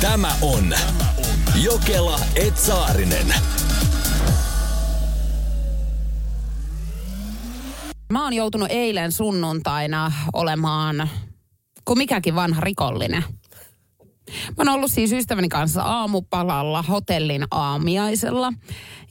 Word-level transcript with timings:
Tämä 0.00 0.36
on 0.42 0.74
Jokela 1.64 2.20
Etsaarinen. 2.36 3.26
Mä 8.12 8.24
oon 8.24 8.32
joutunut 8.32 8.68
eilen 8.70 9.12
sunnuntaina 9.12 10.12
olemaan 10.32 11.08
kuin 11.84 11.98
mikäkin 11.98 12.34
vanha 12.34 12.60
rikollinen. 12.60 13.24
Mä 14.30 14.54
oon 14.58 14.68
ollut 14.68 14.90
siis 14.90 15.12
ystäväni 15.12 15.48
kanssa 15.48 15.82
aamupalalla 15.82 16.82
hotellin 16.82 17.44
aamiaisella. 17.50 18.52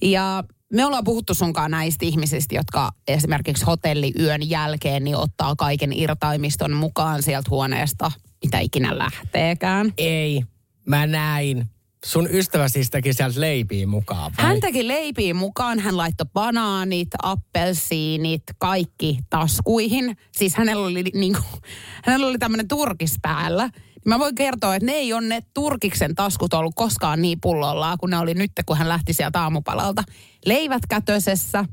Ja 0.02 0.44
me 0.74 0.86
ollaan 0.86 1.04
puhuttu 1.04 1.34
sunkaan 1.34 1.72
näistä 1.72 2.06
ihmisistä, 2.06 2.56
jotka 2.56 2.92
esimerkiksi 3.08 3.66
hotelliyön 3.66 4.50
jälkeen 4.50 5.04
niin 5.04 5.18
ottaa 5.18 5.56
kaiken 5.56 5.94
irtaimiston 5.94 6.74
mukaan 6.74 7.24
sieltä 7.24 7.50
huoneesta, 7.50 8.12
mitä 8.44 8.60
ikinä 8.60 8.98
lähteekään. 8.98 9.94
Ei, 9.98 10.44
mä 10.86 11.08
näin. 11.08 11.66
Sun 12.06 12.28
ystävä 12.32 12.70
siis 12.70 12.90
teki 12.90 13.14
sieltä 13.14 13.40
leipiä 13.40 13.88
mukaan 13.88 14.32
vai? 14.38 14.46
Hän 14.46 14.60
teki 14.60 14.88
leipiä 14.88 15.34
mukaan, 15.34 15.80
hän 15.80 15.98
laittoi 15.98 16.28
banaanit, 16.34 17.08
appelsiinit, 17.24 18.44
kaikki 18.58 19.20
taskuihin. 19.30 20.18
Siis 20.38 20.56
hänellä 20.56 20.86
oli, 20.86 21.04
niin 21.04 21.34
kuin, 21.34 21.62
hänellä 22.04 22.28
oli 22.28 22.38
tämmöinen 22.38 22.68
turkis 22.68 23.16
päällä. 23.22 23.70
Mä 24.06 24.20
voin 24.20 24.36
kertoa, 24.36 24.76
että 24.76 24.86
ne 24.86 24.92
ei 24.92 25.14
ole 25.14 25.28
ne 25.28 25.42
turkiksen 25.54 26.16
taskut 26.16 26.54
ollut 26.54 26.76
koskaan 26.76 27.22
niin 27.22 27.42
pullollaan, 27.42 27.98
kun 27.98 28.10
ne 28.10 28.18
oli 28.18 28.34
nyt, 28.34 28.52
kun 28.66 28.78
hän 28.78 28.90
lähti 28.90 29.14
sieltä 29.14 29.42
aamupalalta. 29.42 30.04
Leivät 30.46 30.82
kätösessä, 30.90 31.66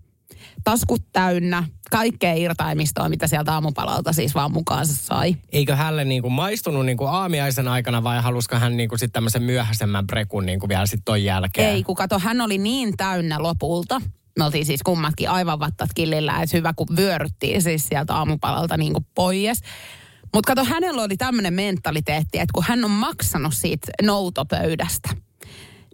taskut 0.65 1.03
täynnä, 1.13 1.65
kaikkea 1.91 2.35
irtaimistoa, 2.35 3.09
mitä 3.09 3.27
sieltä 3.27 3.55
aamupalalta 3.55 4.13
siis 4.13 4.35
vaan 4.35 4.53
mukaansa 4.53 4.95
sai. 4.95 5.37
Eikö 5.53 5.77
hänelle 5.77 6.05
niinku 6.05 6.31
maistunut 6.31 6.87
niinku 6.87 7.05
aamiaisen 7.05 7.69
aikana 7.69 8.03
vai 8.03 8.23
halusko 8.23 8.57
hän 8.57 8.77
niinku 8.77 8.99
sitten 8.99 9.13
tämmöisen 9.13 9.43
myöhäisemmän 9.43 10.07
brekun 10.07 10.47
niinku 10.47 10.69
vielä 10.69 10.87
sitten 10.87 11.05
ton 11.05 11.25
jälkeen? 11.25 11.71
Ei, 11.71 11.83
kun 11.83 11.97
kato, 11.97 12.19
hän 12.19 12.41
oli 12.41 12.59
niin 12.59 12.97
täynnä 12.97 13.43
lopulta. 13.43 14.01
Me 14.39 14.45
oltiin 14.45 14.67
siis 14.67 14.83
kummatkin 14.83 15.31
aivan 15.31 15.61
vattat 15.61 15.91
killillä, 15.95 16.43
että 16.43 16.57
hyvä 16.57 16.73
kun 16.77 16.97
vyöryttiin 16.97 17.63
siis 17.63 17.89
sieltä 17.89 18.15
aamupalalta 18.15 18.77
niin 18.77 18.93
kuin 18.93 19.07
pois. 19.15 19.61
Mutta 20.35 20.55
kato, 20.55 20.65
hänellä 20.65 21.03
oli 21.03 21.17
tämmöinen 21.17 21.55
mentaliteetti, 21.55 22.39
että 22.39 22.53
kun 22.55 22.65
hän 22.69 22.85
on 22.85 22.91
maksanut 22.91 23.55
siitä 23.55 23.93
noutopöydästä, 24.03 25.09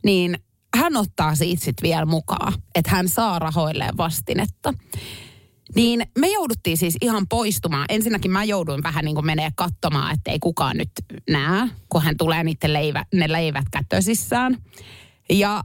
niin 0.04 0.38
hän 0.76 0.96
ottaa 0.96 1.34
siitä 1.34 1.64
sitten 1.64 1.88
vielä 1.88 2.06
mukaan, 2.06 2.52
että 2.74 2.90
hän 2.90 3.08
saa 3.08 3.38
rahoilleen 3.38 3.96
vastinetta. 3.96 4.74
Niin 5.74 6.02
me 6.18 6.28
jouduttiin 6.28 6.76
siis 6.76 6.96
ihan 7.00 7.28
poistumaan. 7.28 7.86
Ensinnäkin 7.88 8.30
mä 8.30 8.44
jouduin 8.44 8.82
vähän 8.82 9.04
niin 9.04 9.14
kuin 9.14 9.26
menee 9.26 9.50
katsomaan, 9.56 10.14
että 10.14 10.30
ei 10.30 10.38
kukaan 10.38 10.76
nyt 10.76 10.90
näe, 11.30 11.68
kun 11.88 12.02
hän 12.02 12.16
tulee 12.16 12.44
niiden 12.44 12.72
leivä, 12.72 13.04
ne 13.14 13.32
leivät 13.32 13.64
kätösissään. 13.70 14.58
Ja 15.30 15.64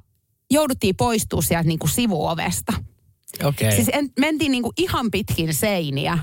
jouduttiin 0.51 0.95
poistua 0.95 1.41
sieltä 1.41 1.67
niin 1.67 1.79
kuin 1.79 1.91
sivuovesta. 1.91 2.73
Okei. 3.43 3.71
Siis 3.71 3.89
en, 3.93 4.09
mentiin 4.19 4.51
niin 4.51 4.63
kuin 4.63 4.73
ihan 4.77 5.11
pitkin 5.11 5.53
seiniä. 5.53 6.17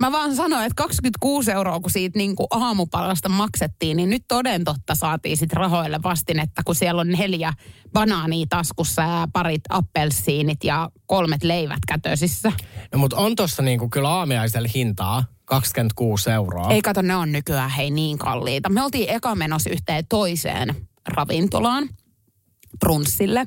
Mä 0.00 0.12
vaan 0.12 0.36
sanoin, 0.36 0.66
että 0.66 0.82
26 0.82 1.52
euroa, 1.52 1.80
kun 1.80 1.90
siitä 1.90 2.18
niin 2.18 2.36
kuin 2.36 2.46
aamupalasta 2.50 3.28
maksettiin, 3.28 3.96
niin 3.96 4.10
nyt 4.10 4.24
toden 4.28 4.64
totta 4.64 4.94
saatiin 4.94 5.36
sit 5.36 5.52
rahoille 5.52 6.00
vastinetta, 6.02 6.62
kun 6.64 6.74
siellä 6.74 7.00
on 7.00 7.08
neljä 7.08 7.52
banaania 7.92 8.46
taskussa 8.48 9.02
ja 9.02 9.28
parit 9.32 9.62
appelsiinit 9.68 10.64
ja 10.64 10.90
kolmet 11.06 11.42
leivät 11.42 11.78
kätösissä. 11.88 12.52
No 12.92 12.98
mutta 12.98 13.16
on 13.16 13.36
tossa 13.36 13.62
niinku 13.62 13.88
kyllä 13.88 14.08
aamiaisella 14.08 14.68
hintaa 14.74 15.24
26 15.44 16.30
euroa. 16.30 16.70
Ei 16.70 16.82
kato, 16.82 17.02
ne 17.02 17.16
on 17.16 17.32
nykyään 17.32 17.70
hei 17.70 17.90
niin 17.90 18.18
kalliita. 18.18 18.68
Me 18.68 18.82
oltiin 18.82 19.10
eka 19.10 19.34
menossa 19.34 19.70
yhteen 19.70 20.06
toiseen 20.08 20.74
ravintolaan, 21.08 21.88
brunssille. 22.80 23.46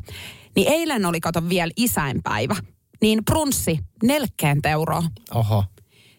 Niin 0.56 0.68
eilen 0.68 1.06
oli, 1.06 1.20
kato, 1.20 1.50
vielä 1.50 1.72
isäinpäivä. 1.76 2.56
Niin 3.02 3.26
brunssi 3.26 3.80
40 4.04 4.70
euroa. 4.70 5.04
Oho. 5.34 5.64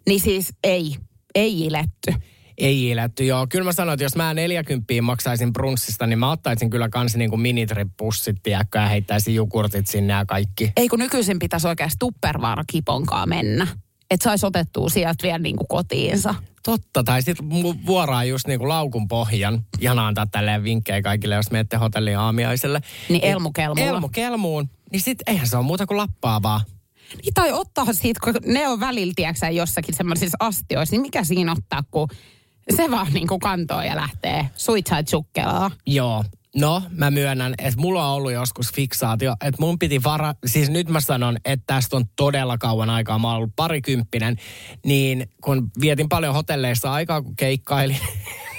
Niin 0.06 0.20
siis 0.20 0.54
ei, 0.64 0.96
ei 1.34 1.60
iletty. 1.60 2.14
Ei 2.58 2.88
iletty, 2.88 3.24
joo. 3.24 3.46
Kyllä 3.46 3.64
mä 3.64 3.72
sanoin, 3.72 3.94
että 3.94 4.04
jos 4.04 4.16
mä 4.16 4.34
40 4.34 4.84
maksaisin 5.02 5.52
brunssista, 5.52 6.06
niin 6.06 6.18
mä 6.18 6.30
ottaisin 6.30 6.70
kyllä 6.70 6.88
kans 6.88 7.16
niinku 7.16 7.36
minitrippussit, 7.36 8.36
tiedätkö, 8.42 8.78
ja 8.78 8.88
heittäisin 8.88 9.34
jukurtit 9.34 9.86
sinne 9.86 10.12
ja 10.12 10.24
kaikki. 10.26 10.72
Ei 10.76 10.88
kun 10.88 10.98
nykyisin 10.98 11.38
pitäisi 11.38 11.68
oikeasti 11.68 11.96
tuppervaara-kiponkaa 11.98 13.26
mennä. 13.26 13.66
Että 14.10 14.24
saisi 14.24 14.46
otettua 14.46 14.88
sieltä 14.88 15.22
vielä 15.22 15.38
niin 15.38 15.56
kuin 15.56 15.68
kotiinsa. 15.68 16.34
Totta, 16.62 17.04
tai 17.04 17.22
sitten 17.22 17.50
vuoraa 17.86 18.24
just 18.24 18.46
niinku 18.46 18.68
laukun 18.68 19.08
pohjan. 19.08 19.62
Ihan 19.80 19.98
antaa 19.98 20.26
tälleen 20.26 20.64
vinkkejä 20.64 21.02
kaikille, 21.02 21.34
jos 21.34 21.50
menette 21.50 21.76
hotellin 21.76 22.18
aamiaiselle. 22.18 22.80
Niin 23.08 23.24
elmukelmulla. 23.24 23.88
Elmukelmuun. 23.88 24.68
Niin 24.92 25.00
sit 25.00 25.18
eihän 25.26 25.46
se 25.46 25.56
ole 25.56 25.66
muuta 25.66 25.86
kuin 25.86 25.98
lappaavaa. 25.98 26.60
Niin 27.22 27.34
tai 27.34 27.52
ottaa 27.52 27.92
siitä, 27.92 28.20
kun 28.24 28.34
ne 28.46 28.68
on 28.68 28.80
välillä, 28.80 29.12
tiedätkö, 29.16 29.46
jossakin 29.46 29.94
semmoisissa 29.94 30.36
astioissa, 30.40 30.94
niin 30.94 31.02
mikä 31.02 31.24
siinä 31.24 31.52
ottaa, 31.52 31.82
kun 31.90 32.08
se 32.76 32.90
vaan 32.90 33.12
niin 33.12 33.28
kuin 33.28 33.40
kantoo 33.40 33.82
ja 33.82 33.96
lähtee 33.96 34.50
suitsait 34.56 35.08
sukkelaa. 35.08 35.70
Joo. 35.86 36.24
No, 36.56 36.82
mä 36.90 37.10
myönnän, 37.10 37.54
että 37.58 37.80
mulla 37.80 38.06
on 38.06 38.14
ollut 38.14 38.32
joskus 38.32 38.72
fiksaatio, 38.74 39.32
että 39.32 39.60
mun 39.60 39.78
piti 39.78 40.02
vara... 40.02 40.34
Siis 40.46 40.70
nyt 40.70 40.88
mä 40.88 41.00
sanon, 41.00 41.36
että 41.44 41.64
tästä 41.66 41.96
on 41.96 42.04
todella 42.16 42.58
kauan 42.58 42.90
aikaa. 42.90 43.18
Mä 43.18 43.28
oon 43.28 43.36
ollut 43.36 43.56
parikymppinen, 43.56 44.36
niin 44.86 45.30
kun 45.44 45.70
vietin 45.80 46.08
paljon 46.08 46.34
hotelleissa 46.34 46.92
aikaa, 46.92 47.22
kun 47.22 47.36
keikkailin, 47.36 47.98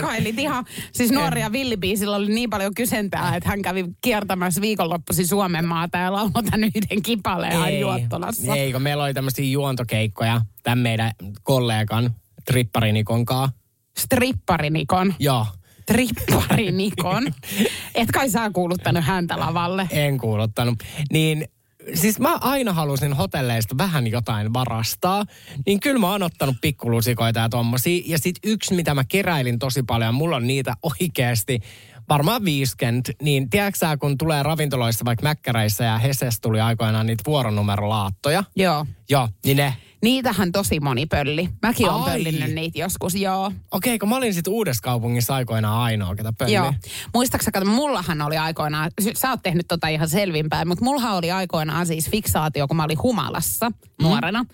Kailit 0.00 0.38
ihan, 0.38 0.64
siis 0.92 1.10
nuoria 1.10 1.52
villibiisillä 1.52 2.16
oli 2.16 2.34
niin 2.34 2.50
paljon 2.50 2.74
kysyntää, 2.74 3.36
että 3.36 3.48
hän 3.48 3.62
kävi 3.62 3.84
kiertämässä 4.00 4.60
viikonloppuisin 4.60 5.26
Suomen 5.26 5.64
maata 5.64 5.98
ja 5.98 6.12
lauloi 6.12 6.42
tämän 6.42 6.70
yhden 6.74 7.02
kipaleen 7.02 7.80
juottolassa. 7.80 8.56
Ei, 8.56 8.72
kun 8.72 8.82
meillä 8.82 9.04
oli 9.04 9.14
tämmöisiä 9.14 9.44
juontokeikkoja 9.44 10.40
tämän 10.62 10.78
meidän 10.78 11.12
kollegan 11.42 12.14
Tripparinikon 12.44 13.24
kanssa. 13.24 13.56
Stripparinikon? 13.98 15.14
Joo. 15.18 15.46
Tripparinikon? 15.86 17.26
Et 17.94 18.10
kai 18.12 18.30
sä 18.30 18.50
kuuluttanut 18.50 19.04
häntä 19.04 19.38
lavalle? 19.40 19.88
En 19.90 20.18
kuuluttanut. 20.18 20.74
Niin 21.12 21.48
siis 21.94 22.20
mä 22.20 22.38
aina 22.40 22.72
halusin 22.72 23.12
hotelleista 23.12 23.78
vähän 23.78 24.06
jotain 24.06 24.52
varastaa, 24.52 25.24
niin 25.66 25.80
kyllä 25.80 25.98
mä 25.98 26.10
oon 26.10 26.22
ottanut 26.22 26.56
pikkulusikoita 26.60 27.40
ja 27.40 27.48
tommosia. 27.48 28.02
Ja 28.06 28.18
sit 28.18 28.36
yksi, 28.44 28.74
mitä 28.74 28.94
mä 28.94 29.04
keräilin 29.04 29.58
tosi 29.58 29.82
paljon, 29.82 30.14
mulla 30.14 30.36
on 30.36 30.46
niitä 30.46 30.74
oikeasti 30.82 31.60
varmaan 32.08 32.44
50, 32.44 33.12
niin 33.22 33.50
tiedätkö 33.50 33.96
kun 34.00 34.18
tulee 34.18 34.42
ravintoloissa 34.42 35.04
vaikka 35.04 35.22
Mäkkäreissä 35.22 35.84
ja 35.84 35.98
Heses 35.98 36.40
tuli 36.40 36.60
aikoinaan 36.60 37.06
niitä 37.06 37.22
vuoronumerolaattoja. 37.26 38.44
Joo. 38.56 38.86
Joo, 39.10 39.28
niin 39.44 39.56
ne. 39.56 39.74
Niitähän 40.04 40.52
tosi 40.52 40.80
moni 40.80 41.06
pölli. 41.06 41.48
Mäkin 41.62 41.90
Ai. 41.90 42.10
pöllinyt 42.10 42.54
niitä 42.54 42.78
joskus, 42.78 43.14
joo. 43.14 43.52
Okei, 43.70 43.98
kun 43.98 44.08
mä 44.08 44.16
olin 44.16 44.34
sitten 44.34 44.52
uudessa 44.52 44.82
kaupungissa 44.82 45.34
aikoinaan 45.34 45.80
ainoa, 45.80 46.14
ketä 46.14 46.32
pölli. 46.32 46.52
Joo. 46.52 46.74
Muistaaksä, 47.14 47.50
kato, 47.50 47.66
mullahan 47.66 48.22
oli 48.22 48.36
aikoinaan, 48.36 48.90
sä 49.14 49.30
oot 49.30 49.42
tehnyt 49.42 49.68
tota 49.68 49.88
ihan 49.88 50.08
selvinpäin, 50.08 50.68
mutta 50.68 50.84
mullahan 50.84 51.16
oli 51.16 51.30
aikoinaan 51.30 51.86
siis 51.86 52.10
fiksaatio, 52.10 52.68
kun 52.68 52.76
mä 52.76 52.84
olin 52.84 53.02
humalassa 53.02 53.72
nuorena. 54.02 54.44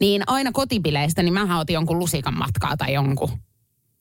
Niin 0.00 0.22
aina 0.26 0.52
kotipileistä, 0.52 1.22
niin 1.22 1.34
mä 1.34 1.58
otin 1.58 1.74
jonkun 1.74 1.98
lusikan 1.98 2.38
matkaa 2.38 2.76
tai 2.76 2.92
jonkun 2.92 3.30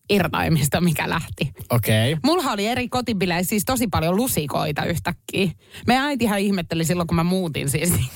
irtaimista, 0.09 0.81
mikä 0.81 1.09
lähti. 1.09 1.51
Okei. 1.69 2.17
Mulla 2.23 2.51
oli 2.51 2.67
eri 2.67 2.89
kotipileissä 2.89 3.49
siis 3.49 3.66
tosi 3.66 3.87
paljon 3.87 4.16
lusikoita 4.16 4.85
yhtäkkiä. 4.85 5.51
Meidän 5.87 6.05
äitihän 6.05 6.39
ihmetteli 6.39 6.85
silloin, 6.85 7.07
kun 7.07 7.16
mä 7.16 7.23
muutin 7.23 7.69
siis 7.69 7.91
niin 7.91 8.09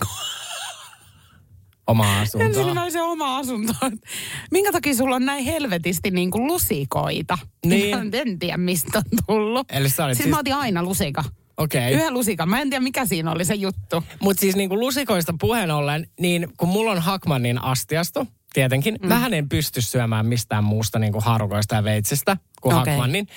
Oma 1.88 2.22
asunto. 2.22 2.46
ensimmäisen 2.46 3.04
oma 3.04 3.38
asunto. 3.38 3.74
Minkä 4.52 4.72
takia 4.72 4.96
sulla 4.96 5.16
on 5.16 5.26
näin 5.26 5.46
helvetisti 5.46 6.12
niin 6.12 6.32
kuin 6.32 6.48
lusikoita? 6.48 7.38
Niin. 7.66 7.98
Mä 7.98 8.02
en 8.22 8.40
tiedä, 8.40 8.58
mistä 8.58 8.98
on 8.98 9.04
tullut. 9.28 9.68
Eli 9.72 9.90
sä 9.90 10.06
olit 10.06 10.18
siis, 10.18 10.24
siis- 10.24 10.30
mä 10.36 10.40
otin 10.40 10.56
aina 10.56 10.84
lusika. 10.84 11.24
Okei. 11.58 11.94
Yhden 11.94 12.14
lusikan. 12.14 12.50
Mä 12.50 12.62
en 12.62 12.70
tiedä, 12.70 12.84
mikä 12.84 13.06
siinä 13.06 13.32
oli 13.32 13.46
se 13.46 13.54
juttu. 13.56 14.04
Mutta 14.20 14.42
siis 14.42 14.56
niinku 14.56 14.80
lusikoista 14.80 15.34
puheen 15.40 15.72
ollen, 15.72 16.08
niin 16.20 16.48
kun 16.58 16.70
mulla 16.70 16.92
on 16.92 17.00
Hakmanin 17.02 17.64
astiasto, 17.64 18.28
tietenkin, 18.54 18.96
mm. 19.02 19.10
vähän 19.10 19.34
en 19.34 19.50
pysty 19.50 19.82
syömään 19.82 20.26
mistään 20.26 20.64
muusta 20.64 21.00
niinku 21.00 21.22
harukoista 21.22 21.76
ja 21.76 21.84
veitsistä 21.84 22.38
kuin 22.64 22.76
Okei. 22.76 22.94
Hakmanin. 22.94 23.28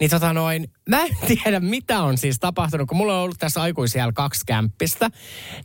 Niin 0.00 0.10
tota 0.10 0.32
noin, 0.32 0.70
mä 0.88 1.04
en 1.04 1.16
tiedä 1.26 1.60
mitä 1.60 2.02
on 2.02 2.18
siis 2.18 2.38
tapahtunut, 2.40 2.88
kun 2.88 2.96
mulla 2.96 3.16
on 3.16 3.22
ollut 3.22 3.38
tässä 3.38 3.62
aikuisiellä 3.62 4.12
kaksi 4.12 4.46
kämppistä. 4.46 5.10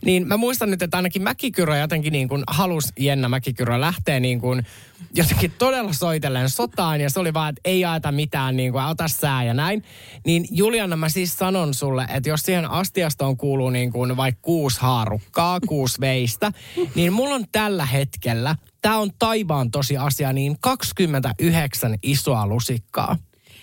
Niin 0.04 0.28
mä 0.28 0.36
muistan 0.36 0.70
nyt, 0.70 0.82
että 0.82 0.96
ainakin 0.96 1.22
Mäkikyrö 1.22 1.76
jotenkin 1.76 2.12
niin 2.12 2.28
kuin 2.28 2.44
halus 2.46 2.92
Jenna 2.98 3.28
Mäkikyrö 3.28 3.80
lähteä 3.80 4.20
niin 4.20 4.40
kuin 4.40 4.66
jotenkin 5.14 5.52
todella 5.58 5.92
soitellen 5.92 6.50
sotaan. 6.50 7.00
Ja 7.00 7.10
se 7.10 7.20
oli 7.20 7.34
vaan, 7.34 7.48
että 7.48 7.60
ei 7.64 7.80
jaeta 7.80 8.12
mitään, 8.12 8.56
niin 8.56 8.72
kuin 8.72 8.84
ota 8.84 9.08
sää 9.08 9.44
ja 9.44 9.54
näin. 9.54 9.84
Niin 10.26 10.46
Juliana, 10.50 10.96
mä 10.96 11.08
siis 11.08 11.34
sanon 11.38 11.74
sulle, 11.74 12.06
että 12.14 12.28
jos 12.28 12.40
siihen 12.40 12.70
astiastoon 12.70 13.36
kuuluu 13.36 13.70
niin 13.70 13.92
kuin 13.92 14.16
vaikka 14.16 14.40
kuusi 14.42 14.80
haarukkaa, 14.80 15.60
kuusi 15.60 16.00
veistä, 16.00 16.52
niin 16.94 17.12
mulla 17.12 17.34
on 17.34 17.44
tällä 17.52 17.86
hetkellä, 17.86 18.56
tämä 18.82 18.98
on 18.98 19.10
taivaan 19.18 19.70
tosi 19.70 19.96
asia, 19.96 20.32
niin 20.32 20.56
29 20.60 21.98
isoa 22.02 22.46
lusikkaa. 22.46 23.16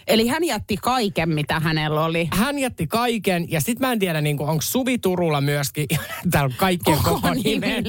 Eli 0.08 0.28
hän 0.28 0.44
jätti 0.44 0.78
kaiken, 0.78 1.30
mitä 1.30 1.60
hänellä 1.60 2.06
oli. 2.06 2.30
Hän 2.32 2.60
jätti 2.60 2.88
kaiken 2.88 3.52
ja 3.52 3.62
sitten 3.62 3.88
mä 3.88 3.92
en 3.92 4.00
tiedä, 4.00 4.22
niin 4.22 4.42
onko 4.42 4.62
Suvi 4.62 4.98
Turulla 4.98 5.42
myöskin, 5.42 5.86
täällä 6.32 6.46
on 6.46 6.58
kaikkien 6.58 6.98
Koko 6.98 7.10
koko 7.10 7.34
nimet, 7.34 7.86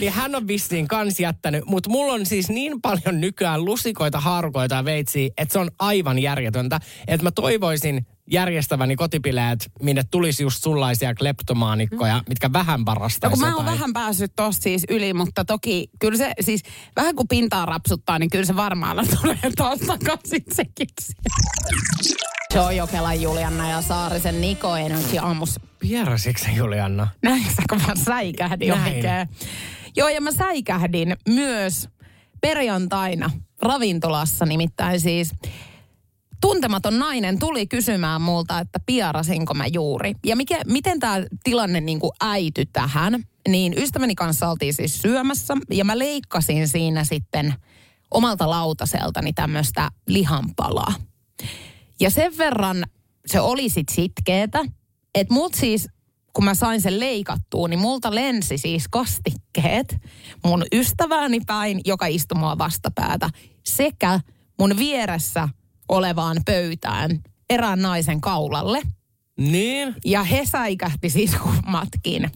niin 0.00 0.12
hän 0.12 0.34
on 0.34 0.48
vissiin 0.48 0.88
kans 0.88 1.20
jättänyt. 1.20 1.64
Mutta 1.64 1.90
mulla 1.90 2.12
on 2.12 2.26
siis 2.26 2.48
niin 2.48 2.80
paljon 2.80 3.20
nykyään 3.20 3.64
lusikoita, 3.64 4.20
haarukoita 4.20 4.74
ja 4.74 4.84
veitsiä, 4.84 5.30
että 5.38 5.52
se 5.52 5.58
on 5.58 5.70
aivan 5.78 6.18
järjetöntä. 6.18 6.80
Että 7.06 7.24
mä 7.24 7.30
toivoisin 7.30 8.06
järjestäväni 8.30 8.96
kotipileet, 8.96 9.70
minne 9.82 10.02
tulisi 10.10 10.42
just 10.42 10.62
sullaisia 10.62 11.14
kleptomaanikkoja, 11.14 12.22
mitkä 12.28 12.52
vähän 12.52 12.80
No 12.80 12.86
varastaisi 12.86 13.30
kun 13.32 13.40
mä 13.40 13.46
oon 13.46 13.64
jotain. 13.64 13.78
vähän 13.78 13.92
päässyt 13.92 14.32
tosta 14.36 14.62
siis 14.62 14.84
yli, 14.88 15.14
mutta 15.14 15.44
toki 15.44 15.90
kyllä 16.00 16.18
se 16.18 16.32
siis 16.40 16.62
vähän 16.96 17.14
kun 17.16 17.28
pintaa 17.28 17.66
rapsuttaa, 17.66 18.18
niin 18.18 18.30
kyllä 18.30 18.44
se 18.44 18.56
varmaan 18.56 18.96
tulee 19.20 19.38
taas 19.56 19.78
takaisin 19.78 20.44
sekin. 20.52 20.86
Se 22.52 22.60
on 22.60 22.76
Jokelan 22.76 23.22
Julianna 23.22 23.70
ja 23.70 23.82
Saarisen 23.82 24.40
Niko 24.40 24.76
Energy 24.76 25.18
aamus. 25.18 25.60
Pierasitko 25.80 26.44
sä, 26.44 26.50
Julianna? 26.50 27.08
Näin 27.22 27.44
sä, 27.44 27.62
kun 27.70 27.80
mä 27.86 27.94
säikähdin 28.04 28.68
Näin. 28.68 28.82
oikein. 28.96 29.28
Joo, 29.96 30.08
ja 30.08 30.20
mä 30.20 30.32
säikähdin 30.32 31.16
myös 31.28 31.88
perjantaina 32.40 33.30
ravintolassa, 33.62 34.46
nimittäin 34.46 35.00
siis 35.00 35.32
tuntematon 36.40 36.98
nainen 36.98 37.38
tuli 37.38 37.66
kysymään 37.66 38.22
multa, 38.22 38.58
että 38.58 38.80
piarasinko 38.86 39.54
mä 39.54 39.66
juuri. 39.66 40.14
Ja 40.26 40.36
mikä, 40.36 40.60
miten 40.66 41.00
tämä 41.00 41.22
tilanne 41.44 41.80
niin 41.80 42.00
kuin 42.00 42.12
äity 42.20 42.66
tähän, 42.72 43.24
niin 43.48 43.74
ystäväni 43.78 44.14
kanssa 44.14 44.50
oltiin 44.50 44.74
siis 44.74 45.02
syömässä 45.02 45.54
ja 45.70 45.84
mä 45.84 45.98
leikkasin 45.98 46.68
siinä 46.68 47.04
sitten 47.04 47.54
omalta 48.10 48.50
lautaseltani 48.50 49.32
tämmöistä 49.32 49.90
lihanpalaa. 50.06 50.94
Ja 52.00 52.10
sen 52.10 52.38
verran 52.38 52.84
se 53.26 53.40
oli 53.40 53.68
sit 53.68 53.88
sitkeetä, 53.88 54.64
että 55.14 55.34
mut 55.34 55.54
siis, 55.54 55.88
kun 56.32 56.44
mä 56.44 56.54
sain 56.54 56.80
sen 56.80 57.00
leikattua, 57.00 57.68
niin 57.68 57.80
multa 57.80 58.14
lensi 58.14 58.58
siis 58.58 58.88
kastikkeet 58.88 59.96
mun 60.44 60.64
ystävääni 60.72 61.40
päin, 61.46 61.80
joka 61.84 62.06
istui 62.06 62.38
mua 62.38 62.58
vastapäätä, 62.58 63.30
sekä 63.64 64.20
mun 64.58 64.76
vieressä 64.76 65.48
olevaan 65.88 66.36
pöytään 66.46 67.10
erään 67.50 67.82
naisen 67.82 68.20
kaulalle. 68.20 68.82
Niin? 69.38 69.94
Ja 70.04 70.24
he 70.24 70.46
säikähti 70.46 71.10
siis 71.10 71.34
kummatkin. 71.34 72.30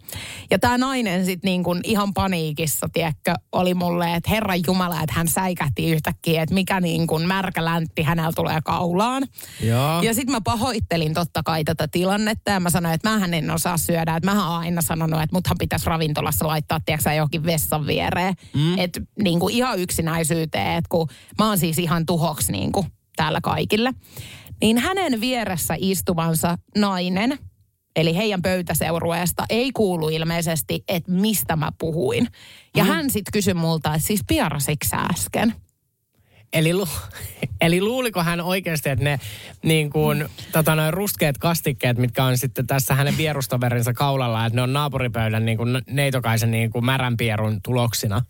Ja 0.50 0.58
tämä 0.58 0.78
nainen 0.78 1.24
sitten 1.24 1.48
niin 1.48 1.64
kuin 1.64 1.80
ihan 1.84 2.14
paniikissa, 2.14 2.88
tiedätkö, 2.92 3.34
oli 3.52 3.74
mulle, 3.74 4.14
että 4.14 4.30
herran 4.30 4.60
jumala, 4.66 5.02
että 5.02 5.14
hän 5.14 5.28
säikähti 5.28 5.90
yhtäkkiä, 5.90 6.42
että 6.42 6.54
mikä 6.54 6.80
niin 6.80 7.06
kuin 7.06 7.26
märkä 7.26 7.64
läntti 7.64 8.02
hänellä 8.02 8.32
tulee 8.36 8.60
kaulaan. 8.64 9.22
Joo. 9.62 10.02
Ja 10.02 10.14
sitten 10.14 10.32
mä 10.32 10.40
pahoittelin 10.40 11.14
totta 11.14 11.42
kai 11.42 11.64
tätä 11.64 11.88
tilannetta 11.88 12.50
ja 12.50 12.60
mä 12.60 12.70
sanoin, 12.70 12.94
että 12.94 13.10
mähän 13.10 13.34
en 13.34 13.50
osaa 13.50 13.76
syödä. 13.76 14.16
Että 14.16 14.30
mähän 14.30 14.48
oon 14.48 14.58
aina 14.58 14.82
sanonut, 14.82 15.22
että 15.22 15.36
muthan 15.36 15.58
pitäisi 15.58 15.86
ravintolassa 15.86 16.46
laittaa, 16.46 16.80
tiedätkö 16.80 17.12
johonkin 17.12 17.44
vessan 17.44 17.86
viereen. 17.86 18.34
Mm. 18.54 18.78
Että 18.78 19.00
niin 19.22 19.40
kuin 19.40 19.54
ihan 19.54 19.78
yksinäisyyteen, 19.78 20.78
että 20.78 20.88
kun 20.88 21.08
mä 21.38 21.48
oon 21.48 21.58
siis 21.58 21.78
ihan 21.78 22.06
tuhoksi 22.06 22.52
niin 22.52 22.72
kuin 22.72 22.86
täällä 23.16 23.40
kaikille. 23.40 23.92
Niin 24.60 24.78
hänen 24.78 25.20
vieressä 25.20 25.74
istuvansa 25.78 26.58
nainen, 26.76 27.38
eli 27.96 28.16
heidän 28.16 28.42
pöytäseurueesta, 28.42 29.44
ei 29.50 29.72
kuulu 29.72 30.08
ilmeisesti, 30.08 30.84
että 30.88 31.12
mistä 31.12 31.56
mä 31.56 31.72
puhuin. 31.78 32.28
Ja 32.76 32.84
mm. 32.84 32.90
hän 32.90 33.10
sitten 33.10 33.32
kysyi 33.32 33.54
multa, 33.54 33.94
että 33.94 34.06
siis 34.06 34.20
pierasitko 34.26 34.86
sä 34.90 34.96
äsken? 34.96 35.54
Eli, 36.52 36.74
lu, 36.74 36.88
eli 37.60 37.80
luuliko 37.80 38.22
hän 38.22 38.40
oikeasti, 38.40 38.88
että 38.88 39.04
ne 39.04 39.20
niin 39.62 39.90
kuin, 39.90 40.24
tota, 40.52 40.74
noin 40.74 40.94
ruskeat 40.94 41.38
kastikkeet, 41.38 41.98
mitkä 41.98 42.24
on 42.24 42.38
sitten 42.38 42.66
tässä 42.66 42.94
hänen 42.94 43.16
vierustoverinsa 43.16 43.92
kaulalla, 43.92 44.46
että 44.46 44.56
ne 44.56 44.62
on 44.62 44.72
naapuripöydän 44.72 45.44
niin 45.44 45.58
kuin 45.58 45.82
neitokaisen 45.90 46.50
niin 46.50 46.70
kuin 46.70 46.84
märän 46.84 47.16
pierun 47.16 47.60
tuloksina? 47.62 48.22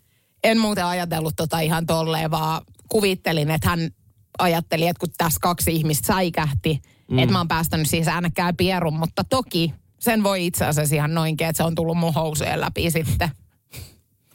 en 0.43 0.59
muuten 0.59 0.85
ajatellut 0.85 1.33
tota 1.35 1.59
ihan 1.59 1.85
tolleen, 1.85 2.31
vaan 2.31 2.61
kuvittelin, 2.89 3.51
että 3.51 3.69
hän 3.69 3.89
ajatteli, 4.39 4.87
että 4.87 4.99
kun 4.99 5.09
tässä 5.17 5.39
kaksi 5.41 5.75
ihmistä 5.75 6.07
säikähti, 6.07 6.81
mm. 7.11 7.19
että 7.19 7.33
mä 7.33 7.39
oon 7.39 7.47
päästänyt 7.47 7.89
siis 7.89 8.07
äänekkää 8.07 8.53
pierun, 8.53 8.99
mutta 8.99 9.23
toki 9.23 9.73
sen 9.99 10.23
voi 10.23 10.45
itse 10.45 10.65
asiassa 10.65 10.95
ihan 10.95 11.13
noinkin, 11.13 11.47
että 11.47 11.57
se 11.57 11.63
on 11.63 11.75
tullut 11.75 11.97
mun 11.97 12.13
housujen 12.13 12.61
läpi 12.61 12.91
sitten. 12.91 13.29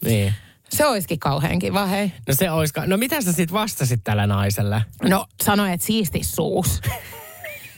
Niin. 0.04 0.34
Se 0.68 0.86
olisikin 0.86 1.18
kauhean 1.18 1.58
kiva, 1.58 1.86
hei. 1.86 2.12
No 2.28 2.34
se 2.34 2.50
oiska. 2.50 2.86
No 2.86 2.96
mitä 2.96 3.22
sä 3.22 3.32
sitten 3.32 3.54
vastasit 3.54 4.00
tälle 4.04 4.26
naiselle? 4.26 4.82
No 5.02 5.26
sanoin, 5.42 5.72
että 5.72 5.86
siisti 5.86 6.24
suus. 6.24 6.80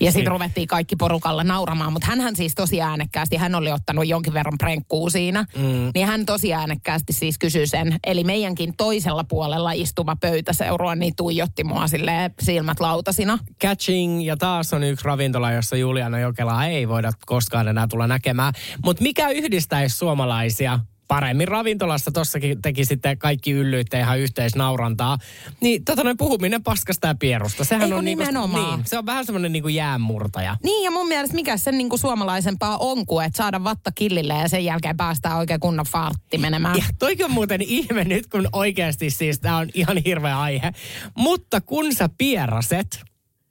Ja 0.00 0.12
sitten 0.12 0.32
ruvettiin 0.32 0.68
kaikki 0.68 0.96
porukalla 0.96 1.44
nauramaan, 1.44 1.92
mutta 1.92 2.06
hän 2.06 2.36
siis 2.36 2.54
tosi 2.54 2.82
äänekkäästi, 2.82 3.36
hän 3.36 3.54
oli 3.54 3.72
ottanut 3.72 4.08
jonkin 4.08 4.34
verran 4.34 4.58
prenkkuu 4.58 5.10
siinä, 5.10 5.44
mm. 5.56 5.90
niin 5.94 6.06
hän 6.06 6.26
tosi 6.26 6.54
äänekkäästi 6.54 7.12
siis 7.12 7.38
kysyi 7.38 7.66
sen. 7.66 7.96
Eli 8.06 8.24
meidänkin 8.24 8.74
toisella 8.76 9.24
puolella 9.24 9.72
istuva 9.72 10.16
pöytäseurua, 10.16 10.94
niin 10.94 11.16
tuijotti 11.16 11.64
mua 11.64 11.88
silleen 11.88 12.34
silmät 12.42 12.80
lautasina. 12.80 13.38
Catching 13.62 14.26
ja 14.26 14.36
taas 14.36 14.72
on 14.72 14.82
yksi 14.82 15.04
ravintola, 15.04 15.52
jossa 15.52 15.76
Juliana 15.76 16.18
Jokelaa 16.18 16.66
ei 16.66 16.88
voida 16.88 17.12
koskaan 17.26 17.68
enää 17.68 17.86
tulla 17.86 18.06
näkemään. 18.06 18.54
Mutta 18.84 19.02
mikä 19.02 19.28
yhdistäisi 19.28 19.96
suomalaisia 19.96 20.80
paremmin 21.10 21.48
ravintolassa, 21.48 22.10
tossakin 22.10 22.62
teki 22.62 22.84
sitten 22.84 23.18
kaikki 23.18 23.50
yllyyttä 23.50 23.98
ihan 23.98 24.18
yhteisnaurantaa. 24.18 25.18
Niin 25.60 25.84
tota 25.84 26.04
noin 26.04 26.16
puhuminen 26.16 26.62
paskasta 26.62 27.06
ja 27.06 27.14
pierusta. 27.14 27.64
Sehän 27.64 27.82
Eikö 27.82 27.96
on 27.96 28.04
niinku- 28.04 28.22
nimenomaan? 28.24 28.78
niin, 28.78 28.86
se 28.86 28.98
on 28.98 29.06
vähän 29.06 29.26
semmoinen 29.26 29.52
niinku 29.52 29.68
jäänmurtaja. 29.68 30.56
Niin 30.62 30.84
ja 30.84 30.90
mun 30.90 31.08
mielestä 31.08 31.34
mikä 31.34 31.56
sen 31.56 31.78
niinku 31.78 31.98
suomalaisempaa 31.98 32.78
on 32.78 33.06
kuin, 33.06 33.26
että 33.26 33.36
saada 33.36 33.64
vatta 33.64 33.92
killille 33.94 34.34
ja 34.34 34.48
sen 34.48 34.64
jälkeen 34.64 34.96
päästään 34.96 35.36
oikein 35.36 35.60
kunnon 35.60 35.86
fartti 35.86 36.38
menemään. 36.38 36.76
Ja 36.76 36.84
toikin 36.98 37.24
on 37.24 37.32
muuten 37.32 37.62
ihme 37.62 38.04
nyt, 38.04 38.26
kun 38.26 38.48
oikeasti 38.52 39.10
siis 39.10 39.40
tämä 39.40 39.56
on 39.56 39.68
ihan 39.74 39.96
hirveä 40.06 40.40
aihe. 40.40 40.72
Mutta 41.14 41.60
kun 41.60 41.94
sä 41.94 42.08
pieraset, 42.18 43.02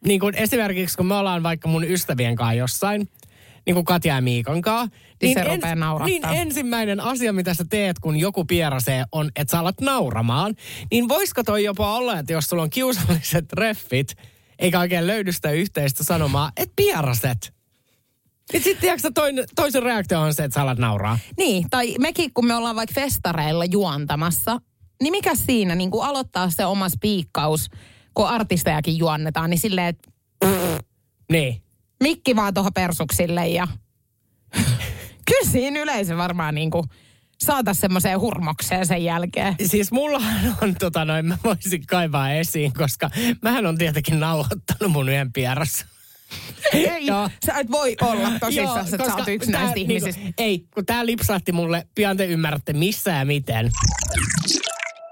niin 0.06 0.20
kuin 0.20 0.36
esimerkiksi 0.36 0.98
kun 0.98 1.06
me 1.06 1.16
ollaan 1.16 1.44
vaikka 1.44 1.68
mun 1.68 1.84
ystävien 1.84 2.36
kanssa 2.36 2.54
jossain, 2.54 3.10
niin 3.70 3.76
kuin 3.76 3.86
Katja 3.86 4.16
ja 4.16 4.22
Miikan 4.22 4.62
kanssa, 4.62 4.98
Niin 5.22 5.34
se 5.34 5.44
rupeaa 5.44 5.76
naurattaa. 5.76 6.32
niin 6.32 6.42
ensimmäinen 6.48 7.00
asia, 7.00 7.34
mitä 7.34 7.54
sä 7.54 7.66
teet, 7.70 8.00
kun 8.00 8.18
joku 8.18 8.46
pierasee, 8.46 9.04
on, 9.12 9.30
että 9.36 9.52
sä 9.52 9.60
alat 9.60 9.82
nauramaan. 9.82 10.56
Niin 10.92 11.10
voisiko 11.10 11.44
toi 11.44 11.64
jopa 11.64 11.96
olla, 11.98 12.20
että 12.20 12.34
jos 12.34 12.46
sulla 12.46 12.64
on 12.64 12.70
kiusalliset 12.70 13.48
treffit, 13.56 14.16
eikä 14.60 14.80
oikein 14.80 15.08
löydy 15.08 15.32
sitä 15.32 15.52
yhteistä 15.52 16.04
sanomaa, 16.04 16.52
että 16.58 16.74
pieraset. 16.76 17.54
Niin 18.54 18.64
sitten 18.64 18.82
tiedätkö, 18.82 19.12
toinen, 19.14 19.46
toisen 19.56 19.84
reaktio 19.84 20.22
on 20.22 20.34
se, 20.34 20.44
että 20.44 20.56
sä 20.56 20.62
alat 20.62 20.78
nauraa. 20.78 21.20
Niin, 21.38 21.66
tai 21.70 21.96
mekin 22.00 22.34
kun 22.34 22.46
me 22.48 22.56
ollaan 22.56 22.76
vaikka 22.76 22.94
festareilla 23.02 23.66
juontamassa, 23.66 24.60
niin 25.04 25.12
mikä 25.12 25.36
siinä 25.36 25.76
niin 25.76 25.92
kuin 25.92 26.06
aloittaa 26.06 26.50
se 26.50 26.66
oma 26.66 26.90
spiikkaus, 26.90 27.68
kun 28.14 28.28
artistejakin 28.28 28.98
juonnetaan, 28.98 29.50
niin 29.50 29.60
silleen, 29.60 29.88
että 29.88 30.10
Niin. 31.32 31.62
Mikki 32.04 32.36
vaan 32.36 32.54
tuohon 32.54 32.74
persuksille 32.74 33.48
ja 33.48 33.68
kyllä 35.28 35.52
siinä 35.52 35.80
yleisö 35.80 36.18
varmaan 36.18 36.56
niin 36.56 36.72
kuin 36.72 36.84
saata 37.38 37.74
semmoiseen 37.74 38.20
hurmokseen 38.20 38.86
sen 38.86 39.04
jälkeen. 39.04 39.56
Siis 39.66 39.92
mullahan 39.92 40.58
on 40.62 40.76
tota 40.76 41.06
noin, 41.06 41.26
mä 41.26 41.38
voisin 41.44 41.86
kaivaa 41.86 42.34
esiin, 42.34 42.74
koska 42.74 43.10
mähän 43.42 43.66
on 43.66 43.78
tietenkin 43.78 44.20
nauhoittanut 44.20 44.92
mun 44.92 45.10
yhden 45.10 45.34
pierassa. 45.34 45.86
Ei, 46.74 47.06
Joo. 47.06 47.30
sä 47.46 47.54
et 47.54 47.72
voi 47.72 47.96
olla 48.02 48.30
tosissaan, 48.40 48.86
että 48.94 49.06
sä 49.06 49.16
oot 49.16 49.28
yksi 49.28 49.52
tää 49.52 49.62
näistä 49.62 49.76
niinku- 49.76 49.94
ihmisistä. 49.94 50.22
Ei, 50.38 50.66
kun 50.74 50.86
tää 50.86 51.06
lipsahti 51.06 51.52
mulle, 51.52 51.88
pian 51.96 52.18
te 52.18 52.26
ymmärrätte 52.26 52.74
missä 52.74 53.12
ja 53.12 53.26
miten. 53.26 53.72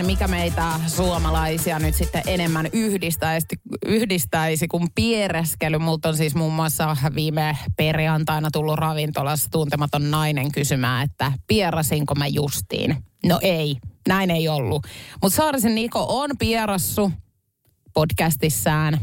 Mikä 0.06 0.28
meitä 0.28 0.74
suomalaisia 0.88 1.80
nyt 1.80 1.96
sitten 1.96 2.22
enemmän 2.28 2.70
yhdistäisi, 2.74 3.48
yhdistäisi 3.86 4.68
kuin 4.68 4.88
piereskely. 4.96 5.78
Multa 5.78 6.10
on 6.10 6.18
siis 6.18 6.36
muun 6.36 6.54
muassa 6.54 6.98
viime 7.16 7.58
perjantaina 7.78 8.50
tullut 8.54 8.76
ravintolassa 8.76 9.50
tuntematon 9.52 10.12
nainen 10.12 10.52
kysymään, 10.52 11.04
että 11.04 11.32
pierasinko 11.48 12.16
mä 12.16 12.28
justiin. 12.28 13.04
No 13.26 13.40
ei, 13.42 13.78
näin 14.08 14.32
ei 14.32 14.48
ollut. 14.48 14.88
Mutta 15.22 15.36
Saarisen 15.36 15.76
Niko 15.76 16.06
on 16.10 16.30
pierassu 16.40 17.12
podcastissaan. 17.94 19.00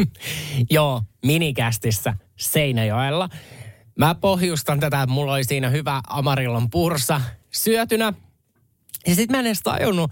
Joo, 0.70 1.02
minikästissä 1.26 2.14
Seinäjoella. 2.36 3.28
Mä 3.98 4.14
pohjustan 4.14 4.80
tätä, 4.80 5.02
että 5.02 5.14
mulla 5.14 5.32
oli 5.32 5.44
siinä 5.44 5.68
hyvä 5.68 6.00
Amarillon 6.08 6.70
pursa 6.70 7.20
syötynä. 7.50 8.12
Ja 9.06 9.14
sit 9.14 9.30
mä 9.30 9.38
en 9.38 9.46
edes 9.46 9.60
tajunnut, 9.60 10.10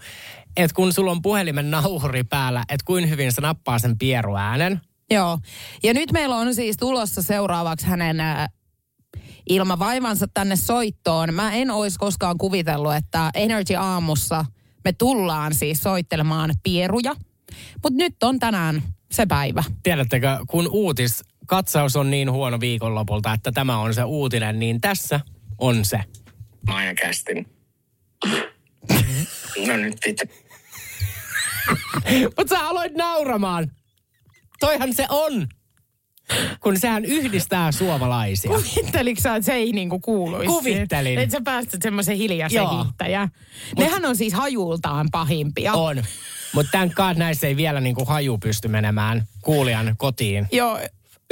että 0.57 0.75
kun 0.75 0.93
sulla 0.93 1.11
on 1.11 1.21
puhelimen 1.21 1.71
nauhuri 1.71 2.23
päällä, 2.23 2.63
että 2.69 2.85
kuin 2.85 3.09
hyvin 3.09 3.31
se 3.31 3.41
nappaa 3.41 3.79
sen 3.79 3.97
pieruäänen. 3.97 4.81
Joo. 5.11 5.39
Ja 5.83 5.93
nyt 5.93 6.11
meillä 6.11 6.35
on 6.35 6.55
siis 6.55 6.77
tulossa 6.77 7.21
seuraavaksi 7.21 7.87
hänen 7.87 8.19
äh, 8.19 8.49
ilmavaivansa 9.49 10.27
tänne 10.33 10.55
soittoon. 10.55 11.33
Mä 11.33 11.53
en 11.53 11.71
olisi 11.71 11.99
koskaan 11.99 12.37
kuvitellut, 12.37 12.95
että 12.95 13.31
Energy 13.33 13.75
Aamussa 13.75 14.45
me 14.83 14.93
tullaan 14.93 15.53
siis 15.53 15.83
soittelemaan 15.83 16.51
pieruja. 16.63 17.15
Mutta 17.83 17.97
nyt 17.97 18.23
on 18.23 18.39
tänään 18.39 18.83
se 19.11 19.25
päivä. 19.25 19.63
Tiedättekö, 19.83 20.37
kun 20.47 20.69
uutis 20.71 21.23
katsaus 21.45 21.95
on 21.95 22.11
niin 22.11 22.31
huono 22.31 22.59
viikonlopulta, 22.59 23.33
että 23.33 23.51
tämä 23.51 23.77
on 23.77 23.93
se 23.93 24.03
uutinen, 24.03 24.59
niin 24.59 24.81
tässä 24.81 25.19
on 25.57 25.85
se. 25.85 25.99
Maija 26.67 26.95
kästin. 26.95 27.45
No 29.67 29.77
nyt 29.77 29.97
vittu. 30.05 30.23
Mutta 32.37 32.55
sä 32.55 32.67
aloit 32.67 32.95
nauramaan. 32.95 33.71
Toihan 34.59 34.93
se 34.93 35.05
on. 35.09 35.47
Kun 36.59 36.79
sehän 36.79 37.05
yhdistää 37.05 37.71
suomalaisia. 37.71 38.51
Kuvitteliko 38.51 39.21
sä, 39.21 39.35
että 39.35 39.45
se 39.45 39.53
ei 39.53 39.71
niinku 39.71 39.99
kuuluisi? 39.99 40.47
Kuvittelin. 40.47 41.19
Että 41.19 41.37
sä 41.37 41.41
päästät 41.43 41.81
semmoisen 41.81 42.17
hiljaisen 42.17 42.55
Joo. 42.55 42.83
hiihtäjän. 42.83 43.29
Nehän 43.77 44.05
on 44.05 44.15
siis 44.15 44.33
hajultaan 44.33 45.07
pahimpia. 45.11 45.73
On. 45.73 46.03
Mutta 46.53 46.71
tämän 46.71 46.91
kanssa 46.91 47.19
näissä 47.19 47.47
ei 47.47 47.55
vielä 47.55 47.81
niinku 47.81 48.05
haju 48.05 48.37
pysty 48.37 48.67
menemään 48.67 49.27
kuulijan 49.41 49.95
kotiin. 49.97 50.47
Joo, 50.51 50.79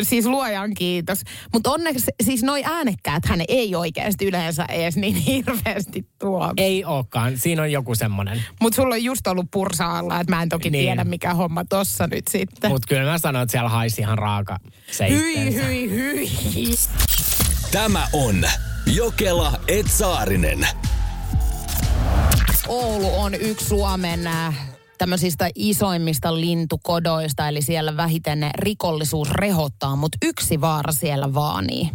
siis 0.01 0.25
luojan 0.25 0.73
kiitos. 0.73 1.21
Mutta 1.53 1.71
onneksi 1.71 2.05
siis 2.23 2.43
noi 2.43 2.63
äänekkäät 2.63 3.25
hän 3.25 3.41
ei 3.47 3.75
oikeasti 3.75 4.25
yleensä 4.25 4.65
edes 4.69 4.95
niin 4.95 5.15
hirveästi 5.15 6.05
tuo. 6.19 6.53
Ei 6.57 6.85
olekaan. 6.85 7.37
Siinä 7.37 7.61
on 7.61 7.71
joku 7.71 7.95
semmoinen. 7.95 8.43
Mutta 8.61 8.75
sulla 8.75 8.95
on 8.95 9.03
just 9.03 9.27
ollut 9.27 9.45
pursa-alla, 9.51 10.19
että 10.19 10.35
mä 10.35 10.41
en 10.41 10.49
toki 10.49 10.69
Niin. 10.69 10.83
tiedä 10.85 11.03
mikä 11.03 11.33
homma 11.33 11.65
tossa 11.65 12.07
nyt 12.07 12.27
sitten. 12.27 12.71
Mutta 12.71 12.87
kyllä 12.87 13.11
mä 13.11 13.17
sanoin, 13.17 13.43
että 13.43 13.51
siellä 13.51 13.69
haisi 13.69 14.01
ihan 14.01 14.17
raaka 14.17 14.57
se 14.91 15.09
hyi, 15.09 15.55
hyi, 15.55 15.89
hyi. 15.91 16.29
Tämä 17.71 18.07
on 18.13 18.35
Jokela 18.85 19.59
Etsaarinen. 19.67 20.67
Oulu 22.67 23.19
on 23.19 23.33
yksi 23.35 23.65
Suomen 23.65 24.27
äh, 24.27 24.70
tämmöisistä 25.01 25.49
isoimmista 25.55 26.39
lintukodoista, 26.39 27.47
eli 27.47 27.61
siellä 27.61 27.97
vähiten 27.97 28.49
rikollisuus 28.55 29.31
rehottaa, 29.31 29.95
mutta 29.95 30.17
yksi 30.23 30.61
vaara 30.61 30.91
siellä 30.91 31.33
vaanii. 31.33 31.89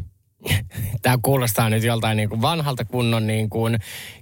Tämä 1.02 1.18
kuulostaa 1.22 1.70
nyt 1.70 1.84
joltain 1.84 2.16
niin 2.16 2.28
kuin 2.28 2.42
vanhalta 2.42 2.84
kunnon 2.84 3.26
niin 3.26 3.50
kuin 3.50 3.78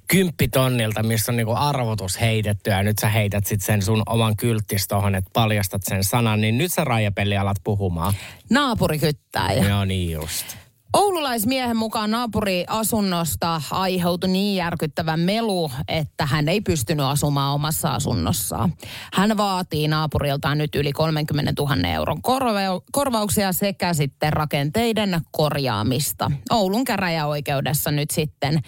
kymppitonnilta, 0.08 1.02
missä 1.02 1.32
on 1.32 1.36
niin 1.36 1.46
kuin 1.46 1.58
arvotus 1.58 2.20
heitetty 2.20 2.70
ja 2.70 2.82
nyt 2.82 2.98
sä 2.98 3.08
heität 3.08 3.46
sitten 3.46 3.66
sen 3.66 3.82
sun 3.82 4.02
oman 4.06 4.36
kylttis 4.36 4.88
tohon, 4.88 5.14
että 5.14 5.30
paljastat 5.32 5.82
sen 5.84 6.04
sanan, 6.04 6.40
niin 6.40 6.58
nyt 6.58 6.72
sä 6.72 6.84
rajapeli 6.84 7.36
alat 7.36 7.58
puhumaan. 7.64 8.14
Naapurikyttäjä. 8.50 9.68
Joo 9.68 9.84
niin 9.84 10.10
just. 10.10 10.63
Oululaismiehen 10.94 11.76
mukaan 11.76 12.10
naapuriasunnosta 12.10 13.60
aiheutui 13.70 14.28
niin 14.28 14.56
järkyttävä 14.56 15.16
melu, 15.16 15.70
että 15.88 16.26
hän 16.26 16.48
ei 16.48 16.60
pystynyt 16.60 17.06
asumaan 17.06 17.54
omassa 17.54 17.88
asunnossaan. 17.88 18.72
Hän 19.12 19.36
vaatii 19.36 19.88
naapuriltaan 19.88 20.58
nyt 20.58 20.74
yli 20.74 20.92
30 20.92 21.52
000 21.58 21.88
euron 21.88 22.22
korva- 22.22 22.82
korvauksia 22.92 23.52
sekä 23.52 23.94
sitten 23.94 24.32
rakenteiden 24.32 25.20
korjaamista. 25.30 26.30
Oulun 26.50 26.84
käräjäoikeudessa 26.84 27.90
nyt 27.90 28.10
sitten 28.10 28.60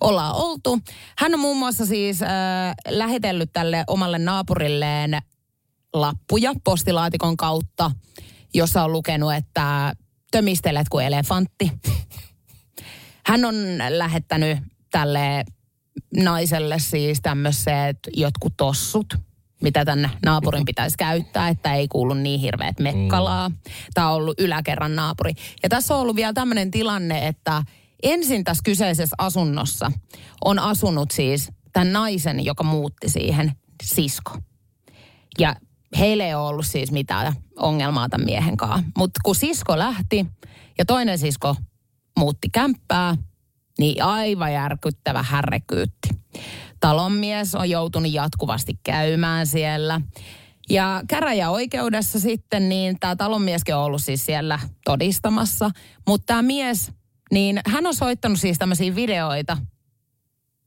ollaan 0.00 0.34
oltu. 0.34 0.78
Hän 1.18 1.34
on 1.34 1.40
muun 1.40 1.58
muassa 1.58 1.86
siis 1.86 2.22
äh, 2.22 2.28
lähetellyt 2.88 3.50
tälle 3.52 3.84
omalle 3.86 4.18
naapurilleen 4.18 5.18
lappuja 5.92 6.52
postilaatikon 6.64 7.36
kautta, 7.36 7.90
jossa 8.54 8.84
on 8.84 8.92
lukenut, 8.92 9.34
että 9.34 9.94
tömistelet 10.30 10.88
kuin 10.88 11.06
elefantti. 11.06 11.72
Hän 13.26 13.44
on 13.44 13.54
lähettänyt 13.88 14.58
tälle 14.90 15.44
naiselle 16.16 16.78
siis 16.78 17.20
tämmöiset 17.22 17.98
jotkut 18.12 18.52
tossut, 18.56 19.14
mitä 19.62 19.84
tänne 19.84 20.10
naapurin 20.24 20.64
pitäisi 20.64 20.96
käyttää, 20.98 21.48
että 21.48 21.74
ei 21.74 21.88
kuulu 21.88 22.14
niin 22.14 22.40
hirveät 22.40 22.80
mekkalaa. 22.80 23.50
Tämä 23.94 24.08
on 24.08 24.16
ollut 24.16 24.40
yläkerran 24.40 24.96
naapuri. 24.96 25.32
Ja 25.62 25.68
tässä 25.68 25.94
on 25.94 26.00
ollut 26.00 26.16
vielä 26.16 26.32
tämmöinen 26.32 26.70
tilanne, 26.70 27.26
että 27.26 27.62
ensin 28.02 28.44
tässä 28.44 28.62
kyseisessä 28.64 29.16
asunnossa 29.18 29.92
on 30.44 30.58
asunut 30.58 31.10
siis 31.10 31.50
tämän 31.72 31.92
naisen, 31.92 32.44
joka 32.44 32.64
muutti 32.64 33.08
siihen, 33.08 33.52
sisko. 33.82 34.38
Ja 35.38 35.56
heillä 35.98 36.26
ei 36.26 36.34
ole 36.34 36.48
ollut 36.48 36.66
siis 36.66 36.92
mitään 36.92 37.32
ongelmaa 37.58 38.08
tämän 38.08 38.24
miehen 38.24 38.56
kanssa. 38.56 38.90
Mutta 38.98 39.20
kun 39.24 39.34
sisko 39.34 39.78
lähti 39.78 40.26
ja 40.78 40.84
toinen 40.84 41.18
sisko 41.18 41.56
muutti 42.18 42.48
kämppää, 42.52 43.16
niin 43.78 44.02
aivan 44.02 44.52
järkyttävä 44.52 45.22
härrekyytti. 45.22 46.08
Talonmies 46.80 47.54
on 47.54 47.70
joutunut 47.70 48.12
jatkuvasti 48.12 48.80
käymään 48.82 49.46
siellä. 49.46 50.00
Ja 50.70 51.02
käräjäoikeudessa 51.08 52.20
sitten, 52.20 52.68
niin 52.68 52.96
tämä 53.00 53.16
talonmieskin 53.16 53.74
on 53.74 53.82
ollut 53.82 54.02
siis 54.02 54.26
siellä 54.26 54.58
todistamassa. 54.84 55.70
Mutta 56.06 56.26
tämä 56.26 56.42
mies, 56.42 56.92
niin 57.32 57.60
hän 57.66 57.86
on 57.86 57.94
soittanut 57.94 58.40
siis 58.40 58.58
tämmöisiä 58.58 58.94
videoita, 58.94 59.56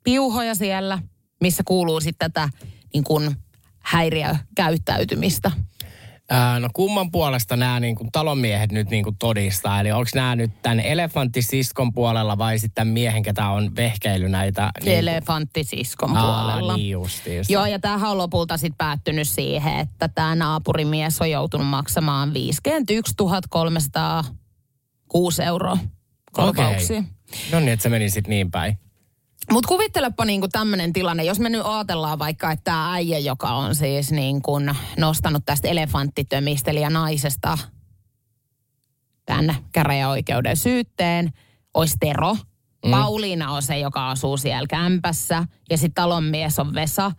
piuhoja 0.04 0.56
siellä, 0.56 1.00
missä 1.42 1.64
kuuluu 1.66 2.02
sitten 2.02 2.32
tätä 2.32 2.50
niin 2.94 3.04
kuin 3.04 3.36
häiriökäyttäytymistä. 3.84 5.52
Ää, 6.30 6.60
no 6.60 6.70
kumman 6.74 7.12
puolesta 7.12 7.56
nämä 7.56 7.80
niin 7.80 7.96
kuin 7.96 8.12
talonmiehet 8.12 8.72
nyt 8.72 8.90
niin 8.90 9.04
kuin 9.04 9.16
todistaa? 9.20 9.80
Eli 9.80 9.92
onko 9.92 10.10
nämä 10.16 10.36
nyt 10.36 10.52
tämän 10.62 10.80
elefanttisiskon 10.80 11.94
puolella 11.94 12.38
vai 12.38 12.60
sitten 12.60 12.88
miehen, 12.88 13.24
ketä 13.24 13.50
on 13.50 13.76
vehkeily 13.76 14.30
näitä? 14.30 14.72
Niin 14.84 14.98
Elefanttisiskon 14.98 16.18
Aa, 16.18 16.44
puolella. 16.44 16.78
niin 16.78 16.90
justiinsa. 16.90 17.54
Joo, 17.54 17.66
ja 17.66 17.80
tämähän 17.80 18.12
on 18.12 18.18
lopulta 18.18 18.58
sitten 18.58 18.78
päättynyt 18.78 19.28
siihen, 19.28 19.80
että 19.80 20.08
tämä 20.08 20.36
naapurimies 20.36 21.22
on 21.22 21.32
joutunut 21.32 21.68
maksamaan 21.68 22.34
51 22.34 23.14
306 23.50 25.44
euroa 25.44 25.78
korvauksia. 26.32 27.00
Okei. 27.00 27.12
No 27.52 27.60
niin, 27.60 27.70
että 27.70 27.84
se 27.84 27.90
meni 27.90 28.10
sitten 28.10 28.30
niin 28.30 28.52
päin. 28.52 28.78
Mutta 29.52 29.68
kuvittelepa 29.68 30.26
niinku 30.26 30.48
tämmöinen 30.48 30.94
tilanne, 30.94 31.24
jos 31.24 31.40
me 31.40 31.50
nyt 31.50 31.62
ajatellaan 31.66 32.20
vaikka, 32.20 32.52
että 32.52 32.64
tämä 32.64 32.94
äijä, 32.94 33.20
joka 33.20 33.50
on 33.50 33.76
siis 33.76 34.12
niin 34.12 34.42
kuin 34.42 34.76
nostanut 34.98 35.44
tästä 35.46 35.68
elefanttitömistelijä 35.68 36.90
naisesta 36.90 37.58
tänne 39.26 39.56
käräjäoikeuden 39.72 40.58
syytteen, 40.58 41.34
olisi 41.74 41.98
Tero. 42.00 42.34
Mm. 42.86 42.92
Pauliina 42.92 43.52
on 43.52 43.62
se, 43.62 43.80
joka 43.80 44.10
asuu 44.10 44.38
siellä 44.38 44.68
kämpässä 44.68 45.48
ja 45.70 45.78
sitten 45.78 46.04
talonmies 46.04 46.60
on 46.60 46.74
Vesa. 46.74 47.12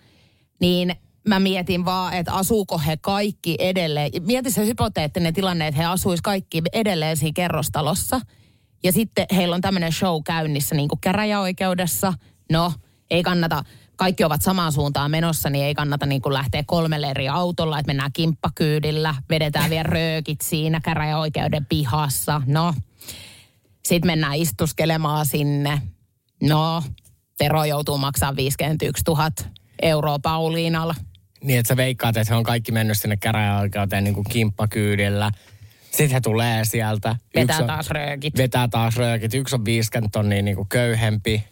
Niin 0.60 0.96
mä 1.28 1.40
mietin 1.40 1.84
vaan, 1.84 2.12
että 2.14 2.32
asuuko 2.32 2.78
he 2.78 2.96
kaikki 2.96 3.56
edelleen. 3.58 4.10
Mieti 4.20 4.50
se 4.50 4.66
hypoteettinen 4.66 5.34
tilanne, 5.34 5.66
että 5.66 5.80
he 5.80 5.84
asuis 5.86 6.22
kaikki 6.22 6.62
edelleen 6.72 7.16
siinä 7.16 7.32
kerrostalossa. 7.34 8.20
Ja 8.84 8.92
sitten 8.92 9.26
heillä 9.36 9.54
on 9.54 9.60
tämmöinen 9.60 9.92
show 9.92 10.22
käynnissä 10.24 10.74
niin 10.74 10.88
kuin 10.88 11.00
käräjäoikeudessa. 11.00 12.14
No, 12.52 12.72
ei 13.10 13.22
kannata, 13.22 13.64
kaikki 13.96 14.24
ovat 14.24 14.42
samaan 14.42 14.72
suuntaan 14.72 15.10
menossa, 15.10 15.50
niin 15.50 15.64
ei 15.64 15.74
kannata 15.74 16.06
niin 16.06 16.22
kuin 16.22 16.32
lähteä 16.32 16.62
kolmelle 16.66 17.10
eri 17.10 17.28
autolla, 17.28 17.78
että 17.78 17.90
mennään 17.90 18.12
kimppakyydillä, 18.12 19.14
vedetään 19.30 19.70
vielä 19.70 19.82
röökit 19.82 20.40
siinä 20.40 20.80
käräjäoikeuden 20.80 21.66
pihassa. 21.66 22.42
No, 22.46 22.74
sitten 23.84 24.06
mennään 24.06 24.36
istuskelemaan 24.36 25.26
sinne. 25.26 25.82
No, 26.42 26.82
Tero 27.38 27.64
joutuu 27.64 27.98
maksamaan 27.98 28.36
51 28.36 29.02
000 29.08 29.30
euroa 29.82 30.18
Pauliinalla. 30.18 30.94
Niin, 31.42 31.58
että 31.58 31.68
sä 31.68 31.76
veikkaat, 31.76 32.16
että 32.16 32.34
he 32.34 32.38
on 32.38 32.44
kaikki 32.44 32.72
mennyt 32.72 32.98
sinne 32.98 33.16
käräjäoikeuteen 33.16 34.04
niin 34.04 34.14
kuin 34.14 34.26
kimppakyydillä. 34.30 35.30
Sitten 35.96 36.10
he 36.14 36.20
tulee 36.20 36.64
sieltä. 36.64 37.16
Vetää 37.34 37.58
on- 37.58 37.66
taas 37.66 37.90
röökit. 37.90 38.36
Vetää 38.36 38.68
taas 38.68 38.96
röökit. 38.96 39.34
Yksi 39.34 39.54
on 39.54 39.64
50 39.64 40.12
tonnia 40.12 40.42
niin 40.42 40.56
kuin 40.56 40.68
köyhempi. 40.68 41.44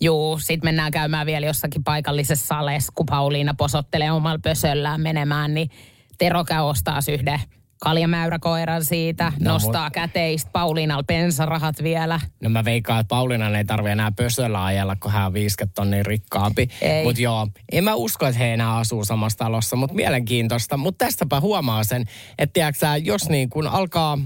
Juu, 0.00 0.38
sit 0.38 0.62
mennään 0.62 0.92
käymään 0.92 1.26
vielä 1.26 1.46
jossakin 1.46 1.84
paikallisessa 1.84 2.46
sales, 2.46 2.90
kun 2.94 3.06
Pauliina 3.06 3.54
posottelee 3.54 4.10
omalla 4.12 4.38
pösöllään 4.42 5.00
menemään, 5.00 5.54
niin 5.54 5.70
Tero 6.18 6.44
käy 6.44 6.60
ostaa 6.62 6.98
yhden 7.12 7.40
kaljamäyräkoiran 7.80 8.84
siitä, 8.84 9.24
No, 9.24 9.44
no, 9.44 9.52
nostaa 9.52 9.90
käteistä 9.90 10.50
Pauliinalla 10.52 11.02
pensarahat 11.02 11.82
vielä. 11.82 12.20
No 12.42 12.50
mä 12.50 12.64
veikkaan, 12.64 13.00
että 13.00 13.08
Paulinan 13.08 13.56
ei 13.56 13.64
tarvi 13.64 13.90
enää 13.90 14.12
pösöllä 14.16 14.64
ajella, 14.64 14.96
kun 14.96 15.12
hän 15.12 15.26
on 15.26 15.32
50 15.32 15.74
tonnia 15.74 16.02
rikkaampi. 16.02 16.68
Mutta 17.04 17.22
joo, 17.22 17.48
en 17.72 17.84
mä 17.84 17.94
usko, 17.94 18.26
että 18.26 18.38
he 18.38 18.54
enää 18.54 18.76
asuu 18.76 19.04
samassa 19.04 19.38
talossa, 19.38 19.76
mutta 19.76 19.94
mielenkiintoista. 19.96 20.76
Mutta 20.76 21.04
tästäpä 21.04 21.40
huomaa 21.40 21.84
sen, 21.84 22.04
että 22.38 22.52
tiedätkö, 22.52 22.86
jos 23.02 23.28
niin 23.28 23.50
kun 23.50 23.66
alkaa 23.66 24.18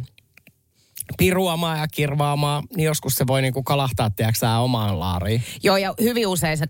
piruamaan 1.18 1.78
ja 1.78 1.88
kirvaamaan, 1.88 2.64
niin 2.76 2.84
joskus 2.84 3.14
se 3.14 3.26
voi 3.26 3.42
niin 3.42 3.52
kuin 3.52 3.64
kalahtaa, 3.64 4.10
tiedätkö, 4.10 4.48
omaan 4.58 5.00
laariin. 5.00 5.42
Joo, 5.62 5.76
ja 5.76 5.94
hyvin 6.00 6.26
usein 6.26 6.58
se 6.58 6.66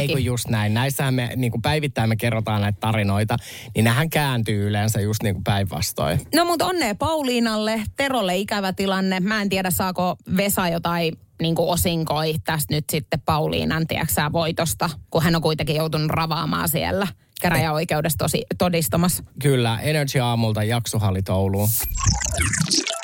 Ei 0.00 0.08
kun 0.08 0.24
just 0.24 0.48
näin. 0.48 0.74
Näissähän 0.74 1.14
me 1.14 1.32
niin 1.36 1.50
kuin 1.50 1.62
päivittäin 1.62 2.08
me 2.08 2.16
kerrotaan 2.16 2.60
näitä 2.60 2.80
tarinoita, 2.80 3.36
niin 3.74 3.84
nähän 3.84 4.10
kääntyy 4.10 4.68
yleensä 4.68 5.00
just 5.00 5.22
niin 5.22 5.34
kuin 5.34 5.44
päinvastoin. 5.44 6.20
No 6.34 6.44
mutta 6.44 6.66
onnea 6.66 6.94
Pauliinalle, 6.94 7.82
Terolle 7.96 8.36
ikävä 8.36 8.72
tilanne. 8.72 9.20
Mä 9.20 9.42
en 9.42 9.48
tiedä, 9.48 9.70
saako 9.70 10.16
Vesa 10.36 10.68
jotain 10.68 11.18
niin 11.42 11.54
kuin 11.54 11.68
osinkoi 11.68 12.34
tästä 12.44 12.74
nyt 12.74 12.84
sitten 12.90 13.20
Pauliinan, 13.20 13.86
tiedätkö 13.86 14.32
voitosta, 14.32 14.90
kun 15.10 15.22
hän 15.22 15.36
on 15.36 15.42
kuitenkin 15.42 15.76
joutunut 15.76 16.10
ravaamaan 16.10 16.68
siellä 16.68 17.06
käräjäoikeudessa 17.40 18.18
tosi 18.18 18.44
todistamassa. 18.58 19.24
Kyllä, 19.42 19.78
Energy 19.80 20.18
Aamulta 20.18 20.64
jaksohallit 20.64 21.28
Ouluun. 21.28 21.68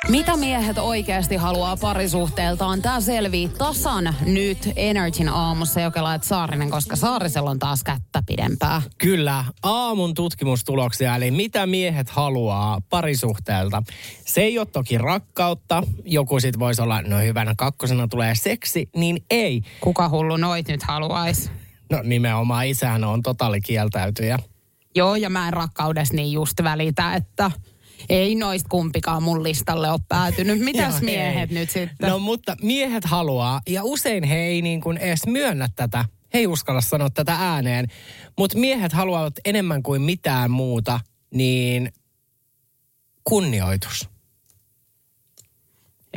Mitä 0.07 0.37
miehet 0.37 0.79
oikeasti 0.79 1.37
haluaa 1.37 1.77
parisuhteeltaan? 1.77 2.83
Tämä 2.83 3.01
selvii 3.01 3.49
tasan 3.49 4.15
nyt 4.27 4.59
Energyn 4.77 5.29
aamussa, 5.29 5.81
joka 5.81 6.03
laet 6.03 6.25
Saarinen, 6.25 6.71
koska 6.71 6.97
Saarisella 6.97 7.51
on 7.51 7.59
taas 7.59 7.85
kättä 7.85 8.23
pidempää. 8.27 8.83
Kyllä, 8.99 9.45
aamun 9.63 10.15
tutkimustuloksia, 10.15 11.17
eli 11.17 11.31
mitä 11.31 11.67
miehet 11.67 12.11
haluaa 12.11 12.81
parisuhteelta. 12.91 13.83
Se 14.27 14.41
ei 14.41 14.59
ole 14.59 14.67
toki 14.67 14.99
rakkautta. 14.99 15.83
Joku 16.05 16.41
sit 16.41 16.59
voisi 16.59 16.83
olla, 16.83 17.03
no 17.03 17.19
hyvänä 17.19 17.55
kakkosena 17.57 18.09
tulee 18.09 18.35
seksi, 18.35 18.89
niin 18.97 19.25
ei. 19.31 19.63
Kuka 19.81 20.09
hullu 20.09 20.37
noit 20.37 20.69
nyt 20.69 20.83
haluaisi? 20.83 21.51
No 21.91 22.01
nimenomaan 22.03 22.67
isähän 22.67 23.05
on 23.05 23.23
totaalikieltäytyjä. 23.23 24.39
Joo, 24.95 25.17
ja 25.17 25.31
mä 25.31 25.47
en 25.47 25.53
rakkaudessa 25.53 26.15
niin 26.15 26.33
just 26.33 26.63
välitä, 26.63 27.15
että 27.15 27.51
ei 28.09 28.35
noista 28.35 28.69
kumpikaan 28.69 29.23
mun 29.23 29.43
listalle 29.43 29.91
ole 29.91 30.01
päätynyt. 30.09 30.61
Mitäs 30.61 30.95
Joo, 30.95 31.01
miehet 31.01 31.51
ei. 31.51 31.55
nyt 31.59 31.71
sitten? 31.71 32.09
No 32.09 32.19
mutta 32.19 32.57
miehet 32.63 33.05
haluaa, 33.05 33.61
ja 33.69 33.85
usein 33.85 34.25
he 34.25 34.37
ei 34.37 34.63
niin 34.63 34.81
kuin 34.81 34.99
edes 34.99 35.27
myönnä 35.27 35.69
tätä. 35.77 36.05
He 36.35 36.39
ei 36.39 36.47
uskalla 36.47 36.81
sanoa 36.81 37.11
tätä 37.11 37.37
ääneen. 37.39 37.87
Mutta 38.39 38.59
miehet 38.59 38.93
haluavat 38.93 39.35
enemmän 39.45 39.83
kuin 39.83 40.03
mitään 40.03 40.51
muuta, 40.51 41.01
niin 41.35 41.93
kunnioitus. 43.25 44.09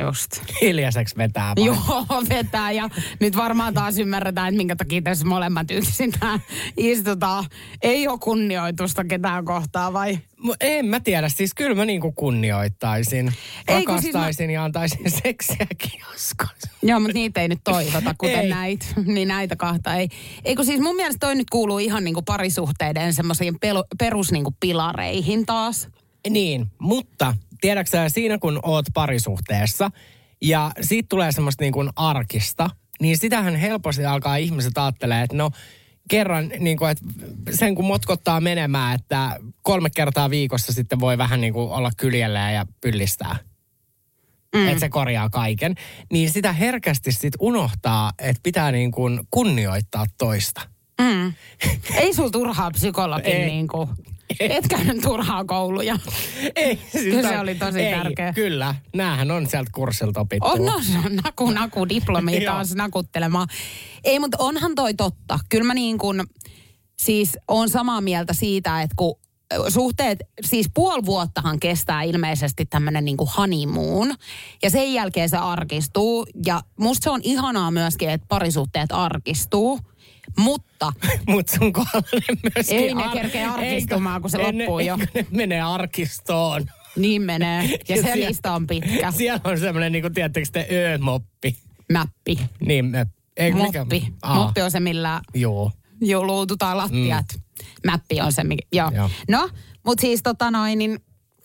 Just. 0.06 0.30
Hiljaiseksi 0.62 1.16
vetää 1.16 1.52
vaan. 1.56 1.66
Joo, 1.66 2.22
vetää 2.28 2.72
ja 2.72 2.88
nyt 3.20 3.36
varmaan 3.36 3.74
taas 3.74 3.98
ymmärretään, 3.98 4.48
että 4.48 4.56
minkä 4.56 4.76
takia 4.76 5.02
tässä 5.02 5.26
molemmat 5.26 5.70
yksinään 5.70 6.40
istutaan. 6.76 7.44
Ei 7.82 8.08
ole 8.08 8.18
kunnioitusta 8.18 9.04
ketään 9.04 9.44
kohtaa 9.44 9.92
vai? 9.92 10.18
En 10.60 10.86
mä 10.86 11.00
tiedä, 11.00 11.28
siis 11.28 11.54
kyllä 11.54 11.74
mä 11.74 11.84
niinku 11.84 12.12
kunnioittaisin. 12.12 13.24
Kun 13.26 13.74
siis 13.76 13.86
Rakastaisin 13.86 14.50
ja 14.50 14.64
antaisin 14.64 15.10
seksiäkin 15.22 16.00
joskus. 16.12 16.70
Joo, 16.82 17.00
mutta 17.00 17.14
niitä 17.14 17.40
ei 17.40 17.48
nyt 17.48 17.60
toivota, 17.64 18.14
kuten 18.18 18.40
Ei. 18.40 18.48
näitä. 18.48 18.86
Niin 19.06 19.28
näitä 19.28 19.56
kahta 19.56 19.94
ei. 19.94 20.08
Eikö 20.44 20.64
siis 20.64 20.80
mun 20.80 20.96
mielestä 20.96 21.26
toi 21.26 21.34
nyt 21.34 21.50
kuuluu 21.50 21.78
ihan 21.78 22.04
niinku 22.04 22.22
parisuhteiden 22.22 23.14
semmoisiin 23.14 23.58
perus 23.98 24.32
niinku 24.32 24.54
pilareihin 24.60 25.46
taas. 25.46 25.88
Niin, 26.30 26.66
mutta 26.78 27.34
tiedätkö 27.62 28.08
siinä 28.08 28.38
kun 28.38 28.60
oot 28.62 28.86
parisuhteessa 28.94 29.90
ja 30.42 30.70
siitä 30.80 31.06
tulee 31.08 31.32
semmoista 31.32 31.64
niin 31.64 31.72
kuin 31.72 31.90
arkista, 31.96 32.70
niin 33.00 33.18
sitähän 33.18 33.56
helposti 33.56 34.04
alkaa 34.04 34.36
ihmiset 34.36 34.78
ajattelee, 34.78 35.22
että 35.22 35.36
no 35.36 35.50
kerran, 36.10 36.50
niin 36.58 36.78
kuin, 36.78 36.90
että 36.90 37.04
sen 37.50 37.74
kun 37.74 37.84
motkottaa 37.84 38.40
menemään, 38.40 38.94
että 38.94 39.40
kolme 39.62 39.90
kertaa 39.90 40.30
viikossa 40.30 40.72
sitten 40.72 41.00
voi 41.00 41.18
vähän 41.18 41.40
niin 41.40 41.52
kuin 41.52 41.70
olla 41.70 41.90
kyljellä 41.96 42.50
ja 42.50 42.66
pyllistää. 42.80 43.36
Mm. 44.54 44.68
Että 44.68 44.80
se 44.80 44.88
korjaa 44.88 45.30
kaiken. 45.30 45.74
Niin 46.12 46.30
sitä 46.30 46.52
herkästi 46.52 47.12
sit 47.12 47.34
unohtaa, 47.40 48.12
että 48.18 48.40
pitää 48.42 48.72
niin 48.72 48.90
kuin 48.90 49.20
kunnioittaa 49.30 50.06
toista. 50.18 50.60
Mm. 51.00 51.32
Ei 51.94 52.14
sul 52.14 52.28
turhaa 52.28 52.70
psykologin 52.70 53.36
Ei. 53.36 53.46
niinku. 53.46 53.88
Et 54.56 54.68
käynyt 54.68 55.02
turhaa 55.02 55.44
kouluja. 55.44 55.98
Ei, 56.56 56.76
siis 56.92 57.04
Kyllä 57.04 57.28
se 57.28 57.38
oli 57.38 57.54
tosi 57.54 57.80
ei, 57.80 57.94
tärkeä. 57.94 58.32
Kyllä, 58.32 58.74
näähän 58.94 59.30
on 59.30 59.46
sieltä 59.46 59.70
kurssilta 59.74 60.20
opittu. 60.20 60.48
On, 60.48 60.64
no, 60.64 60.80
se 60.82 60.98
on 61.06 61.16
naku, 61.24 61.50
naku, 61.50 61.88
diplomi 61.88 62.40
taas 62.46 62.74
nakuttelemaan. 62.74 63.48
Ei, 64.04 64.18
mutta 64.18 64.36
onhan 64.40 64.74
toi 64.74 64.94
totta. 64.94 65.38
Kyllä 65.48 65.64
mä 65.64 65.74
niin 65.74 65.98
kuin, 65.98 66.22
siis 66.98 67.38
on 67.48 67.68
samaa 67.68 68.00
mieltä 68.00 68.32
siitä, 68.32 68.82
että 68.82 68.94
kun 68.96 69.22
suhteet, 69.68 70.18
siis 70.44 70.70
puoli 70.74 71.04
vuottahan 71.04 71.60
kestää 71.60 72.02
ilmeisesti 72.02 72.66
tämmöinen 72.66 73.04
niin 73.04 73.16
honeymoon. 73.36 74.14
Ja 74.62 74.70
sen 74.70 74.92
jälkeen 74.92 75.28
se 75.28 75.36
arkistuu. 75.36 76.26
Ja 76.46 76.62
musta 76.80 77.04
se 77.04 77.10
on 77.10 77.20
ihanaa 77.22 77.70
myöskin, 77.70 78.10
että 78.10 78.26
parisuhteet 78.28 78.92
arkistuu. 78.92 79.78
Mutta 80.38 80.92
Mutta 81.28 81.56
sun 81.58 81.72
kohdalla 81.72 82.06
ne 82.12 82.36
myöskin... 82.56 82.78
Ei 82.78 82.94
ne 82.94 83.02
kerkeä 83.12 83.52
arkistumaan, 83.52 84.20
kun 84.20 84.30
se 84.30 84.38
Eikö- 84.38 84.58
loppuu 84.58 84.78
jo. 84.80 84.98
eikö 85.00 85.12
ne 85.20 85.26
menee 85.30 85.60
arkistoon. 85.60 86.66
niin 86.96 87.22
menee. 87.22 87.64
Ja 87.88 87.96
se 87.96 88.02
siellä- 88.02 88.28
lista 88.28 88.52
on 88.54 88.66
pitkä. 88.66 89.10
Siellä 89.12 89.40
on 89.44 89.58
semmoinen, 89.58 89.92
niin 89.92 90.02
kuin 90.02 90.14
tiedättekö 90.14 90.46
te, 90.52 90.66
ö-moppi. 90.94 91.56
Mäppi. 91.92 92.38
Niin, 92.66 92.84
me, 92.84 93.06
eikö 93.36 93.56
Moppi. 93.58 94.08
Aa, 94.22 94.34
Moppi 94.34 94.60
on 94.62 94.70
se, 94.70 94.80
millä 94.80 95.20
Joo. 95.34 95.72
Joo, 96.00 96.26
luututaan 96.26 96.76
lattiat. 96.76 97.26
Mm. 97.36 97.66
Mäppi 97.90 98.20
on 98.20 98.32
se, 98.32 98.44
mikä, 98.44 98.66
joo. 98.72 98.90
Joo. 98.94 99.10
No, 99.28 99.48
mutta 99.86 100.00
siis 100.00 100.22
tota 100.22 100.50
noin, 100.50 100.78
niin 100.78 100.98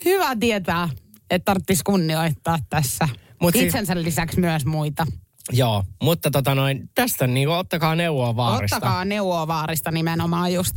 hyvä 0.05 0.35
tietää, 0.35 0.89
että 1.29 1.45
tarvitsisi 1.45 1.83
kunnioittaa 1.83 2.57
tässä. 2.69 3.09
Mut 3.11 3.17
Mut 3.41 3.53
siis- 3.53 3.65
Itsensä 3.65 4.03
lisäksi 4.03 4.39
myös 4.39 4.65
muita. 4.65 5.07
Joo, 5.51 5.83
mutta 6.03 6.31
tota 6.31 6.55
noin, 6.55 6.89
tästä 6.95 7.27
niin 7.27 7.49
ottakaa 7.49 7.95
neuvoa 7.95 8.35
vaarista. 8.35 8.75
Ottakaa 8.75 9.05
neuvoa 9.05 9.47
vaarista 9.47 9.91
nimenomaan 9.91 10.53
just. 10.53 10.75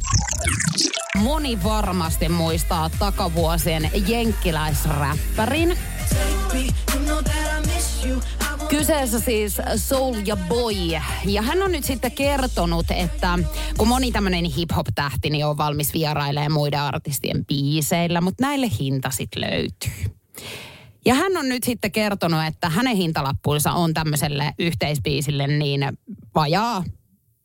Moni 1.17 1.65
varmasti 1.65 2.29
muistaa 2.29 2.91
takavuosien 2.99 3.91
jenkkiläisräppärin. 4.09 5.79
Kyseessä 8.69 9.21
siis 9.21 9.57
Soul 9.77 10.17
ja 10.27 10.37
Boy. 10.37 10.73
Ja 11.25 11.43
hän 11.43 11.63
on 11.63 11.73
nyt 11.73 11.85
sitten 11.85 12.13
kertonut, 12.13 12.87
että 12.91 13.39
kun 13.79 13.89
moni 13.89 14.13
tämmöinen 14.13 14.45
hip-hop-tähti 14.45 15.31
niin 15.31 15.47
on 15.47 15.57
valmis 15.57 15.95
vierailemaan 15.95 16.53
muiden 16.53 16.81
artistien 16.81 17.47
biiseillä, 17.47 18.21
mutta 18.21 18.45
näille 18.47 18.67
hinta 18.81 19.11
sitten 19.11 19.43
löytyy. 19.43 20.15
Ja 21.05 21.15
hän 21.15 21.37
on 21.37 21.49
nyt 21.49 21.65
sitten 21.65 21.93
kertonut, 21.93 22.41
että 22.47 22.69
hänen 22.69 22.97
hintalappuunsa 22.97 23.73
on 23.73 23.95
tämmöiselle 23.95 24.55
yhteisbiisille 24.59 25.47
niin 25.47 25.81
vajaa 26.35 26.85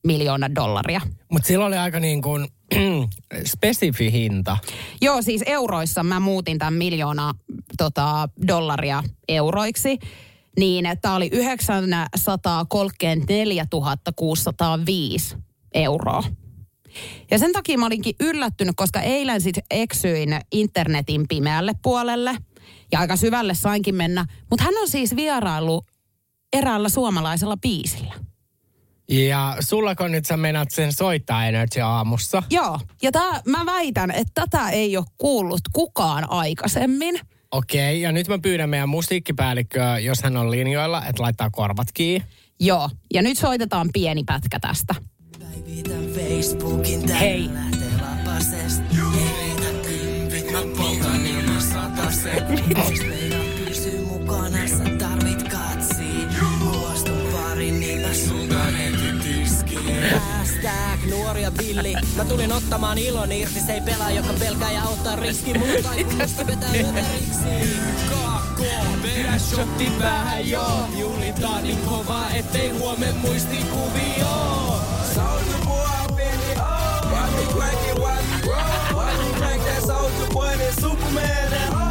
miljoona 0.07 0.55
dollaria. 0.55 1.01
Mutta 1.31 1.47
sillä 1.47 1.65
oli 1.65 1.77
aika 1.77 1.99
niin 1.99 2.21
kuin 2.21 2.47
spesifi 3.55 4.11
hinta. 4.11 4.57
Joo, 5.01 5.21
siis 5.21 5.43
euroissa 5.45 6.03
mä 6.03 6.19
muutin 6.19 6.57
tämän 6.57 6.73
miljoona 6.73 7.33
tota, 7.77 8.29
dollaria 8.47 9.03
euroiksi. 9.27 9.99
Niin, 10.59 10.85
tämä 11.01 11.15
oli 11.15 11.29
934 11.31 13.65
605 14.15 15.37
euroa. 15.73 16.23
Ja 17.31 17.39
sen 17.39 17.53
takia 17.53 17.77
mä 17.77 17.85
olinkin 17.85 18.15
yllättynyt, 18.19 18.75
koska 18.75 19.01
eilen 19.01 19.41
sitten 19.41 19.63
eksyin 19.71 20.29
internetin 20.51 21.27
pimeälle 21.27 21.73
puolelle. 21.83 22.37
Ja 22.95 22.99
aika 22.99 23.15
syvälle 23.15 23.53
sainkin 23.53 23.95
mennä. 23.95 24.25
Mutta 24.49 24.63
hän 24.63 24.73
on 24.81 24.89
siis 24.89 25.15
vierailu 25.15 25.81
eräällä 26.53 26.89
suomalaisella 26.89 27.57
biisillä. 27.57 28.13
Ja 29.09 29.57
sullako 29.59 30.07
nyt 30.07 30.25
sä 30.25 30.37
menat 30.37 30.71
sen 30.71 30.93
soittaa 30.93 31.47
Energy 31.47 31.81
aamussa? 31.81 32.43
Joo, 32.49 32.79
ja 33.01 33.11
tää, 33.11 33.41
mä 33.45 33.65
väitän, 33.65 34.11
että 34.11 34.31
tätä 34.33 34.69
ei 34.69 34.97
ole 34.97 35.05
kuullut 35.17 35.61
kukaan 35.73 36.29
aikaisemmin. 36.29 37.19
Okei, 37.51 38.01
ja 38.01 38.11
nyt 38.11 38.27
mä 38.27 38.39
pyydän 38.39 38.69
meidän 38.69 38.89
musiikkipäällikköä, 38.89 39.99
jos 39.99 40.23
hän 40.23 40.37
on 40.37 40.51
linjoilla, 40.51 41.05
että 41.05 41.23
laittaa 41.23 41.49
korvat 41.49 41.87
kiinni. 41.93 42.27
Joo, 42.59 42.89
ja 43.13 43.21
nyt 43.21 43.37
soitetaan 43.37 43.89
pieni 43.93 44.23
pätkä 44.23 44.59
tästä. 44.59 44.95
Tällä 45.39 47.15
Hei. 47.19 47.49
Satasen. 52.25 52.91
Jos 52.91 52.99
meidän 53.07 53.41
pysyy 53.65 54.05
mukana, 54.05 54.67
sä 54.67 54.83
tarvit 54.97 55.43
katsia. 55.43 56.29
Kuostun 56.59 57.27
pari, 57.33 57.71
niin 57.71 58.01
mä 58.01 58.13
sultan 58.13 58.75
heti 58.75 59.19
tiskiin. 59.23 60.19
Hashtag 60.19 61.09
nuoria 61.09 61.51
villi. 61.57 61.93
Mä 62.15 62.25
tulin 62.25 62.51
ottamaan 62.51 62.97
ilon 62.97 63.31
irti, 63.31 63.59
se 63.59 63.73
ei 63.73 63.81
pelaa, 63.81 64.11
joka 64.11 64.33
pelkää 64.39 64.71
ja 64.71 64.83
ottaa 64.83 65.15
riski. 65.15 65.53
Mun 65.57 65.67
kaikki 65.83 66.17
vetää 66.47 66.69
överiksi. 66.69 67.79
Kaakko, 68.09 68.63
vedä 69.03 69.39
shotti 69.39 69.91
päähän 69.99 70.49
joo. 70.49 70.87
Juhlitaan 70.97 71.63
niin 71.63 71.77
kovaa, 71.77 72.29
ettei 72.33 72.69
huomen 72.69 73.15
muistikuvio. 73.15 74.27
Soulja 75.15 75.57
Boy, 75.65 76.07
baby, 76.07 76.55
oh. 76.55 77.11
Watch 77.11 77.35
me 77.35 77.53
crank 77.53 77.79
it, 77.91 77.99
watch 77.99 78.23
me 78.31 78.47
roll. 78.47 78.95
Watch 78.95 79.17
me 79.17 79.39
crank 79.39 79.63
that 79.63 79.83
Soulja 79.83 80.33
Boy, 80.33 80.57
that 80.57 80.73
Superman, 80.81 81.49
that 81.49 81.84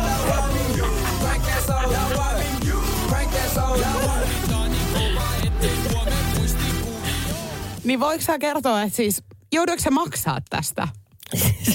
Niin 7.84 8.00
voiko 8.00 8.24
sä 8.24 8.38
kertoa, 8.38 8.82
että 8.82 8.96
siis 8.96 9.22
jouduiko 9.52 9.82
se 9.82 9.90
maksaa 9.90 10.40
tästä? 10.50 10.88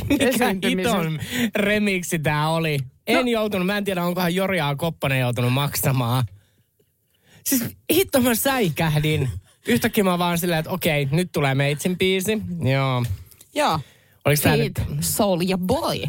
Mikä 0.10 0.28
hiton 0.70 1.20
remiksi 1.56 2.20
tää 2.20 2.50
oli? 2.50 2.80
En 3.08 3.16
No. 3.26 3.32
joutunut, 3.32 3.66
mä 3.68 3.78
en 3.78 3.84
tiedä 3.84 4.04
onkohan 4.04 4.36
Jorjaa 4.36 4.76
Kopponen 4.76 5.20
joutunut 5.20 5.54
maksamaan. 5.54 6.24
Siis 7.46 7.64
hitto 7.94 8.22
mä 8.22 8.36
säikähdin. 8.36 9.30
Yhtäkkiä 9.68 10.04
mä 10.04 10.20
vaan 10.20 10.38
silleen, 10.38 10.60
että 10.60 10.72
okei, 10.72 11.06
nyt 11.12 11.32
tulee 11.32 11.56
meitsin 11.56 11.98
biisi. 11.98 12.42
Joo. 12.72 13.04
Joo. 13.56 13.80
Oliko 14.26 14.42
tämä 14.44 14.58
nyt... 14.58 14.74
Feet, 14.78 14.90
Soul 15.02 15.42
ja 15.42 15.58
Boy. 15.58 16.00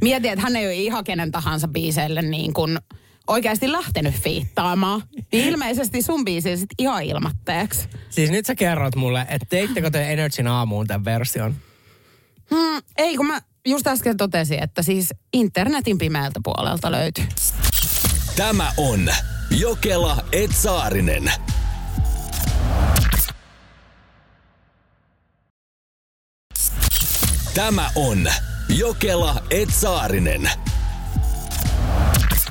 Mietin, 0.00 0.32
että 0.32 0.42
hän 0.42 0.56
ei 0.56 0.66
ole 0.66 0.74
ihan 0.74 1.04
kenen 1.04 1.30
tahansa 1.30 1.68
biiseille 1.68 2.22
niin 2.22 2.52
kuin 2.52 2.78
oikeasti 3.26 3.72
lähtenyt 3.72 4.14
fiittaamaan. 4.14 5.02
Niin 5.32 5.48
ilmeisesti 5.48 6.02
sun 6.02 6.24
biisi 6.24 6.56
sit 6.56 6.70
ihan 6.78 7.02
ilmatteeksi. 7.02 7.88
Siis 8.10 8.30
nyt 8.30 8.46
sä 8.46 8.54
kerrot 8.54 8.96
mulle, 8.96 9.20
että 9.20 9.46
teittekö 9.48 9.90
te 9.90 10.12
Energyn 10.12 10.46
aamuun 10.46 10.86
tämän 10.86 11.04
version? 11.04 11.54
Hmm, 12.50 12.82
ei, 12.96 13.16
kun 13.16 13.26
mä 13.26 13.40
just 13.66 13.86
äsken 13.86 14.16
totesin, 14.16 14.62
että 14.62 14.82
siis 14.82 15.14
internetin 15.32 15.98
pimeältä 15.98 16.40
puolelta 16.44 16.90
löytyy. 16.90 17.24
Tämä 18.36 18.72
on 18.76 19.08
Jokela 19.50 20.24
Etsaarinen. 20.32 21.32
Tämä 27.54 27.90
on 27.94 28.18
Jokela 28.68 29.42
Etsaarinen. 29.50 30.50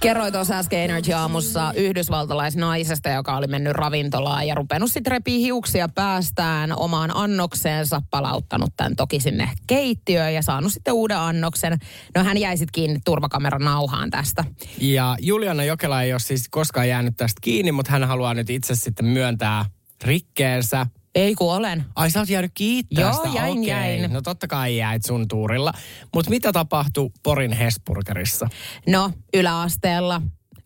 Kerroit 0.01 0.33
tuossa 0.33 0.57
äsken 0.57 0.79
Energy 0.79 1.13
aamussa 1.13 1.73
yhdysvaltalaisnaisesta, 1.75 3.09
joka 3.09 3.37
oli 3.37 3.47
mennyt 3.47 3.73
ravintolaan 3.73 4.47
ja 4.47 4.55
rupenut 4.55 4.91
sitten 4.91 5.11
repii 5.11 5.41
hiuksia 5.41 5.89
päästään 5.89 6.79
omaan 6.79 7.11
annokseensa, 7.15 8.01
palauttanut 8.09 8.69
tämän 8.77 8.95
toki 8.95 9.19
sinne 9.19 9.49
keittiöön 9.67 10.33
ja 10.33 10.41
saanut 10.41 10.73
sitten 10.73 10.93
uuden 10.93 11.17
annoksen. 11.17 11.77
No 12.15 12.23
hän 12.23 12.37
jäi 12.37 12.57
sitten 12.57 12.73
kiinni 12.73 12.99
turvakameran 13.05 13.63
nauhaan 13.63 14.09
tästä. 14.09 14.45
Ja 14.77 15.17
Juliana 15.21 15.63
Jokela 15.63 16.01
ei 16.01 16.13
ole 16.13 16.19
siis 16.19 16.49
koskaan 16.49 16.89
jäänyt 16.89 17.17
tästä 17.17 17.39
kiinni, 17.41 17.71
mutta 17.71 17.91
hän 17.91 18.03
haluaa 18.03 18.33
nyt 18.33 18.49
itse 18.49 18.75
sitten 18.75 19.05
myöntää 19.05 19.65
rikkeensä. 20.03 20.85
Ei 21.15 21.35
kun 21.35 21.53
olen. 21.53 21.85
Ai 21.95 22.11
sä 22.11 22.19
oot 22.19 22.29
jäänyt 22.29 22.51
kiittää 22.53 23.01
Joo, 23.01 23.13
sitä? 23.13 23.29
jäin, 23.37 23.51
Okei. 23.59 23.67
jäin. 23.69 24.13
No 24.13 24.21
totta 24.21 24.47
kai 24.47 24.77
jäit 24.77 25.05
sun 25.05 25.27
tuurilla. 25.27 25.73
Mutta 26.15 26.29
mitä 26.31 26.51
tapahtui 26.51 27.09
Porin 27.23 27.51
Hesburgerissa? 27.51 28.47
No, 28.87 29.11
yläasteella 29.33 30.21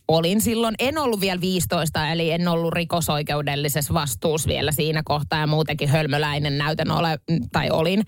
olin 0.07 0.41
silloin, 0.41 0.75
en 0.79 0.97
ollut 0.97 1.21
vielä 1.21 1.41
15, 1.41 2.07
eli 2.11 2.31
en 2.31 2.47
ollut 2.47 2.73
rikosoikeudellisessa 2.73 3.93
vastuussa 3.93 4.47
vielä 4.49 4.71
siinä 4.71 5.01
kohtaa 5.05 5.39
ja 5.39 5.47
muutenkin 5.47 5.89
hölmöläinen 5.89 6.57
näytän 6.57 6.91
ole, 6.91 7.19
tai 7.51 7.69
olin. 7.71 8.03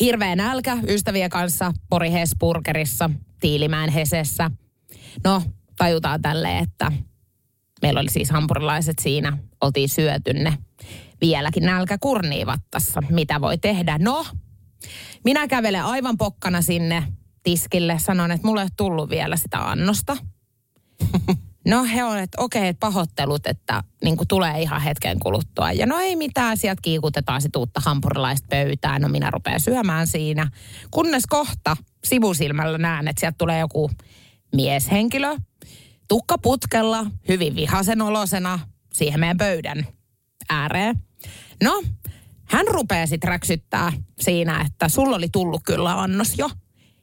Hirveä 0.00 0.36
nälkä 0.36 0.78
ystävien 0.88 1.30
kanssa 1.30 1.72
Pori 1.90 2.12
Hesburgerissa, 2.12 3.10
Tiilimäen 3.40 3.90
Hesessä. 3.90 4.50
No, 5.24 5.42
tajutaan 5.78 6.22
tälle, 6.22 6.58
että 6.58 6.92
meillä 7.82 8.00
oli 8.00 8.10
siis 8.10 8.30
hampurilaiset 8.30 8.98
siinä, 9.00 9.38
oltiin 9.60 9.88
syöty 9.88 10.32
ne. 10.32 10.58
Vieläkin 11.20 11.62
nälkä 11.62 11.98
kurnii 11.98 12.46
vattassa. 12.46 13.02
Mitä 13.10 13.40
voi 13.40 13.58
tehdä? 13.58 13.98
No, 13.98 14.26
minä 15.24 15.48
kävelen 15.48 15.84
aivan 15.84 16.16
pokkana 16.18 16.62
sinne 16.62 17.12
tiskille. 17.42 17.98
Sanon, 17.98 18.30
että 18.30 18.46
mulle 18.46 18.60
ei 18.60 18.64
ole 18.64 18.70
tullut 18.76 19.10
vielä 19.10 19.36
sitä 19.36 19.70
annosta. 19.70 20.16
No 21.66 21.84
he 21.84 22.04
on, 22.04 22.18
että 22.18 22.42
okei, 22.42 22.68
että 22.68 22.80
pahoittelut, 22.80 23.46
että 23.46 23.82
niin 24.04 24.16
tulee 24.28 24.62
ihan 24.62 24.80
hetken 24.80 25.18
kuluttua. 25.20 25.72
Ja 25.72 25.86
no 25.86 25.98
ei 25.98 26.16
mitään, 26.16 26.56
sieltä 26.56 26.82
kiikutetaan 26.82 27.42
sit 27.42 27.56
uutta 27.56 27.80
hampurilaista 27.84 28.46
pöytään. 28.50 29.02
No 29.02 29.08
minä 29.08 29.30
rupean 29.30 29.60
syömään 29.60 30.06
siinä. 30.06 30.50
Kunnes 30.90 31.26
kohta 31.26 31.76
sivusilmällä 32.04 32.78
näen, 32.78 33.08
että 33.08 33.20
sieltä 33.20 33.38
tulee 33.38 33.60
joku 33.60 33.90
mieshenkilö. 34.54 35.36
Tukka 36.08 36.38
putkella, 36.38 37.06
hyvin 37.28 37.56
vihasen 37.56 38.02
olosena 38.02 38.58
siihen 38.92 39.20
meidän 39.20 39.38
pöydän 39.38 39.86
ääreen. 40.50 41.05
No, 41.62 41.82
hän 42.44 42.66
rupeaa 42.68 43.06
sitten 43.06 43.28
räksyttää 43.28 43.92
siinä, 44.20 44.64
että 44.66 44.88
sulla 44.88 45.16
oli 45.16 45.28
tullut 45.32 45.62
kyllä 45.64 46.00
annos 46.00 46.38
jo. 46.38 46.50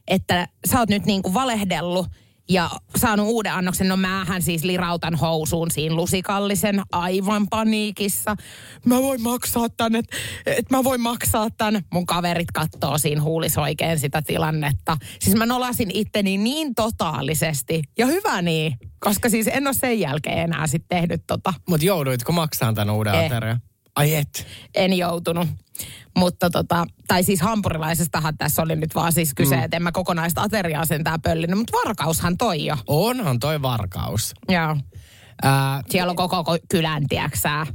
Että 0.08 0.48
sä 0.72 0.80
oot 0.80 0.90
nyt 0.90 1.06
niinku 1.06 1.34
valehdellut 1.34 2.08
ja 2.50 2.70
saanut 2.96 3.28
uuden 3.28 3.54
annoksen. 3.54 3.88
No 3.88 3.98
määhän 3.98 4.42
siis 4.42 4.64
lirautan 4.64 5.16
housuun 5.16 5.72
siinä 5.72 5.96
lusikallisen 5.96 6.82
aivan 6.92 7.48
paniikissa. 7.48 8.36
Mä 8.86 9.02
voin 9.02 9.22
maksaa 9.22 9.70
tän, 9.70 9.96
että 9.96 10.18
et 10.46 10.70
mä 10.70 10.84
voin 10.84 11.02
maksaa 11.02 11.50
tän. 11.50 11.82
Mun 11.94 12.06
kaverit 12.06 12.52
kattoo 12.54 12.98
siinä 12.98 13.22
huulis 13.22 13.58
oikein 13.58 14.00
sitä 14.00 14.22
tilannetta. 14.22 14.98
Siis 15.20 15.36
mä 15.36 15.46
nolasin 15.46 15.92
itteni 15.94 16.38
niin 16.38 16.76
totaalisesti. 16.76 17.84
Ja 17.98 18.06
hyvä 18.06 18.42
niin, 18.42 18.78
koska 19.00 19.30
siis 19.30 19.48
en 19.48 19.68
ole 19.68 19.74
sen 19.74 20.00
jälkeen 20.00 20.38
enää 20.38 20.68
sitten 20.68 20.98
tehnyt 21.00 21.24
tota. 21.28 21.54
Mutta 21.70 21.86
jouduitko 21.86 22.32
maksamaan 22.32 22.76
tämän 22.76 22.96
uuden 22.96 23.16
Eh. 23.16 23.26
aterian? 23.26 23.62
Ai 23.96 24.16
et. 24.16 24.48
en 24.76 24.94
joutunut. 24.94 25.48
Mutta 26.18 26.50
tota, 26.50 26.86
tai 27.08 27.24
siis 27.24 27.42
hampurilaisestahan 27.42 28.38
tässä 28.38 28.62
oli 28.62 28.76
nyt 28.76 28.96
vaan 28.96 29.14
siis 29.14 29.34
kyse, 29.34 29.56
mm. 29.58 29.64
että 29.64 29.78
en 29.78 29.84
mä 29.84 29.92
kokonaista 29.92 30.42
ateriaa 30.42 30.86
sentään 30.86 31.22
pöllinyt, 31.22 31.58
mutta 31.58 31.78
varkaushan 31.86 32.38
toi 32.38 32.66
jo. 32.66 32.78
Onhan 32.88 33.40
toi 33.40 33.62
varkaus. 33.62 34.34
Joo. 34.50 34.78
Ää, 35.44 35.82
Siellä 35.90 36.10
on 36.10 36.16
koko 36.16 36.42
ko- 36.42 36.66
kylän, 36.70 37.08
tiedäksää, 37.08 37.66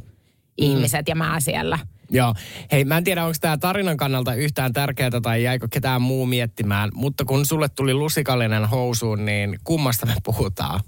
ihmiset 0.59 1.09
ja 1.09 1.15
mä 1.15 1.41
siellä. 1.41 1.79
Joo. 2.11 2.35
Hei, 2.73 2.85
mä 2.85 2.97
en 2.97 3.05
tiedä, 3.05 3.25
onko 3.25 3.37
tämä 3.41 3.57
tarinan 3.57 3.97
kannalta 3.97 4.35
yhtään 4.35 4.73
tärkeää 4.73 5.21
tai 5.23 5.43
jäikö 5.43 5.69
ketään 5.71 6.03
muu 6.03 6.27
miettimään, 6.27 6.91
mutta 6.95 7.25
kun 7.25 7.47
sulle 7.47 7.69
tuli 7.69 7.95
lusikallinen 7.95 8.65
housuun, 8.69 9.25
niin 9.25 9.59
kummasta 9.65 10.07
me 10.07 10.15
puhutaan? 10.25 10.81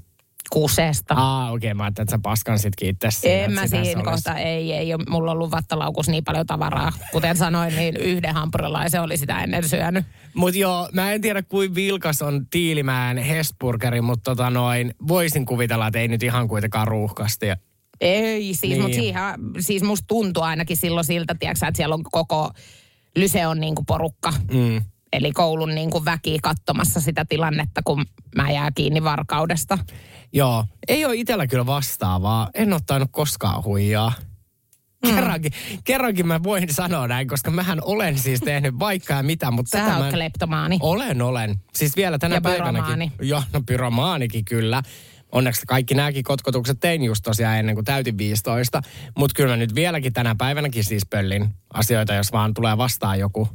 Kusesta. 0.51 1.15
Aa, 1.15 1.51
okei, 1.53 1.69
okay, 1.69 1.75
mä 1.75 1.83
ajattelin, 1.85 2.05
että 2.05 2.17
sä 2.17 2.21
paskan 2.23 2.59
sit 2.59 2.77
kiittää 2.77 3.11
siinä. 3.11 3.45
en 3.45 3.53
mä 3.53 3.67
siinä 3.67 4.03
kohta, 4.03 4.35
ei, 4.35 4.73
ei 4.73 4.95
ole 4.95 5.05
mulla 5.09 5.33
ollut 5.33 5.51
vattalaukus 5.51 6.09
niin 6.09 6.25
paljon 6.25 6.47
tavaraa. 6.47 6.93
Kuten 7.13 7.37
sanoin, 7.37 7.77
niin 7.77 7.97
yhden 7.97 8.35
hampurilaisen 8.35 9.03
oli 9.03 9.17
sitä 9.17 9.43
ennen 9.43 9.69
syönyt. 9.69 10.05
Mut 10.35 10.55
joo, 10.55 10.89
mä 10.93 11.13
en 11.13 11.21
tiedä 11.21 11.43
kuin 11.43 11.75
vilkas 11.75 12.23
on 12.23 12.47
Tiilimäen 12.51 13.19
Hesburgeri, 13.19 14.01
mutta 14.01 14.31
tota 14.31 14.51
noin, 14.51 14.95
voisin 15.09 15.47
kuvitella, 15.47 15.87
että 15.87 15.99
ei 15.99 16.09
nyt 16.09 16.23
ihan 16.23 16.49
kuitenkaan 16.49 16.89
ruuhkasti. 16.89 17.47
Ei, 18.01 18.55
siis, 18.55 18.61
Niin. 18.63 18.83
mutta 18.83 18.95
siihen, 18.95 19.23
siis 19.59 19.83
musta 19.83 20.07
tuntuu 20.07 20.43
ainakin 20.43 20.77
silloin 20.77 21.05
siltä, 21.07 21.35
tiiäksä, 21.39 21.67
että 21.67 21.77
siellä 21.77 21.95
on 21.95 22.03
koko 22.03 22.51
Lyseon 23.17 23.61
niin 23.61 23.75
kuin 23.75 23.87
porukka. 23.87 24.33
Mm. 24.53 24.83
Eli 25.13 25.33
koulun 25.33 25.75
niin 25.75 25.91
kuin 25.91 26.05
väki 26.05 26.39
katsomassa 26.43 27.01
sitä 27.01 27.25
tilannetta, 27.29 27.81
kun 27.85 28.05
mä 28.37 28.51
jää 28.51 28.71
kiinni 28.75 29.05
varkaudesta. 29.05 29.79
Joo, 30.33 30.65
ei 30.89 31.05
ole 31.05 31.17
itsellä 31.17 31.47
kyllä 31.47 31.67
vastaavaa. 31.67 32.51
En 32.55 32.73
ole 32.73 32.81
tainnut 32.87 33.11
koskaan 33.13 33.65
huijaa. 33.65 34.13
Mm. 35.07 35.15
Kerrankin, 35.15 35.53
kerrankin 35.85 36.27
mä 36.27 36.43
voin 36.43 36.75
sanoa 36.75 37.09
näin, 37.09 37.29
koska 37.29 37.51
mähän 37.51 37.79
olen 37.83 38.19
siis 38.19 38.41
tehnyt 38.41 38.79
vaikka 38.79 39.15
ja 39.15 39.23
mitä, 39.23 39.51
mutta 39.51 39.71
Sä 39.79 39.85
tätä 39.85 39.97
oot 39.97 40.05
mä... 40.07 40.13
kleptomaani. 40.13 40.79
Olen, 40.81 41.23
olen. 41.23 41.57
Siis 41.75 41.97
vielä 41.97 42.19
tänä 42.19 42.35
Ja 42.35 42.41
päivänäkin. 42.41 42.85
pyromaani. 42.85 43.13
Joo, 43.23 43.43
no 43.53 43.63
pyromaanikin 43.67 44.45
kyllä. 44.45 44.83
Onneksi 45.33 45.63
kaikki 45.67 45.95
nämäkin 45.95 46.25
kotkotukset 46.25 46.81
tein 46.81 47.03
just 47.03 47.23
tosiaan 47.25 47.59
ennen 47.59 47.75
kuin 47.75 47.85
täytin 47.85 48.19
15. 48.19 48.83
Mutta 49.19 49.35
kyllä 49.37 49.51
mä 49.51 49.57
nyt 49.57 49.75
vieläkin 49.75 50.13
tänä 50.13 50.35
päivänäkin 50.39 50.85
siis 50.85 51.03
pöllin 51.11 51.49
asioita, 51.75 52.15
jos 52.15 52.33
vaan 52.33 52.55
tulee 52.55 52.79
vastaan 52.79 53.19
joku. 53.19 53.49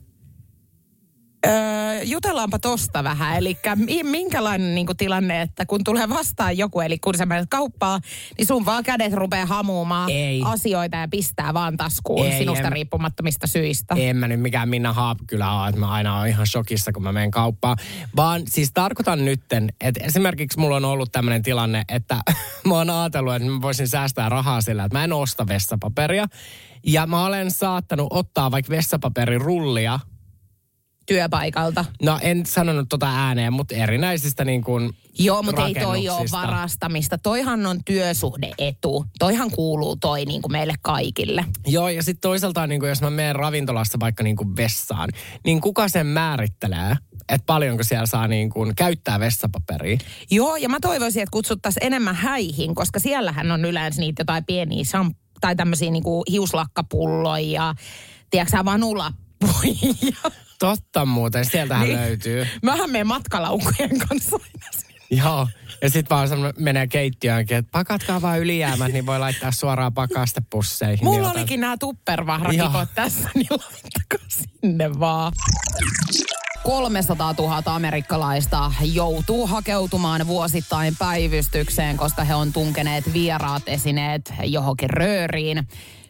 Öö, 1.47 2.01
jutellaanpa 2.03 2.59
tosta 2.59 3.03
vähän. 3.03 3.37
Eli 3.37 3.57
minkälainen 4.03 4.75
niin 4.75 4.85
kuin 4.85 4.97
tilanne, 4.97 5.41
että 5.41 5.65
kun 5.65 5.83
tulee 5.83 6.09
vastaan 6.09 6.57
joku, 6.57 6.79
eli 6.79 6.99
kun 6.99 7.17
sä 7.17 7.25
menet 7.25 7.49
kauppaan, 7.49 8.01
niin 8.37 8.45
sun 8.45 8.65
vaan 8.65 8.83
kädet 8.83 9.13
rupeaa 9.13 9.45
hamuumaan 9.45 10.09
Ei. 10.09 10.41
asioita 10.45 10.97
ja 10.97 11.07
pistää 11.07 11.53
vaan 11.53 11.77
taskuun 11.77 12.25
Ei, 12.25 12.37
sinusta 12.37 12.67
en- 12.67 12.73
riippumattomista 12.73 13.47
syistä. 13.47 13.95
En 13.97 14.17
mä 14.17 14.27
nyt 14.27 14.39
mikään 14.41 14.69
Minna 14.69 14.93
Haap 14.93 15.17
kyllä 15.27 15.59
ole, 15.59 15.69
että 15.69 15.79
mä 15.81 15.91
aina 15.91 16.17
oon 16.17 16.27
ihan 16.27 16.47
shokissa, 16.47 16.91
kun 16.91 17.03
mä 17.03 17.11
menen 17.11 17.31
kauppaan. 17.31 17.77
Vaan 18.15 18.41
siis 18.49 18.71
tarkoitan 18.73 19.25
nytten, 19.25 19.69
että 19.81 20.03
esimerkiksi 20.05 20.59
mulla 20.59 20.75
on 20.75 20.85
ollut 20.85 21.11
tämmöinen 21.11 21.41
tilanne, 21.43 21.83
että 21.89 22.15
mä 22.67 22.73
oon 22.73 22.89
ajatellut, 22.89 23.35
että 23.35 23.49
mä 23.49 23.61
voisin 23.61 23.87
säästää 23.87 24.29
rahaa 24.29 24.61
sillä, 24.61 24.83
että 24.83 24.97
mä 24.97 25.03
en 25.03 25.13
osta 25.13 25.47
vessapaperia. 25.47 26.25
Ja 26.87 27.07
mä 27.07 27.25
olen 27.25 27.51
saattanut 27.51 28.07
ottaa 28.09 28.51
vaikka 28.51 28.69
vessapaperirullia. 28.69 29.99
Työpaikalta. 31.05 31.85
No 32.01 32.19
en 32.21 32.45
sanonut 32.45 32.89
tota 32.89 33.07
ääneen, 33.09 33.53
mutta 33.53 33.75
erinäisistä 33.75 34.45
niin 34.45 34.63
kuin 34.63 34.91
Joo, 35.19 35.43
mutta 35.43 35.67
ei 35.67 35.73
toi 35.73 36.09
ole 36.09 36.25
varastamista. 36.31 37.17
Toihan 37.17 37.65
on 37.65 37.83
työsuhdeetu. 37.85 39.05
Toihan 39.19 39.51
kuuluu 39.51 39.95
toi 39.95 40.25
niin 40.25 40.41
kuin 40.41 40.51
meille 40.51 40.73
kaikille. 40.81 41.45
Joo, 41.67 41.89
ja 41.89 42.03
sitten 42.03 42.21
toisaalta 42.21 42.67
niin 42.67 42.79
kuin 42.79 42.89
jos 42.89 43.01
mä 43.01 43.09
menen 43.09 43.35
ravintolassa 43.35 43.99
vaikka 43.99 44.23
niin 44.23 44.35
kuin 44.35 44.55
vessaan, 44.55 45.09
niin 45.45 45.61
kuka 45.61 45.89
sen 45.89 46.07
määrittelee, 46.07 46.97
että 47.29 47.45
paljonko 47.45 47.83
siellä 47.83 48.05
saa 48.05 48.27
niin 48.27 48.49
kuin 48.49 48.75
käyttää 48.75 49.19
vessapaperia? 49.19 49.97
Joo, 50.31 50.55
ja 50.55 50.69
mä 50.69 50.79
toivoisin, 50.79 51.23
että 51.23 51.31
kutsuttaisiin 51.31 51.85
enemmän 51.85 52.15
häihin, 52.15 52.75
koska 52.75 52.99
siellähän 52.99 53.51
on 53.51 53.65
yleensä 53.65 54.01
niitä 54.01 54.21
jotain 54.21 54.45
pieniä 54.45 54.83
sam- 54.83 55.15
tai 55.41 55.55
tämmöisiä 55.55 55.91
niinku 55.91 56.23
hiuslakkapulloja 56.31 57.51
ja 57.51 57.75
tiedätkö 58.29 58.57
sä, 58.57 58.65
vanulappuja. 58.65 60.31
Totta 60.59 61.05
muuten, 61.05 61.45
sieltähän 61.45 61.87
niin. 61.87 61.97
löytyy. 61.97 62.47
Mähän 62.63 62.89
menen 62.89 63.07
matkalaukujen 63.07 63.99
kanssa 64.09 64.35
aina 64.35 64.67
sinne. 64.71 64.95
Joo, 65.23 65.47
ja 65.81 65.89
sitten 65.89 66.15
vaan 66.15 66.27
semmonen- 66.29 66.53
menee 66.63 66.87
keittiöönkin, 66.87 67.57
että 67.57 67.71
pakatkaa 67.71 68.21
vaan 68.21 68.39
ylijäämät, 68.39 68.93
niin 68.93 69.05
voi 69.05 69.19
laittaa 69.19 69.51
suoraan 69.51 69.93
pakastepusseihin. 69.93 71.03
Mulla 71.05 71.17
niin 71.19 71.27
otan- 71.27 71.37
olikin 71.39 71.59
nämä 71.61 71.77
tuppervahrakipot 71.77 72.89
tässä, 72.95 73.29
niin 73.35 73.47
laittakaa 73.51 74.27
sinne 74.29 74.99
vaan. 74.99 75.33
300 76.63 77.33
000 77.37 77.61
amerikkalaista 77.75 78.71
joutuu 78.93 79.47
hakeutumaan 79.47 80.27
vuosittain 80.27 80.95
päivystykseen, 80.99 81.97
koska 81.97 82.23
he 82.23 82.35
on 82.35 82.53
tunkeneet 82.53 83.13
vieraat 83.13 83.63
esineet 83.67 84.33
johonkin 84.43 84.89
rööriin. 84.89 85.67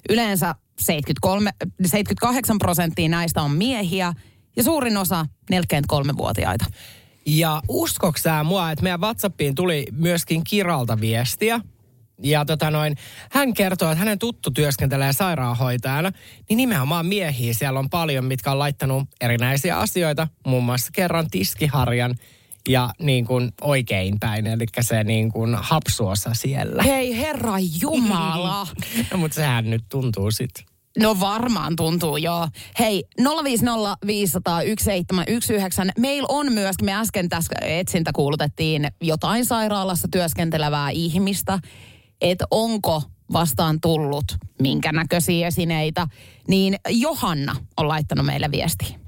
Yleensä 0.09 0.55
73, 0.79 1.51
78 1.85 2.57
prosenttia 2.57 3.09
näistä 3.09 3.41
on 3.41 3.51
miehiä 3.51 4.13
ja 4.55 4.63
suurin 4.63 4.97
osa 4.97 5.25
43-vuotiaita. 5.53 6.65
Ja 7.25 7.61
uskoks 7.67 8.23
sä 8.23 8.43
mua, 8.43 8.71
että 8.71 8.83
meidän 8.83 9.01
WhatsAppiin 9.01 9.55
tuli 9.55 9.85
myöskin 9.91 10.43
Kiralta 10.43 10.99
viestiä. 11.01 11.59
Ja 12.23 12.45
tota 12.45 12.71
noin, 12.71 12.95
hän 13.31 13.53
kertoo, 13.53 13.91
että 13.91 13.99
hänen 13.99 14.19
tuttu 14.19 14.51
työskentelee 14.51 15.13
sairaanhoitajana, 15.13 16.11
niin 16.49 16.57
nimenomaan 16.57 17.05
miehiä 17.05 17.53
siellä 17.53 17.79
on 17.79 17.89
paljon, 17.89 18.25
mitkä 18.25 18.51
on 18.51 18.59
laittanut 18.59 19.07
erinäisiä 19.21 19.77
asioita, 19.77 20.27
muun 20.45 20.63
muassa 20.63 20.91
kerran 20.93 21.29
tiskiharjan 21.31 22.15
ja 22.69 22.89
niin 22.99 23.25
kuin 23.25 23.51
oikein 23.61 24.19
päin, 24.19 24.47
eli 24.47 24.65
se 24.81 25.03
niin 25.03 25.31
kuin 25.31 25.55
hapsuosa 25.55 26.33
siellä. 26.33 26.83
Hei 26.83 27.17
herra 27.17 27.53
Jumala! 27.81 28.67
No, 29.11 29.17
mutta 29.17 29.35
sehän 29.35 29.69
nyt 29.69 29.83
tuntuu 29.89 30.31
sitten. 30.31 30.74
No 30.99 31.19
varmaan 31.19 31.75
tuntuu, 31.75 32.17
joo. 32.17 32.47
Hei, 32.79 33.03
050 33.43 33.97
500 34.07 34.61
1719. 34.61 35.83
Meillä 35.97 36.25
on 36.29 36.53
myös, 36.53 36.75
me 36.81 36.93
äsken 36.93 37.29
tässä 37.29 37.55
etsintä 37.61 38.11
kuulutettiin 38.15 38.87
jotain 39.01 39.45
sairaalassa 39.45 40.07
työskentelevää 40.11 40.89
ihmistä, 40.89 41.59
että 42.21 42.45
onko 42.51 43.01
vastaan 43.33 43.81
tullut 43.81 44.25
minkä 44.61 44.91
näköisiä 44.91 45.47
esineitä, 45.47 46.07
niin 46.47 46.75
Johanna 46.89 47.55
on 47.77 47.87
laittanut 47.87 48.25
meille 48.25 48.51
viestiä. 48.51 48.99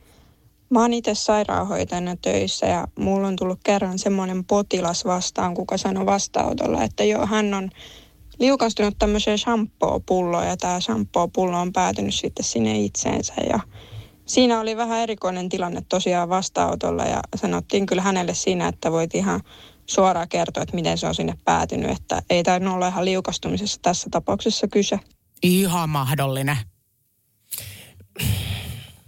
Mä 0.70 0.82
oon 0.82 0.94
itse 0.94 1.16
sairaanhoitajana 1.16 2.16
töissä 2.16 2.66
ja 2.66 2.88
mulla 3.00 3.28
on 3.28 3.36
tullut 3.36 3.60
kerran 3.64 4.00
semmoinen 4.00 4.46
potilas 4.46 5.06
vastaan, 5.06 5.54
kuka 5.54 5.78
sanoi 5.78 6.06
vastaanotolla, 6.06 6.84
että 6.84 7.04
joo, 7.04 7.26
hän 7.26 7.54
on 7.54 7.70
liukastunut 8.40 8.96
tämmöiseen 9.00 9.38
shampoo-pulloon 9.38 10.48
ja 10.48 10.58
tämä 10.58 10.80
shampoo-pullo 10.80 11.60
on 11.60 11.74
päätynyt 11.74 12.16
sitten 12.16 12.46
sinne 12.46 12.80
itseensä 12.80 13.34
ja 13.50 13.60
siinä 14.26 14.60
oli 14.60 14.78
vähän 14.78 15.00
erikoinen 15.00 15.50
tilanne 15.50 15.82
tosiaan 15.90 16.30
vastaanotolla 16.30 17.04
ja 17.04 17.20
sanottiin 17.36 17.86
kyllä 17.86 18.02
hänelle 18.02 18.34
siinä, 18.34 18.68
että 18.68 18.92
voit 18.92 19.16
ihan 19.16 19.42
suoraan 19.86 20.30
kertoa, 20.30 20.64
että 20.64 20.76
miten 20.76 20.98
se 20.98 21.08
on 21.08 21.16
sinne 21.16 21.34
päätynyt, 21.46 21.92
että 21.92 22.22
ei 22.30 22.44
tainnut 22.44 22.74
olla 22.74 22.88
ihan 22.88 23.06
liukastumisessa 23.06 23.80
tässä 23.82 24.10
tapauksessa 24.12 24.68
kyse. 24.68 25.00
Ihan 25.44 25.90
mahdollinen. 25.90 26.58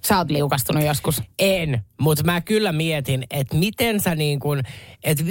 Sä 0.07 0.17
oot 0.17 0.31
liukastunut 0.31 0.83
joskus. 0.83 1.21
En, 1.39 1.85
mutta 2.01 2.23
mä 2.23 2.41
kyllä 2.41 2.71
mietin, 2.71 3.23
että 3.31 3.55
miten 3.55 3.99
sä 3.99 4.15
niin 4.15 4.39
kuin, 4.39 4.63
että 5.03 5.23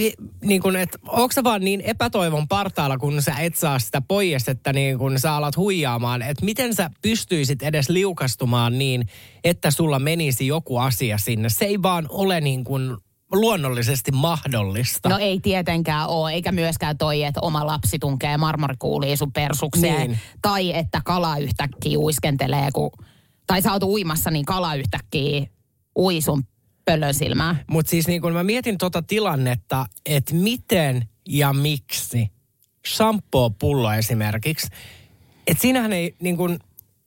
niin 0.42 0.62
kuin, 0.62 0.76
että 0.76 0.98
onko 1.08 1.32
sä 1.32 1.44
vaan 1.44 1.60
niin 1.60 1.80
epätoivon 1.80 2.48
partaalla, 2.48 2.98
kun 2.98 3.22
sä 3.22 3.34
et 3.38 3.56
saa 3.56 3.78
sitä 3.78 4.00
pois, 4.00 4.48
että 4.48 4.72
niin 4.72 4.98
kuin 4.98 5.20
sä 5.20 5.34
alat 5.34 5.56
huijaamaan, 5.56 6.22
että 6.22 6.44
miten 6.44 6.74
sä 6.74 6.90
pystyisit 7.02 7.62
edes 7.62 7.88
liukastumaan 7.88 8.78
niin, 8.78 9.08
että 9.44 9.70
sulla 9.70 9.98
menisi 9.98 10.46
joku 10.46 10.78
asia 10.78 11.18
sinne. 11.18 11.48
Se 11.48 11.64
ei 11.64 11.82
vaan 11.82 12.06
ole 12.08 12.40
niin 12.40 12.64
kuin 12.64 12.96
luonnollisesti 13.32 14.12
mahdollista. 14.12 15.08
No 15.08 15.18
ei 15.18 15.40
tietenkään 15.40 16.08
ole, 16.08 16.32
eikä 16.32 16.52
myöskään 16.52 16.98
toi, 16.98 17.22
että 17.22 17.40
oma 17.40 17.66
lapsi 17.66 17.98
tunkee 17.98 18.36
marmorikuuliin 18.36 19.18
sun 19.18 19.32
persukseen. 19.32 20.10
Niin. 20.10 20.18
Tai 20.42 20.76
että 20.76 21.00
kala 21.04 21.38
yhtäkkiä 21.38 21.98
uiskentelee, 21.98 22.68
kun, 22.74 22.90
tai 23.48 23.62
sä 23.62 23.72
oot 23.72 23.82
uimassa, 23.82 24.30
niin 24.30 24.44
kala 24.44 24.74
yhtäkkiä 24.74 25.46
ui 25.98 26.20
sun 26.20 26.42
pölösilmää. 26.84 27.56
Mutta 27.70 27.90
siis 27.90 28.08
niin 28.08 28.22
kun 28.22 28.32
mä 28.32 28.44
mietin 28.44 28.78
tota 28.78 29.02
tilannetta, 29.02 29.86
että 30.06 30.34
miten 30.34 31.08
ja 31.28 31.52
miksi 31.52 32.28
shampoo-pullo 32.88 33.92
esimerkiksi, 33.92 34.68
että 35.46 35.60
siinähän 35.60 35.92
ei 35.92 36.16
niin 36.22 36.36
kun, 36.36 36.58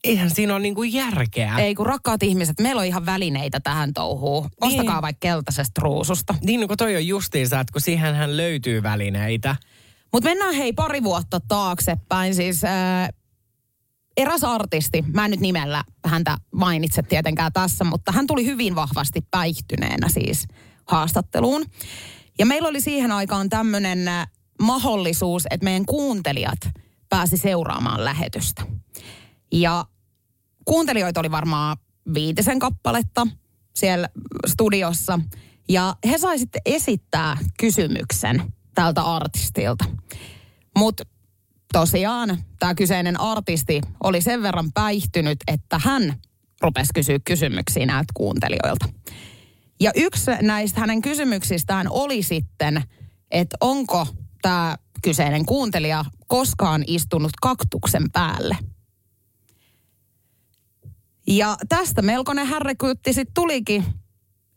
eihän 0.04 0.30
siinä 0.30 0.54
ole 0.54 0.62
niin 0.62 0.76
kuin 0.76 0.94
järkeä. 0.94 1.58
Ei 1.58 1.76
kun 1.76 1.86
rakkaat 1.86 2.24
ihmiset, 2.24 2.60
meillä 2.60 2.80
on 2.80 2.86
ihan 2.86 3.06
välineitä 3.06 3.60
tähän 3.60 3.94
touhuun. 3.94 4.50
Ostakaa 4.62 4.96
Niin. 4.96 5.02
vaikka 5.02 5.20
keltaisesta 5.20 5.82
ruususta. 5.82 6.36
Niin, 6.44 6.68
kun 6.68 6.78
toi 6.78 6.96
on 6.96 7.08
justiinsa, 7.08 7.60
että 7.60 7.74
kun 7.74 7.82
siihenhän 7.82 8.38
löytyy 8.38 8.84
välineitä. 8.84 9.56
Mutta 10.14 10.30
mennään 10.30 10.56
hei 10.56 10.74
pari 10.74 11.04
vuotta 11.04 11.40
taaksepäin. 11.48 12.36
Siis 12.36 12.64
ää, 12.64 13.10
eräs 14.18 14.44
artisti, 14.44 15.04
mä 15.14 15.26
en 15.26 15.32
nyt 15.32 15.40
nimellä 15.40 15.84
häntä 16.06 16.38
mainitse 16.52 17.04
tietenkään 17.04 17.54
tässä, 17.54 17.84
mutta 17.84 18.12
hän 18.12 18.28
tuli 18.28 18.46
hyvin 18.46 18.76
vahvasti 18.76 19.22
päihtyneenä 19.32 20.10
siis 20.10 20.48
haastatteluun. 20.88 21.66
Ja 22.40 22.46
meillä 22.46 22.68
oli 22.70 22.82
siihen 22.82 23.12
aikaan 23.12 23.50
tämmöinen 23.50 24.00
mahdollisuus, 24.62 25.44
että 25.50 25.64
meidän 25.64 25.86
kuuntelijat 25.86 26.60
pääsi 27.10 27.38
seuraamaan 27.38 28.06
lähetystä. 28.06 28.64
Ja 29.52 29.86
kuuntelijoita 30.66 31.20
oli 31.20 31.32
varmaan 31.32 31.78
viitisen 32.14 32.60
kappaletta 32.60 33.28
siellä 33.76 34.10
studiossa. 34.48 35.20
Ja 35.70 35.96
he 36.06 36.18
sai 36.18 36.40
sitten 36.40 36.62
esittää 36.66 37.38
kysymyksen 37.60 38.54
tältä 38.76 39.02
artistilta. 39.02 39.86
Mutta 40.78 41.04
tosiaan 41.74 42.38
tämä 42.60 42.76
kyseinen 42.76 43.20
artisti 43.20 43.82
oli 44.04 44.22
sen 44.22 44.42
verran 44.42 44.72
päihtynyt, 44.74 45.38
että 45.48 45.80
hän 45.84 46.14
rupesi 46.62 46.94
kysyä 46.94 47.20
kysymyksiä 47.26 47.86
näiltä 47.86 48.12
kuuntelijoilta. 48.14 48.86
Ja 49.80 49.92
yksi 49.96 50.32
näistä 50.42 50.80
hänen 50.80 51.02
kysymyksistään 51.02 51.88
oli 51.90 52.24
sitten, 52.24 52.84
että 53.32 53.58
onko 53.62 54.08
tämä 54.42 54.78
kyseinen 55.04 55.46
kuuntelija 55.46 56.06
koskaan 56.28 56.84
istunut 56.88 57.32
kaktuksen 57.42 58.12
päälle. 58.12 58.58
Ja 61.28 61.56
tästä 61.70 62.02
melkoinen 62.02 62.48
härrekytti 62.48 63.14
sitten 63.14 63.34
tulikin. 63.34 63.86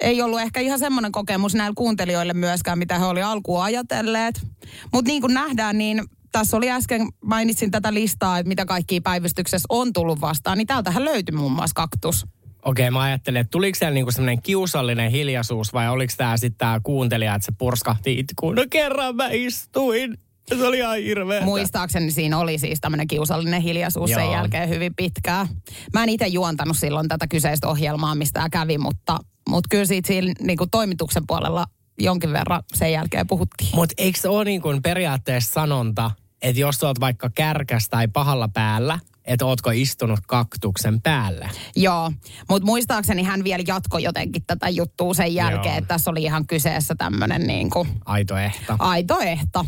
Ei 0.00 0.22
ollut 0.22 0.40
ehkä 0.40 0.60
ihan 0.60 0.78
semmoinen 0.78 1.12
kokemus 1.12 1.54
näillä 1.54 1.74
kuuntelijoille 1.76 2.32
myöskään, 2.32 2.78
mitä 2.78 2.98
he 2.98 3.04
oli 3.04 3.22
alkuun 3.22 3.62
ajatelleet. 3.62 4.46
Mutta 4.92 5.08
niin 5.10 5.20
kuin 5.20 5.34
nähdään, 5.34 5.78
niin 5.78 6.04
tässä 6.38 6.56
oli 6.56 6.70
äsken, 6.70 7.08
mainitsin 7.24 7.70
tätä 7.70 7.94
listaa, 7.94 8.38
että 8.38 8.48
mitä 8.48 8.64
kaikkia 8.66 9.00
päivystyksessä 9.00 9.66
on 9.68 9.92
tullut 9.92 10.20
vastaan, 10.20 10.58
niin 10.58 10.66
täältähän 10.66 11.04
löytyi 11.04 11.36
muun 11.36 11.52
muassa 11.52 11.74
kaktus. 11.74 12.26
Okei, 12.62 12.90
mä 12.90 13.00
ajattelin, 13.02 13.40
että 13.40 13.50
tuliko 13.50 13.78
siellä 13.78 13.94
niinku 13.94 14.10
semmoinen 14.10 14.42
kiusallinen 14.42 15.10
hiljaisuus 15.10 15.72
vai 15.72 15.88
oliko 15.88 16.12
tämä 16.16 16.36
sitten 16.36 16.58
tämä 16.58 16.80
kuuntelija, 16.82 17.34
että 17.34 17.46
se 17.46 17.52
purskahti 17.58 18.18
itkuun. 18.18 18.54
No 18.54 18.64
kerran 18.70 19.16
mä 19.16 19.28
istuin. 19.32 20.18
Se 20.48 20.66
oli 20.66 20.78
ihan 20.78 20.98
hirveä. 20.98 21.44
Muistaakseni 21.44 22.10
siinä 22.10 22.38
oli 22.38 22.58
siis 22.58 22.80
tämmöinen 22.80 23.06
kiusallinen 23.06 23.62
hiljaisuus 23.62 24.10
sen 24.10 24.24
Joo. 24.24 24.32
jälkeen 24.32 24.68
hyvin 24.68 24.94
pitkään. 24.94 25.48
Mä 25.92 26.02
en 26.02 26.08
itse 26.08 26.26
juontanut 26.26 26.78
silloin 26.78 27.08
tätä 27.08 27.26
kyseistä 27.26 27.68
ohjelmaa, 27.68 28.14
mistä 28.14 28.32
tämä 28.32 28.48
kävi, 28.48 28.78
mutta, 28.78 29.18
mutta 29.48 29.68
kyllä 29.70 29.84
siitä 29.84 30.06
siinä 30.06 30.32
niin 30.40 30.58
kuin 30.58 30.70
toimituksen 30.70 31.22
puolella 31.26 31.66
jonkin 31.98 32.32
verran 32.32 32.62
sen 32.74 32.92
jälkeen 32.92 33.26
puhuttiin. 33.26 33.70
Mutta 33.74 33.94
eikö 33.98 34.18
se 34.20 34.28
ole 34.28 34.44
niin 34.44 34.62
kuin 34.62 34.82
periaatteessa 34.82 35.52
sanonta, 35.52 36.10
että 36.44 36.60
jos 36.60 36.84
oot 36.84 37.00
vaikka 37.00 37.30
kärkäs 37.34 37.88
tai 37.88 38.08
pahalla 38.08 38.48
päällä, 38.48 38.98
että 39.24 39.46
ootko 39.46 39.70
istunut 39.70 40.20
kaktuksen 40.26 41.02
päällä? 41.02 41.48
Joo, 41.76 42.12
mutta 42.48 42.66
muistaakseni 42.66 43.22
hän 43.22 43.44
vielä 43.44 43.64
jatkoi 43.66 44.02
jotenkin 44.02 44.42
tätä 44.46 44.68
juttua 44.68 45.14
sen 45.14 45.34
jälkeen, 45.34 45.72
Joo. 45.74 45.78
että 45.78 45.88
tässä 45.88 46.10
oli 46.10 46.22
ihan 46.22 46.46
kyseessä 46.46 46.94
tämmöinen 46.94 47.46
niin 47.46 47.70
kuin 47.70 47.88
Aito 48.04 48.36
ehto. 48.36 48.76
aito 48.78 49.18
ehto. 49.20 49.66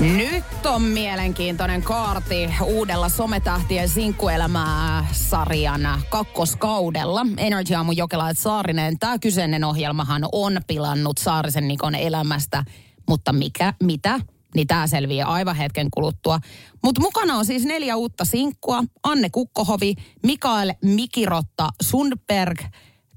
Nyt 0.00 0.66
on 0.66 0.82
mielenkiintoinen 0.82 1.82
kaarti 1.82 2.50
uudella 2.62 3.08
Sometähtien 3.08 3.88
sinkkuelämää 3.88 5.06
sarjan 5.12 5.80
kakkoskaudella. 6.08 7.26
Energy 7.36 7.74
Aamu 7.74 7.92
Jokela 7.92 8.30
et 8.30 8.38
Saarinen. 8.38 8.98
Tämä 8.98 9.18
kyseinen 9.18 9.64
ohjelmahan 9.64 10.22
on 10.32 10.60
pilannut 10.66 11.18
Saarisen 11.18 11.68
Nikon 11.68 11.94
elämästä, 11.94 12.64
mutta 13.08 13.32
mikä, 13.32 13.74
mitä? 13.82 14.20
Niin 14.54 14.66
tämä 14.66 14.86
selviää 14.86 15.28
aivan 15.28 15.56
hetken 15.56 15.90
kuluttua. 15.90 16.38
Mutta 16.82 17.00
mukana 17.00 17.36
on 17.36 17.44
siis 17.44 17.64
neljä 17.64 17.96
uutta 17.96 18.24
sinkkua. 18.24 18.84
Anne 19.02 19.30
Kukkohovi, 19.30 19.94
Mikael 20.22 20.74
Mikirotta 20.82 21.68
Sundberg, 21.82 22.58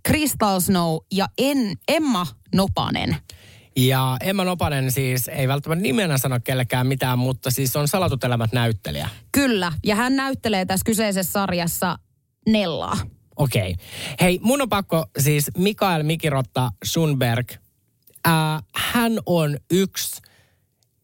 Crystal 0.07 0.59
Snow 0.59 0.97
ja 1.11 1.27
en, 1.37 1.77
Emma 1.87 2.27
Nopanen. 2.55 3.15
Ja 3.77 4.17
Emma 4.21 4.43
Nopanen 4.43 4.91
siis 4.91 5.27
ei 5.27 5.47
välttämättä 5.47 5.83
nimenä 5.83 6.17
sano 6.17 6.39
kellekään 6.43 6.87
mitään, 6.87 7.19
mutta 7.19 7.51
siis 7.51 7.75
on 7.75 7.87
salatut 7.87 8.23
elämät 8.23 8.53
näyttelijä. 8.53 9.09
Kyllä, 9.31 9.73
ja 9.85 9.95
hän 9.95 10.15
näyttelee 10.15 10.65
tässä 10.65 10.83
kyseisessä 10.85 11.31
sarjassa 11.31 11.99
Nellaa. 12.47 12.97
Okei. 13.35 13.75
Hei, 14.21 14.39
mun 14.41 14.61
on 14.61 14.69
pakko 14.69 15.05
siis 15.19 15.51
Mikael 15.57 16.03
Mikirotta 16.03 16.69
Sundberg. 16.83 17.51
Ää, 18.25 18.59
hän 18.75 19.19
on 19.25 19.57
yksi 19.71 20.21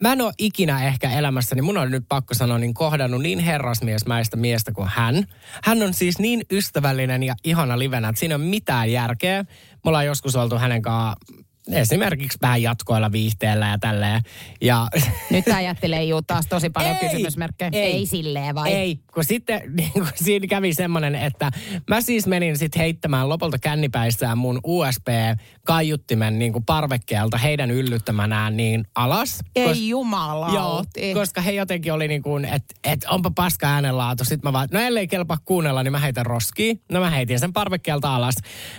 Mä 0.03 0.13
en 0.13 0.21
ole 0.21 0.33
ikinä 0.37 0.87
ehkä 0.87 1.09
elämässäni, 1.09 1.61
mun 1.61 1.77
on 1.77 1.91
nyt 1.91 2.05
pakko 2.09 2.33
sanoa, 2.33 2.57
niin 2.57 2.73
kohdannut 2.73 3.21
niin 3.21 3.39
herrasmiesmäistä 3.39 4.37
miestä 4.37 4.71
kuin 4.71 4.89
hän. 4.93 5.23
Hän 5.63 5.83
on 5.83 5.93
siis 5.93 6.19
niin 6.19 6.41
ystävällinen 6.51 7.23
ja 7.23 7.35
ihana 7.43 7.79
livenä, 7.79 8.09
että 8.09 8.19
siinä 8.19 8.35
ole 8.35 8.43
mitään 8.43 8.91
järkeä. 8.91 9.43
Me 9.43 9.89
ollaan 9.89 10.05
joskus 10.05 10.35
oltu 10.35 10.57
hänen 10.57 10.81
kanssaan 10.81 11.42
esimerkiksi 11.71 12.37
vähän 12.41 12.61
jatkoilla 12.61 13.11
viihteellä 13.11 13.67
ja 13.67 13.77
tälleen. 13.79 14.21
Ja 14.61 14.87
Nyt 15.31 15.45
tämä 15.45 15.61
jätti 15.61 15.91
leijuu 15.91 16.21
taas 16.21 16.45
tosi 16.49 16.69
paljon 16.69 16.95
Ei, 17.01 17.09
kysymysmerkkejä. 17.09 17.69
ei. 17.73 17.91
Ei 17.91 18.05
silleen 18.05 18.55
vai? 18.55 18.71
Ei, 18.73 18.99
kun 19.13 19.23
sitten 19.23 19.61
niin 19.77 19.91
kun 19.93 20.07
siinä 20.15 20.47
kävi 20.47 20.73
semmoinen, 20.73 21.15
että 21.15 21.51
mä 21.89 22.01
siis 22.01 22.27
menin 22.27 22.57
sitten 22.57 22.79
heittämään 22.79 23.29
lopulta 23.29 23.57
kännipäissään 23.59 24.37
mun 24.37 24.59
USB-kaiuttimen 24.63 26.39
niin 26.39 26.53
kuin 26.53 26.65
parvekkeelta 26.65 27.37
heidän 27.37 27.71
yllyttämänään 27.71 28.57
niin 28.57 28.85
alas. 28.95 29.39
Ei 29.55 29.67
Kos- 29.73 29.77
jumalauti. 29.77 30.55
Joo, 30.55 31.13
koska 31.13 31.41
he 31.41 31.51
jotenkin 31.51 31.93
oli 31.93 32.07
niin 32.07 32.21
kuin, 32.21 32.45
että 32.45 32.75
et 32.83 33.05
onpa 33.09 33.31
paska 33.35 33.67
äänenlaatu. 33.67 34.25
Sitten 34.25 34.47
mä 34.49 34.53
vaan, 34.53 34.67
no 34.71 34.79
ellei 34.79 35.07
kelpaa 35.07 35.37
kuunnella, 35.45 35.83
niin 35.83 35.91
mä 35.91 35.99
heitän 35.99 36.25
roskiin. 36.25 36.81
No 36.91 36.99
mä 36.99 37.09
heitin 37.09 37.39
sen 37.39 37.53
parvekkeelta 37.53 38.15
alas. 38.15 38.35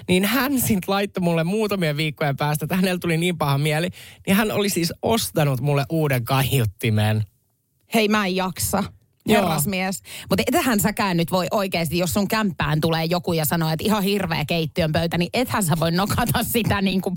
Niin 0.08 0.24
hän 0.24 0.60
sitten 0.60 0.82
laittoi 0.86 1.22
mulle 1.22 1.44
muutamia 1.44 1.96
viikkojen 1.96 2.36
päästä, 2.36 2.66
että 2.74 2.82
hänellä 2.82 2.98
tuli 2.98 3.16
niin 3.16 3.38
paha 3.38 3.58
mieli. 3.58 3.88
Niin 4.26 4.36
hän 4.36 4.52
oli 4.52 4.68
siis 4.68 4.92
ostanut 5.02 5.60
mulle 5.60 5.84
uuden 5.90 6.24
kaiuttimen. 6.24 7.22
Hei 7.94 8.08
mä 8.08 8.26
en 8.26 8.36
jaksa. 8.36 8.84
Herrasmies. 9.28 10.02
Mutta 10.30 10.42
etähän 10.46 10.80
säkään 10.80 11.16
nyt 11.16 11.32
voi 11.32 11.46
oikeasti, 11.50 11.98
jos 11.98 12.12
sun 12.12 12.28
kämppään 12.28 12.80
tulee 12.80 13.04
joku 13.04 13.32
ja 13.32 13.44
sanoo, 13.44 13.70
että 13.70 13.84
ihan 13.84 14.02
hirveä 14.02 14.44
keittiön 14.44 14.92
pöytä, 14.92 15.18
niin 15.18 15.30
ethän 15.34 15.62
sä 15.62 15.74
voi 15.80 15.92
nokata 15.92 16.42
sitä 16.42 16.82
niin 16.82 17.00
kuin 17.00 17.14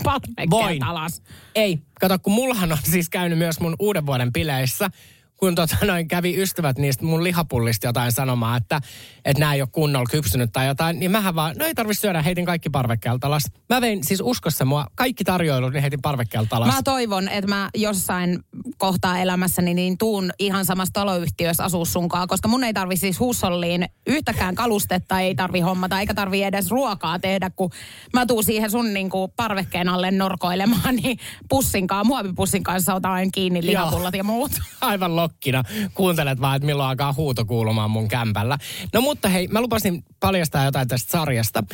Voin. 0.50 0.84
alas. 0.84 1.22
Ei, 1.54 1.78
kato, 2.00 2.18
kun 2.18 2.32
mullahan 2.32 2.72
on 2.72 2.78
siis 2.82 3.08
käynyt 3.08 3.38
myös 3.38 3.60
mun 3.60 3.76
uuden 3.78 4.06
vuoden 4.06 4.32
bileissä, 4.32 4.90
kun 5.38 5.54
tota 5.54 5.76
noin 5.86 6.08
kävi 6.08 6.42
ystävät 6.42 6.78
niistä 6.78 7.04
mun 7.04 7.24
lihapullista 7.24 7.86
jotain 7.86 8.12
sanomaan, 8.12 8.56
että, 8.56 8.80
että 9.24 9.40
nämä 9.40 9.54
ei 9.54 9.62
ole 9.62 9.68
kunnolla 9.72 10.06
kypsynyt 10.10 10.52
tai 10.52 10.66
jotain, 10.66 10.98
niin 10.98 11.10
mähän 11.10 11.34
vaan, 11.34 11.56
no 11.58 11.64
ei 11.64 11.74
tarvitse 11.74 12.00
syödä, 12.00 12.22
heitin 12.22 12.44
kaikki 12.44 12.70
parvekkeelta 12.70 13.26
alas. 13.26 13.42
Mä 13.68 13.80
vein 13.80 14.04
siis 14.04 14.20
uskossa 14.24 14.64
mua, 14.64 14.86
kaikki 14.94 15.24
tarjoilut, 15.24 15.72
niin 15.72 15.80
heitin 15.80 16.02
parvekkeelta 16.02 16.56
alas. 16.56 16.74
Mä 16.74 16.82
toivon, 16.82 17.28
että 17.28 17.48
mä 17.48 17.70
jossain 17.74 18.38
kohtaa 18.78 19.18
elämässäni 19.18 19.74
niin 19.74 19.98
tuun 19.98 20.30
ihan 20.38 20.64
samassa 20.64 20.92
taloyhtiössä 20.92 21.64
asuu 21.64 21.84
sunkaan, 21.84 22.28
koska 22.28 22.48
mun 22.48 22.64
ei 22.64 22.72
tarvi 22.72 22.96
siis 22.96 23.20
huusholliin 23.20 23.88
yhtäkään 24.06 24.54
kalustetta 24.54 25.20
ei 25.20 25.34
tarvi 25.34 25.60
hommata, 25.60 26.00
eikä 26.00 26.14
tarvi 26.14 26.42
edes 26.42 26.70
ruokaa 26.70 27.18
tehdä, 27.18 27.50
kun 27.50 27.70
mä 28.12 28.26
tuun 28.26 28.44
siihen 28.44 28.70
sun 28.70 28.94
niin 28.94 29.10
kuin 29.10 29.32
parvekkeen 29.36 29.88
alle 29.88 30.10
norkoilemaan, 30.10 30.96
niin 31.02 31.18
pussinkaan, 31.48 32.06
muovipussin 32.06 32.62
kanssa 32.62 32.94
otan 32.94 33.30
kiinni 33.32 33.66
lihapullat 33.66 34.14
ja 34.14 34.24
muut. 34.24 34.52
Aivan 34.80 35.16
lokkina. 35.28 35.62
Kuuntelet 35.94 36.40
vaan, 36.40 36.56
että 36.56 36.66
milloin 36.66 36.88
alkaa 36.88 37.12
huuto 37.12 37.44
kuulumaan 37.44 37.90
mun 37.90 38.08
kämpällä. 38.08 38.58
No 38.92 39.00
mutta 39.00 39.28
hei, 39.28 39.48
mä 39.48 39.60
lupasin 39.60 40.04
paljastaa 40.20 40.64
jotain 40.64 40.88
tästä 40.88 41.10
sarjasta. 41.10 41.64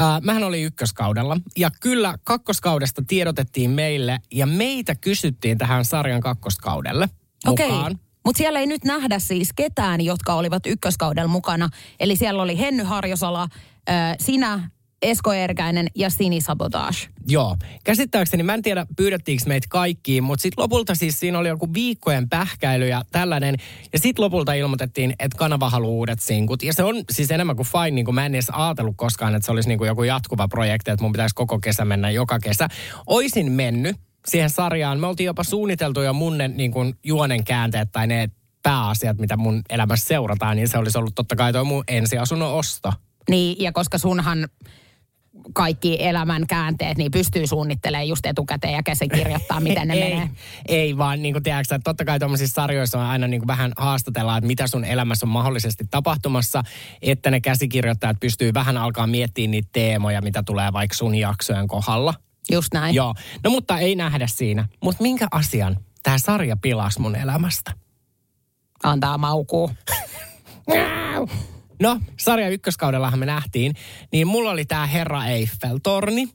Äh, 0.00 0.22
mähän 0.22 0.44
oli 0.44 0.62
ykköskaudella. 0.62 1.36
Ja 1.56 1.70
kyllä 1.80 2.14
kakkoskaudesta 2.24 3.02
tiedotettiin 3.06 3.70
meille 3.70 4.18
ja 4.32 4.46
meitä 4.46 4.94
kysyttiin 4.94 5.58
tähän 5.58 5.84
sarjan 5.84 6.20
kakkoskaudelle 6.20 7.08
Okei. 7.46 7.68
mukaan. 7.68 7.98
Mutta 8.24 8.38
siellä 8.38 8.60
ei 8.60 8.66
nyt 8.66 8.84
nähdä 8.84 9.18
siis 9.18 9.52
ketään, 9.56 10.00
jotka 10.00 10.34
olivat 10.34 10.66
ykköskaudella 10.66 11.28
mukana. 11.28 11.68
Eli 12.00 12.16
siellä 12.16 12.42
oli 12.42 12.58
Henny 12.58 12.82
Harjosala, 12.82 13.48
sinä, 14.20 14.70
Esko 15.02 15.32
Erkäinen 15.32 15.86
ja 15.94 16.10
Sini 16.10 16.40
Sabotage. 16.40 16.98
Joo. 17.28 17.56
Käsittääkseni, 17.84 18.42
mä 18.42 18.54
en 18.54 18.62
tiedä 18.62 18.86
pyydettiinkö 18.96 19.44
meitä 19.46 19.66
kaikkiin, 19.70 20.24
mutta 20.24 20.42
sitten 20.42 20.62
lopulta 20.62 20.94
siis 20.94 21.20
siinä 21.20 21.38
oli 21.38 21.48
joku 21.48 21.74
viikkojen 21.74 22.28
pähkäily 22.28 22.88
ja 22.88 23.02
tällainen. 23.12 23.56
Ja 23.92 23.98
sitten 23.98 24.24
lopulta 24.24 24.52
ilmoitettiin, 24.52 25.14
että 25.18 25.38
kanava 25.38 25.70
haluaa 25.70 25.90
uudet 25.90 26.20
sinkut. 26.20 26.62
Ja 26.62 26.72
se 26.72 26.84
on 26.84 26.96
siis 27.10 27.30
enemmän 27.30 27.56
kuin 27.56 27.66
fine, 27.66 27.90
niin 27.90 28.04
kuin 28.04 28.14
mä 28.14 28.26
en 28.26 28.34
edes 28.34 28.50
ajatellut 28.50 28.94
koskaan, 28.96 29.34
että 29.34 29.46
se 29.46 29.52
olisi 29.52 29.68
niin 29.68 29.78
kuin 29.78 29.88
joku 29.88 30.02
jatkuva 30.02 30.48
projekti, 30.48 30.90
että 30.90 31.02
mun 31.02 31.12
pitäisi 31.12 31.34
koko 31.34 31.58
kesä 31.58 31.84
mennä 31.84 32.10
joka 32.10 32.38
kesä. 32.38 32.68
Oisin 33.06 33.52
mennyt 33.52 33.96
siihen 34.26 34.50
sarjaan. 34.50 35.00
Me 35.00 35.06
oltiin 35.06 35.26
jopa 35.26 35.44
suunniteltu 35.44 36.00
jo 36.00 36.12
mun 36.12 36.38
ne, 36.38 36.48
niin 36.48 36.72
kuin 36.72 36.94
juonen 37.04 37.44
käänteet 37.44 37.92
tai 37.92 38.06
ne 38.06 38.30
pääasiat, 38.62 39.18
mitä 39.18 39.36
mun 39.36 39.62
elämässä 39.70 40.06
seurataan, 40.06 40.56
niin 40.56 40.68
se 40.68 40.78
olisi 40.78 40.98
ollut 40.98 41.14
totta 41.14 41.36
kai 41.36 41.52
toi 41.52 41.64
mun 41.64 41.84
ensiasunnon 41.88 42.54
osto. 42.54 42.92
Niin, 43.30 43.56
ja 43.62 43.72
koska 43.72 43.98
sunhan 43.98 44.48
kaikki 45.52 45.96
elämän 46.00 46.46
käänteet, 46.46 46.98
niin 46.98 47.10
pystyy 47.10 47.46
suunnittelemaan 47.46 48.08
just 48.08 48.26
etukäteen 48.26 48.72
ja 48.72 48.82
käsikirjoittaa, 48.82 49.60
miten 49.60 49.88
ne 49.88 49.94
ei, 50.04 50.10
menee. 50.10 50.30
Ei 50.68 50.96
vaan, 50.96 51.22
niin 51.22 51.34
kuin 51.34 51.42
tiedätkö, 51.42 51.74
että 51.74 51.90
totta 51.90 52.04
kai 52.04 52.18
tuommoisissa 52.18 52.54
sarjoissa 52.54 52.98
on 52.98 53.06
aina 53.06 53.26
niin 53.26 53.40
kuin 53.40 53.46
vähän 53.46 53.72
haastatellaan, 53.76 54.38
että 54.38 54.46
mitä 54.46 54.66
sun 54.66 54.84
elämässä 54.84 55.26
on 55.26 55.30
mahdollisesti 55.30 55.84
tapahtumassa, 55.90 56.62
että 57.02 57.30
ne 57.30 57.40
käsikirjoittajat 57.40 58.20
pystyy 58.20 58.54
vähän 58.54 58.76
alkaa 58.76 59.06
miettimään 59.06 59.50
niitä 59.50 59.68
teemoja, 59.72 60.22
mitä 60.22 60.42
tulee 60.42 60.72
vaikka 60.72 60.94
sun 60.96 61.14
jaksojen 61.14 61.68
kohdalla. 61.68 62.14
Just 62.52 62.74
näin. 62.74 62.94
Joo, 62.94 63.14
no 63.44 63.50
mutta 63.50 63.78
ei 63.78 63.94
nähdä 63.94 64.26
siinä. 64.26 64.68
Mutta 64.82 65.02
minkä 65.02 65.26
asian 65.30 65.76
tämä 66.02 66.18
sarja 66.18 66.56
pilasi 66.56 67.00
mun 67.00 67.16
elämästä? 67.16 67.72
Antaa 68.82 69.18
maukuu. 69.18 69.70
No, 71.82 72.00
sarja 72.20 72.48
ykköskaudellahan 72.48 73.18
me 73.18 73.26
nähtiin, 73.26 73.74
niin 74.12 74.26
mulla 74.26 74.50
oli 74.50 74.64
tämä 74.64 74.86
Herra 74.86 75.24
Eiffel-torni. 75.26 76.28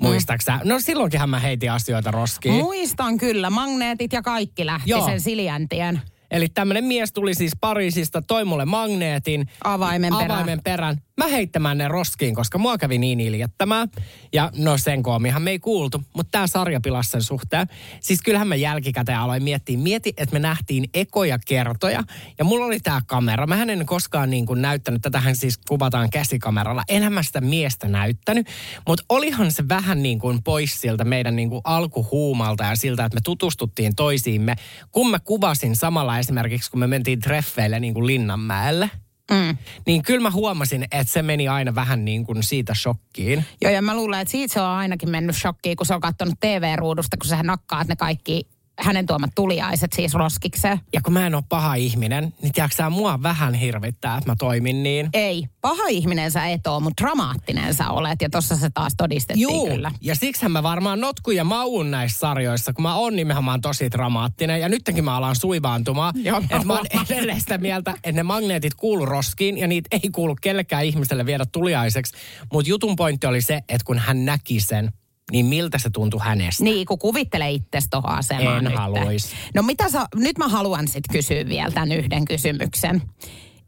Muistaaksä? 0.00 0.60
No 0.64 0.80
silloinkinhan 0.80 1.30
mä 1.30 1.38
heitin 1.38 1.72
asioita 1.72 2.10
roskiin. 2.10 2.54
Muistan 2.54 3.18
kyllä, 3.18 3.50
magneetit 3.50 4.12
ja 4.12 4.22
kaikki 4.22 4.66
lähti 4.66 4.90
Joo. 4.90 5.06
sen 5.06 5.20
Siljäntien. 5.20 6.00
Eli 6.30 6.48
tämmöinen 6.48 6.84
mies 6.84 7.12
tuli 7.12 7.34
siis 7.34 7.52
Pariisista, 7.60 8.22
toi 8.22 8.44
mulle 8.44 8.64
magneetin. 8.64 9.46
Avaimen. 9.64 10.12
Avaimen 10.12 10.60
perään. 10.64 10.96
Mä 11.16 11.26
heittämään 11.26 11.78
ne 11.78 11.88
roskiin, 11.88 12.34
koska 12.34 12.58
mua 12.58 12.78
kävi 12.78 12.98
niin 12.98 13.20
iljettämään. 13.20 13.88
Ja 14.32 14.50
no 14.56 14.78
sen 14.78 15.02
koomihan 15.02 15.42
me 15.42 15.50
ei 15.50 15.58
kuultu, 15.58 16.02
mutta 16.14 16.30
tämä 16.30 16.46
sarja 16.46 16.80
pilasi 16.80 17.10
sen 17.10 17.22
suhteen. 17.22 17.66
Siis 18.00 18.22
kyllähän 18.22 18.48
mä 18.48 18.54
jälkikäteen 18.54 19.18
aloin 19.18 19.42
miettiä. 19.42 19.78
Mieti, 19.78 20.12
että 20.16 20.32
me 20.32 20.38
nähtiin 20.38 20.84
ekoja 20.94 21.38
kertoja. 21.46 22.04
Ja 22.38 22.44
mulla 22.44 22.66
oli 22.66 22.80
tämä 22.80 23.00
kamera. 23.06 23.46
Mä 23.46 23.62
en 23.62 23.86
koskaan 23.86 24.30
niin 24.30 24.46
kuin 24.46 24.62
näyttänyt, 24.62 25.02
tätähän 25.02 25.36
siis 25.36 25.58
kuvataan 25.68 26.10
käsikameralla. 26.10 26.82
Enhän 26.88 27.12
mä 27.12 27.22
sitä 27.22 27.40
miestä 27.40 27.88
näyttänyt. 27.88 28.46
Mutta 28.88 29.04
olihan 29.08 29.52
se 29.52 29.68
vähän 29.68 30.02
niin 30.02 30.18
kuin 30.18 30.42
pois 30.42 30.80
siltä 30.80 31.04
meidän 31.04 31.36
niin 31.36 31.50
kuin 31.50 31.60
alkuhuumalta 31.64 32.64
ja 32.64 32.76
siltä, 32.76 33.04
että 33.04 33.16
me 33.16 33.20
tutustuttiin 33.24 33.94
toisiimme. 33.96 34.54
Kun 34.92 35.10
mä 35.10 35.18
kuvasin 35.18 35.76
samalla 35.76 36.18
esimerkiksi, 36.18 36.70
kun 36.70 36.80
me 36.80 36.86
mentiin 36.86 37.20
treffeille 37.20 37.80
niin 37.80 37.94
kuin 37.94 38.06
Linnanmäelle. 38.06 38.90
Mm. 39.30 39.56
Niin 39.86 40.02
kyllä 40.02 40.20
mä 40.20 40.30
huomasin, 40.30 40.82
että 40.82 41.12
se 41.12 41.22
meni 41.22 41.48
aina 41.48 41.74
vähän 41.74 42.04
niin 42.04 42.26
kuin 42.26 42.42
siitä 42.42 42.74
shokkiin. 42.74 43.44
Joo, 43.62 43.72
ja 43.72 43.82
mä 43.82 43.96
luulen, 43.96 44.20
että 44.20 44.32
siitä 44.32 44.54
se 44.54 44.60
on 44.60 44.66
ainakin 44.66 45.10
mennyt 45.10 45.36
shokkiin, 45.36 45.76
kun 45.76 45.86
se 45.86 45.94
on 45.94 46.00
katsonut 46.00 46.40
TV-ruudusta, 46.40 47.16
kun 47.16 47.28
sä 47.28 47.42
nakkaat 47.42 47.88
ne 47.88 47.96
kaikki 47.96 48.48
hänen 48.80 49.06
tuomat 49.06 49.30
tuliaiset 49.34 49.92
siis 49.92 50.14
roskikseen. 50.14 50.80
Ja 50.92 51.00
kun 51.00 51.12
mä 51.12 51.26
en 51.26 51.34
ole 51.34 51.44
paha 51.48 51.74
ihminen, 51.74 52.34
niin 52.42 52.52
tiedätkö 52.52 52.76
sä, 52.76 52.90
mua 52.90 53.22
vähän 53.22 53.54
hirvittää, 53.54 54.16
että 54.16 54.30
mä 54.30 54.36
toimin 54.38 54.82
niin. 54.82 55.08
Ei, 55.12 55.46
paha 55.60 55.86
ihminen 55.88 56.30
sä 56.30 56.46
et 56.46 56.66
oo, 56.66 56.80
mutta 56.80 57.04
dramaattinen 57.04 57.74
sä 57.74 57.90
olet, 57.90 58.22
ja 58.22 58.30
tossa 58.30 58.56
se 58.56 58.70
taas 58.70 58.92
todistettiin 58.96 59.42
Juu, 59.42 59.68
kyllä. 59.68 59.90
ja 60.00 60.14
siksi 60.14 60.48
mä 60.48 60.62
varmaan 60.62 61.00
notkun 61.00 61.36
ja 61.36 61.44
maun 61.44 61.90
näissä 61.90 62.18
sarjoissa, 62.18 62.72
kun 62.72 62.82
mä 62.82 62.94
oon 62.94 63.16
nimenomaan 63.16 63.60
tosi 63.60 63.90
dramaattinen. 63.90 64.60
Ja 64.60 64.68
nytkin 64.68 65.04
mä 65.04 65.16
alan 65.16 65.36
suivaantumaan. 65.36 66.14
Joo, 66.16 66.40
mä 66.40 66.46
että 66.50 66.64
mä 66.64 66.72
oon 66.72 66.86
edelleen 67.10 67.40
sitä 67.40 67.58
mieltä, 67.58 67.90
että 67.90 68.12
ne 68.12 68.22
magneetit 68.22 68.74
kuulu 68.74 69.06
roskiin 69.06 69.58
ja 69.58 69.66
niitä 69.66 69.88
ei 69.92 70.10
kuulu 70.10 70.36
kellekään 70.40 70.84
ihmiselle 70.84 71.26
viedä 71.26 71.46
tuliaiseksi. 71.46 72.14
Mutta 72.52 72.70
jutun 72.70 72.96
pointti 72.96 73.26
oli 73.26 73.40
se, 73.40 73.54
että 73.68 73.84
kun 73.84 73.98
hän 73.98 74.24
näki 74.24 74.60
sen, 74.60 74.92
niin 75.32 75.46
miltä 75.46 75.78
se 75.78 75.90
tuntui 75.90 76.20
hänestä. 76.22 76.64
Niin, 76.64 76.86
kun 76.86 76.98
kuvittele 76.98 77.50
itses 77.50 77.86
tohon 77.90 78.10
asemaan 78.10 78.66
En 78.66 78.76
haluis. 78.76 79.30
No 79.54 79.62
mitä 79.62 79.90
sä, 79.90 80.06
nyt 80.14 80.38
mä 80.38 80.48
haluan 80.48 80.88
sit 80.88 81.04
kysyä 81.12 81.48
vielä 81.48 81.70
tämän 81.70 81.92
yhden 81.92 82.24
kysymyksen. 82.24 83.02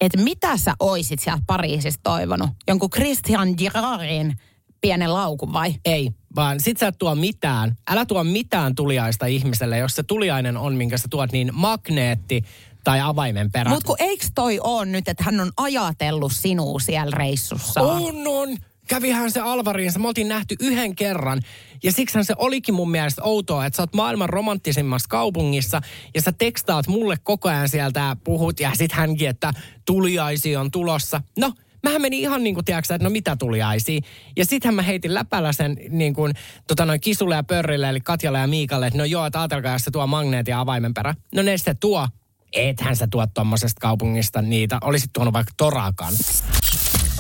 Että 0.01 0.23
mitä 0.23 0.57
sä 0.57 0.75
oisit 0.81 1.21
sieltä 1.21 1.43
Pariisista 1.47 2.01
toivonut? 2.03 2.51
Jonkun 2.69 2.91
Christian 2.91 3.55
Girardin 3.59 4.37
pienen 4.81 5.15
laukun 5.15 5.53
vai? 5.53 5.75
Ei, 5.85 6.11
vaan 6.37 6.61
sit 6.61 6.79
sä 6.79 6.87
et 6.87 6.99
tuo 6.99 7.15
mitään. 7.15 7.77
Älä 7.89 8.07
tuo 8.07 8.25
mitään 8.25 8.75
tuliaista 8.75 9.27
ihmiselle, 9.27 9.79
jos 9.79 9.95
se 9.95 10.03
tuliainen 10.03 10.57
on, 10.57 10.75
minkä 10.75 10.99
sä 10.99 11.09
tuot, 11.11 11.33
niin 11.33 11.51
magneetti 11.53 12.43
tai 12.85 13.01
avaimen 13.01 13.53
perä. 13.53 13.71
Mutta 13.71 13.87
kun 13.87 13.97
eiks 13.99 14.31
toi 14.35 14.61
on 14.63 14.93
nyt, 14.93 15.09
että 15.09 15.25
hän 15.25 15.41
on 15.41 15.51
ajatellut 15.57 16.33
sinua 16.33 16.81
siellä 16.81 17.17
reissussa? 17.17 17.81
On, 17.81 18.27
on. 18.27 18.57
Kävihän 18.89 19.31
se 19.31 19.41
Alvariinsa. 19.41 19.99
Me 19.99 20.09
oltiin 20.09 20.29
nähty 20.29 20.55
yhden 20.61 20.97
kerran. 20.97 21.41
Ja 21.83 21.93
siksihän 21.93 22.25
se 22.25 22.35
olikin 22.39 22.75
mun 22.75 22.91
mielestä 22.91 23.23
outoa, 23.23 23.67
että 23.67 23.77
sä 23.77 23.83
oot 23.83 23.95
maailman 23.95 24.29
romanttisimmassa 24.29 25.09
kaupungissa 25.09 25.81
ja 26.15 26.23
sä 26.23 26.33
tekstaat 26.33 26.87
mulle 26.87 27.17
koko 27.23 27.49
ajan 27.49 27.69
sieltä 27.69 28.01
ja 28.01 28.17
puhut 28.25 28.61
ja 28.61 28.71
sit 28.75 28.93
hänkin, 28.93 29.29
että 29.29 29.53
tuliaisi 29.87 30.57
on 30.57 30.71
tulossa. 30.71 31.23
No, 31.39 31.53
Mähän 31.83 32.03
meni 32.03 32.21
ihan 32.21 32.45
niin 32.45 32.55
kuin, 32.55 32.65
tiedätkö, 32.65 32.95
että 32.95 33.05
no 33.05 33.11
mitä 33.11 33.37
tuliaisia. 33.37 34.01
Ja 34.37 34.45
sittenhän 34.45 34.75
mä 34.75 34.83
heitin 34.83 35.15
läpällä 35.15 35.53
sen 35.53 35.77
niin 35.89 36.15
kuin, 36.15 36.35
tota 36.69 36.87
noin 36.87 37.01
Kisulle 37.01 37.35
ja 37.35 37.43
Pörrille, 37.43 37.89
eli 37.89 38.01
Katjalle 38.01 38.39
ja 38.39 38.47
Miikalle, 38.47 38.87
että 38.87 38.99
no 38.99 39.05
joo, 39.05 39.27
että 39.27 39.41
ajatelkaa, 39.41 39.73
jos 39.73 39.83
se 39.83 39.91
tuo 39.91 40.07
magneetin 40.07 40.53
ja 40.53 40.61
avaimen 40.61 40.95
perä. 40.95 41.15
No 41.35 41.43
ne 41.43 41.59
se 41.59 41.75
tuo. 41.75 42.09
Ethän 42.53 42.97
sä 42.97 43.09
tuo 43.11 43.27
tuommoisesta 43.35 43.81
kaupungista 43.81 44.43
niitä. 44.43 44.79
Olisit 44.83 45.11
tuonut 45.13 45.35
vaikka 45.35 45.53
Torakan. 45.57 46.15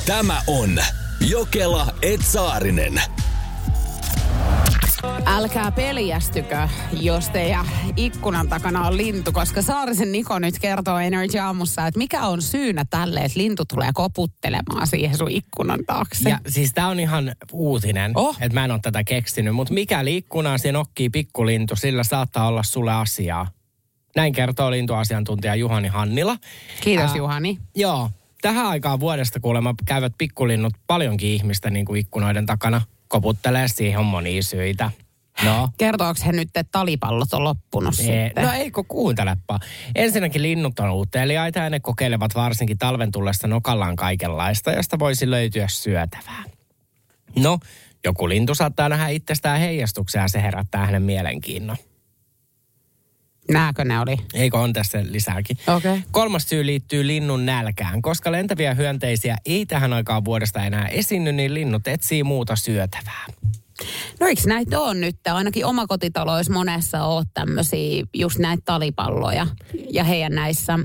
Tämä 0.07 0.43
on 0.47 0.79
Jokela 1.21 1.87
Etsaarinen. 2.03 3.01
Älkää 5.27 5.73
peljästykö, 5.73 6.69
jos 6.93 7.29
teidän 7.29 7.67
ikkunan 7.97 8.49
takana 8.49 8.87
on 8.87 8.97
lintu, 8.97 9.33
koska 9.33 9.63
Saarisen 9.63 10.13
Niko 10.13 10.39
nyt 10.39 10.59
kertoo 10.59 10.99
Energy 10.99 11.39
Aamussa, 11.39 11.87
että 11.87 11.99
mikä 11.99 12.23
on 12.27 12.43
syynä 12.43 12.85
tälle, 12.91 13.21
että 13.21 13.39
lintu 13.39 13.65
tulee 13.65 13.91
koputtelemaan 13.95 14.87
siihen 14.87 15.17
sun 15.17 15.31
ikkunan 15.31 15.81
taakse. 15.87 16.31
Ja 16.31 16.39
siis 16.49 16.73
tää 16.75 16.89
on 16.89 17.01
ihan 17.01 17.33
uutinen, 17.53 18.13
Oh. 18.15 18.37
että 18.41 18.55
mä 18.55 18.65
en 18.65 18.71
ole 18.71 18.81
tätä 18.83 19.05
keksinyt. 19.05 19.55
Mutta 19.55 19.75
mikäli 19.75 20.17
ikkunaan 20.17 20.59
se 20.59 20.73
nokkii 20.73 21.11
pikkulintu, 21.11 21.77
sillä 21.77 22.05
saattaa 22.05 22.47
olla 22.49 22.63
sulle 22.63 22.93
asiaa. 22.93 23.49
Näin 24.17 24.33
kertoo 24.33 24.71
lintuasiantuntija 24.71 25.55
Juhani 25.55 25.89
Hannila. 25.89 26.37
Kiitos 26.81 27.11
Ää, 27.11 27.17
Juhani. 27.17 27.59
Joo, 27.75 28.11
tähän 28.47 28.67
aikaan 28.67 29.01
vuodesta 29.01 29.41
kuulemma 29.41 29.75
käyvät 29.87 30.13
pikkulinnut 30.19 30.75
paljonkin 30.87 31.29
ihmistä 31.29 31.71
niin 31.71 31.85
kuin 31.87 32.01
ikkunoiden 32.01 32.47
takana 32.47 32.83
koputtelee. 33.09 33.69
Siihen 33.69 33.99
on 34.01 34.07
monia 34.07 34.43
syitä. 34.43 34.91
No. 35.45 35.69
Kertooko 35.79 36.21
he 36.27 36.33
nyt, 36.33 36.49
että 36.49 36.65
talipallot 36.73 37.35
on 37.35 37.45
loppunut 37.45 37.95
Ee, 38.01 38.27
sitten? 38.27 38.45
no 38.45 38.53
eikö 38.53 38.83
kuuntelepa. 38.89 39.61
Ensinnäkin 39.95 40.43
linnut 40.43 40.79
on 40.79 40.91
uteliaita 40.91 41.59
ja 41.59 41.71
ne 41.71 41.81
kokeilevat 41.81 42.35
varsinkin 42.35 42.79
talven 42.79 43.13
tullessa 43.13 43.49
nokallaan 43.49 43.97
kaikenlaista, 43.97 44.73
josta 44.73 44.99
voisi 44.99 45.31
löytyä 45.31 45.69
syötävää. 45.69 46.45
No, 47.39 47.59
joku 48.05 48.29
lintu 48.29 48.55
saattaa 48.55 48.89
nähdä 48.89 49.09
itsestään 49.09 49.61
heijastuksia 49.61 50.23
ja 50.23 50.29
se 50.29 50.43
herättää 50.43 50.87
hänen 50.87 51.03
mielenkiinnon. 51.03 51.77
Nääkö 53.51 53.85
ne 53.85 54.01
oli? 54.01 54.17
Eikö 54.35 54.59
on 54.59 54.73
tässä 54.73 54.99
lisääkin? 55.11 55.57
Okei. 55.77 56.03
Kolmas 56.11 56.49
syy 56.49 56.67
liittyy 56.67 57.07
linnun 57.07 57.47
nälkään. 57.47 58.03
Koska 58.03 58.33
lentäviä 58.33 58.75
hyönteisiä 58.75 59.37
ei 59.47 59.67
tähän 59.67 59.93
aikaan 59.93 60.25
vuodesta 60.25 60.65
enää 60.65 60.89
esiinny, 60.89 61.33
niin 61.33 61.55
linnut 61.55 61.89
etsii 61.89 62.23
muuta 62.23 62.57
syötävää. 62.57 63.27
No 64.21 64.27
eikö 64.27 64.43
näitä 64.47 64.81
on 64.81 65.01
nyt? 65.01 65.17
Ainakin 65.27 65.67
omakotitaloissa 65.67 66.53
monessa 66.53 67.05
on 67.05 67.25
tämmöisiä 67.35 68.05
just 68.15 68.39
näitä 68.39 68.63
talipalloja. 68.65 69.47
Ja 69.91 70.05
heidän 70.05 70.35
näissä 70.35 70.79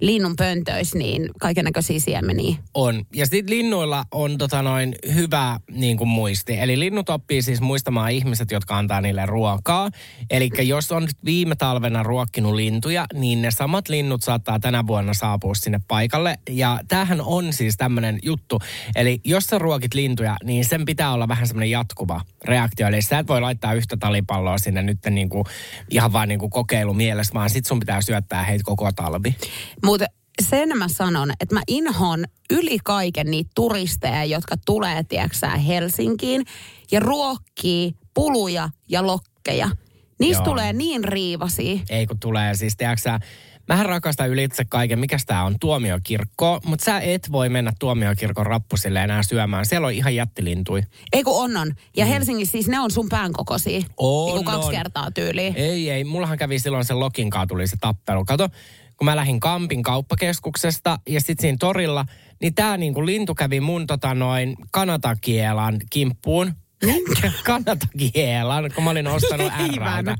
linnun 0.00 0.36
pöntöissä 0.36 0.98
niin 0.98 1.30
kaiken 1.40 1.64
näköisiä 1.64 2.00
siemeniä. 2.00 2.56
On. 2.74 3.04
Ja 3.14 3.26
sitten 3.26 3.56
linnuilla 3.56 4.04
on 4.12 4.38
tota 4.38 4.62
noin 4.62 4.94
hyvä 5.14 5.60
niin 5.72 5.96
kuin 5.96 6.08
muisti. 6.08 6.58
Eli 6.58 6.78
linnut 6.78 7.08
oppii 7.08 7.42
siis 7.42 7.60
muistamaan 7.60 8.10
ihmiset, 8.10 8.50
jotka 8.50 8.78
antaa 8.78 9.00
niille 9.00 9.26
ruokaa. 9.26 9.90
Eli 10.30 10.50
jos 10.62 10.92
on 10.92 11.08
viime 11.24 11.54
talvena 11.54 12.02
ruokkinut 12.02 12.54
lintuja, 12.54 13.06
niin 13.14 13.42
ne 13.42 13.50
samat 13.50 13.88
linnut 13.88 14.22
saattaa 14.22 14.60
tänä 14.60 14.86
vuonna 14.86 15.14
saapua 15.14 15.54
sinne 15.54 15.80
paikalle. 15.88 16.38
Ja 16.50 16.80
tämähän 16.88 17.20
on 17.20 17.52
siis 17.52 17.76
tämmöinen 17.76 18.18
juttu. 18.22 18.58
Eli 18.96 19.20
jos 19.24 19.44
sä 19.44 19.58
ruokit 19.58 19.94
lintuja, 19.94 20.36
niin 20.44 20.64
sen 20.64 20.84
pitää 20.84 21.12
olla 21.12 21.28
vähän 21.28 21.46
semmoinen 21.46 21.70
jatkuva 21.70 22.20
reaktio. 22.44 22.88
Eli 22.88 23.02
sä 23.02 23.18
et 23.18 23.28
voi 23.28 23.40
laittaa 23.40 23.74
yhtä 23.74 23.96
talipalloa 23.96 24.58
sinne 24.58 24.82
nyt 24.82 24.98
niin 25.10 25.28
kuin, 25.28 25.44
ihan 25.90 26.12
vaan 26.12 26.28
niin 26.28 26.40
kuin 26.40 26.50
kokeilu 26.50 26.94
mielessä, 26.94 27.34
vaan 27.34 27.50
sit 27.50 27.66
sun 27.66 27.80
pitää 27.80 28.02
syöttää 28.02 28.42
heitä 28.42 28.64
koko 28.64 28.92
talvi. 28.92 29.36
Mutta 29.90 30.06
sen 30.42 30.78
mä 30.78 30.88
sanon, 30.88 31.32
että 31.40 31.54
mä 31.54 31.62
inhoon 31.68 32.24
yli 32.50 32.78
kaiken 32.84 33.30
niitä 33.30 33.50
turisteja, 33.54 34.24
jotka 34.24 34.56
tulee, 34.66 35.04
tiedäksä, 35.04 35.48
Helsinkiin 35.48 36.44
ja 36.90 37.00
ruokkii 37.00 37.94
puluja 38.14 38.70
ja 38.88 39.06
lokkeja. 39.06 39.70
Niistä 40.20 40.42
Joo. 40.42 40.50
tulee 40.50 40.72
niin 40.72 41.04
riivasia. 41.04 41.78
Ei 41.88 42.06
kun 42.06 42.20
tulee, 42.20 42.54
siis 42.54 42.76
tiedätkö 42.76 43.18
mähän 43.68 43.86
rakastan 43.86 44.28
ylitse 44.28 44.64
kaiken, 44.64 44.98
mikä 44.98 45.16
tää 45.26 45.44
on, 45.44 45.56
tuomiokirkko, 45.60 46.60
mutta 46.64 46.84
sä 46.84 47.00
et 47.00 47.32
voi 47.32 47.48
mennä 47.48 47.72
tuomiokirkon 47.78 48.46
rappusille 48.46 49.02
enää 49.02 49.22
syömään. 49.22 49.66
Siellä 49.66 49.86
on 49.86 49.92
ihan 49.92 50.14
jättilintui. 50.14 50.82
Ei 51.12 51.22
kun 51.22 51.44
on 51.44 51.56
on. 51.56 51.74
Ja 51.96 52.06
Helsingissä 52.06 52.52
siis 52.52 52.68
ne 52.68 52.80
on 52.80 52.90
sun 52.90 53.08
pään 53.08 53.32
kokoisia. 53.32 53.80
Mm. 53.80 53.86
On, 53.96 54.34
niin 54.34 54.44
kaksi 54.44 54.66
on. 54.66 54.74
kertaa 54.74 55.10
tyyliin. 55.10 55.56
Ei, 55.56 55.90
ei, 55.90 56.04
mullahan 56.04 56.38
kävi 56.38 56.58
silloin 56.58 56.84
sen 56.84 57.00
Lokin 57.00 57.30
kanssa 57.30 57.46
tuli 57.46 57.66
se 57.66 57.76
tappelu. 57.80 58.24
Kato, 58.24 58.48
kun 59.00 59.04
mä 59.04 59.16
lähdin 59.16 59.40
Kampin 59.40 59.82
kauppakeskuksesta 59.82 60.98
ja 61.08 61.20
sitten 61.20 61.42
siinä 61.42 61.56
torilla, 61.60 62.06
niin 62.40 62.54
tää 62.54 62.76
niinku 62.76 63.06
lintu 63.06 63.34
kävi 63.34 63.60
mun 63.60 63.86
tota 63.86 64.14
noin 64.14 64.56
kanatakielan 64.70 65.80
kimppuun. 65.90 66.54
Kanatakielan, 67.44 68.70
kun 68.74 68.84
mä 68.84 68.90
olin 68.90 69.06
ostanut 69.06 69.52
Rltä. 69.76 70.16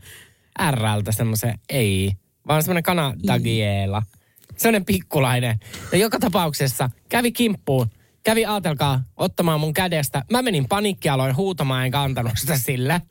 Rltä 0.70 1.12
semmoisen, 1.12 1.58
ei, 1.68 2.12
vaan 2.48 2.62
semmoinen 2.62 2.82
kanatagiela. 2.82 4.02
Semmoinen 4.56 4.84
pikkulainen. 4.84 5.58
Ja 5.92 5.98
joka 5.98 6.18
tapauksessa 6.18 6.90
kävi 7.08 7.32
kimppuun. 7.32 7.90
Kävi, 8.22 8.44
aatelkaa, 8.44 9.02
ottamaan 9.16 9.60
mun 9.60 9.74
kädestä. 9.74 10.24
Mä 10.30 10.42
menin 10.42 10.68
paniikkia, 10.68 11.14
aloin 11.14 11.36
huutamaan, 11.36 11.84
enkä 11.84 12.00
antanut 12.00 12.32
sitä 12.36 12.58
sille. 12.58 13.02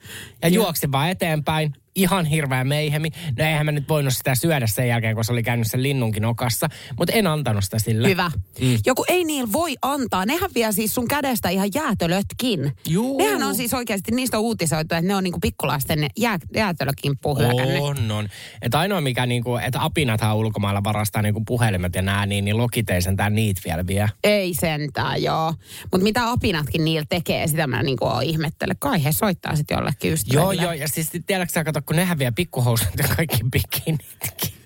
Ja 0.41 0.49
juoksin 0.49 0.91
vaan 0.91 1.09
eteenpäin. 1.09 1.73
Ihan 1.95 2.25
hirveä 2.25 2.63
meihemi. 2.63 3.09
No 3.37 3.45
eihän 3.45 3.65
mä 3.65 3.71
nyt 3.71 3.89
voinut 3.89 4.13
sitä 4.13 4.35
syödä 4.35 4.67
sen 4.67 4.87
jälkeen, 4.87 5.15
kun 5.15 5.25
se 5.25 5.31
oli 5.31 5.43
käynyt 5.43 5.67
sen 5.71 5.83
linnunkin 5.83 6.25
okassa. 6.25 6.67
Mutta 6.97 7.13
en 7.13 7.27
antanut 7.27 7.63
sitä 7.63 7.79
sille. 7.79 8.07
Hyvä. 8.07 8.31
Mm. 8.61 8.77
Joku 8.85 9.05
ei 9.07 9.23
niillä 9.23 9.51
voi 9.51 9.75
antaa. 9.81 10.25
Nehän 10.25 10.49
vie 10.55 10.71
siis 10.71 10.95
sun 10.95 11.07
kädestä 11.07 11.49
ihan 11.49 11.69
jäätölötkin. 11.75 12.71
Juu. 12.87 13.17
Nehän 13.17 13.43
on 13.43 13.55
siis 13.55 13.73
oikeasti, 13.73 14.11
niistä 14.11 14.37
on 14.37 14.43
uutisoitu, 14.43 14.95
että 14.95 15.01
ne 15.01 15.15
on 15.15 15.23
niinku 15.23 15.39
pikkulaisten 15.39 16.07
jää, 16.17 16.37
jäätölökimppuun 16.53 17.37
hyökännyt. 17.37 17.81
On, 17.81 18.11
on. 18.11 18.29
Että 18.61 18.79
ainoa 18.79 19.01
mikä 19.01 19.25
niinku, 19.25 19.55
että 19.55 19.83
apinathan 19.83 20.35
ulkomailla 20.35 20.83
varastaa 20.83 21.21
niinku 21.21 21.43
puhelimet 21.47 21.95
ja 21.95 22.01
nää, 22.01 22.25
niin, 22.25 22.45
niin 22.45 22.57
lokit 22.57 22.89
ei 22.89 23.01
sentään 23.01 23.35
niitä 23.35 23.61
vielä 23.65 23.87
vie. 23.87 24.09
Ei 24.23 24.53
sentään, 24.53 25.23
joo. 25.23 25.53
Mutta 25.91 26.03
mitä 26.03 26.31
apinatkin 26.31 26.85
niillä 26.85 27.05
tekee, 27.09 27.47
sitä 27.47 27.67
mä 27.67 27.83
niinku 27.83 28.05
oon 28.05 28.23
ihmettele. 28.23 28.73
Kai 28.79 29.03
he 29.03 29.11
soittaa 29.11 29.55
sitten 29.55 29.75
jollekin 29.75 30.09
Joo, 30.09 30.13
ystäville. 30.13 30.63
joo, 30.63 30.73
ja 30.73 30.87
siis 30.87 31.09
tiedätkö 31.27 31.53
sä, 31.53 31.63
kato, 31.63 31.78
kun 31.81 31.95
nehän 31.95 32.19
vie 32.19 32.31
pikkuhousut 32.31 32.87
ja 32.97 33.07
kaikki 33.15 33.39
bikinitkin. 33.51 34.59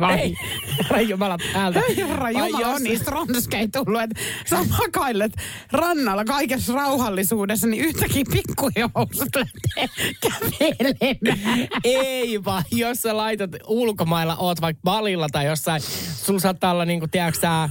Vai? 0.00 0.18
Ei, 0.18 0.36
herra 0.78 1.00
Jumala 1.00 1.38
päältä. 1.52 1.80
Ei 1.88 1.96
herra 1.96 2.26
Ai 2.26 2.32
Jumala, 2.32 2.66
on 2.66 2.82
niistä 2.82 3.10
ronskei 3.10 3.68
tullut, 3.68 4.02
että 4.02 4.20
sä 4.50 4.56
makailet 4.78 5.32
rannalla 5.72 6.24
kaikessa 6.24 6.72
rauhallisuudessa, 6.72 7.66
niin 7.66 7.84
yhtäkkiä 7.84 8.24
pikkujousut 8.32 9.28
lähtee 9.36 9.88
kävelemään. 10.20 11.68
Ei 11.84 12.44
vaan, 12.44 12.64
jos 12.72 13.02
sä 13.02 13.16
laitat 13.16 13.50
ulkomailla, 13.66 14.36
oot 14.36 14.60
vaikka 14.60 14.80
balilla 14.84 15.28
tai 15.32 15.46
jossain, 15.46 15.82
sulla 16.24 16.40
saattaa 16.40 16.72
olla 16.72 16.84
niinku, 16.84 17.08
tiedätkö 17.08 17.40
sä, 17.40 17.68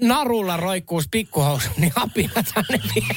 narulla 0.00 0.56
roikkuus 0.56 1.08
pikkuhousu, 1.10 1.68
niin 1.76 1.92
apinat 1.96 2.46
ne 2.70 2.80
vie. 2.94 3.16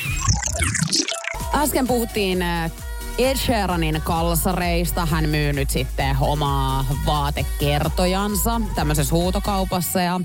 Äsken 1.53 1.87
puhuttiin 1.87 2.41
äh, 2.41 2.71
Ed 3.19 3.37
Sheeranin 3.37 4.01
kalsareista. 4.03 5.05
Hän 5.05 5.29
myy 5.29 5.53
nyt 5.53 5.69
sitten 5.69 6.15
omaa 6.21 6.85
vaatekertojansa 7.05 8.61
tämmöisessä 8.75 9.15
huutokaupassa. 9.15 10.01
Ja 10.01 10.21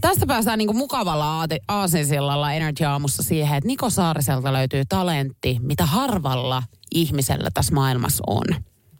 tästä 0.00 0.26
päästään 0.26 0.58
niinku 0.58 0.72
mukavalla 0.74 1.46
aasinsillalla 1.68 2.52
Energy 2.52 2.84
Aamussa 2.84 3.22
siihen, 3.22 3.56
että 3.58 3.66
Niko 3.66 3.90
Saariselta 3.90 4.52
löytyy 4.52 4.82
talentti, 4.88 5.58
mitä 5.62 5.86
harvalla 5.86 6.62
ihmisellä 6.94 7.48
tässä 7.54 7.74
maailmassa 7.74 8.24
on. 8.26 8.44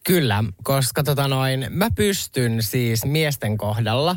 Kyllä, 0.07 0.45
koska 0.63 1.03
tota 1.03 1.29
noin, 1.29 1.67
mä 1.71 1.89
pystyn 1.97 2.63
siis 2.63 3.05
miesten 3.05 3.59
kohdalla, 3.59 4.17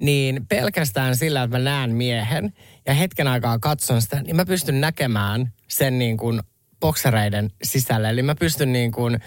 niin 0.00 0.46
pelkästään 0.46 1.16
sillä, 1.16 1.42
että 1.42 1.58
mä 1.58 1.64
näen 1.64 1.90
miehen 1.90 2.52
ja 2.86 2.94
hetken 2.94 3.28
aikaa 3.28 3.58
katson 3.58 4.02
sitä, 4.02 4.22
niin 4.22 4.36
mä 4.36 4.46
pystyn 4.46 4.80
näkemään 4.80 5.52
sen 5.68 5.98
niin 5.98 6.16
kuin 6.16 6.40
boksereiden 6.80 7.50
sisälle. 7.62 8.10
Eli 8.10 8.22
mä 8.22 8.34
pystyn 8.34 8.72
niin 8.72 8.92
kuin 8.92 9.18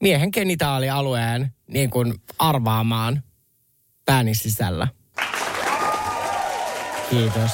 miehen 0.00 0.30
genitaalialueen 0.32 1.52
niin 1.66 1.90
kuin 1.90 2.14
arvaamaan 2.38 3.22
pääni 4.04 4.34
sisällä. 4.34 4.88
Kiitos. 7.10 7.50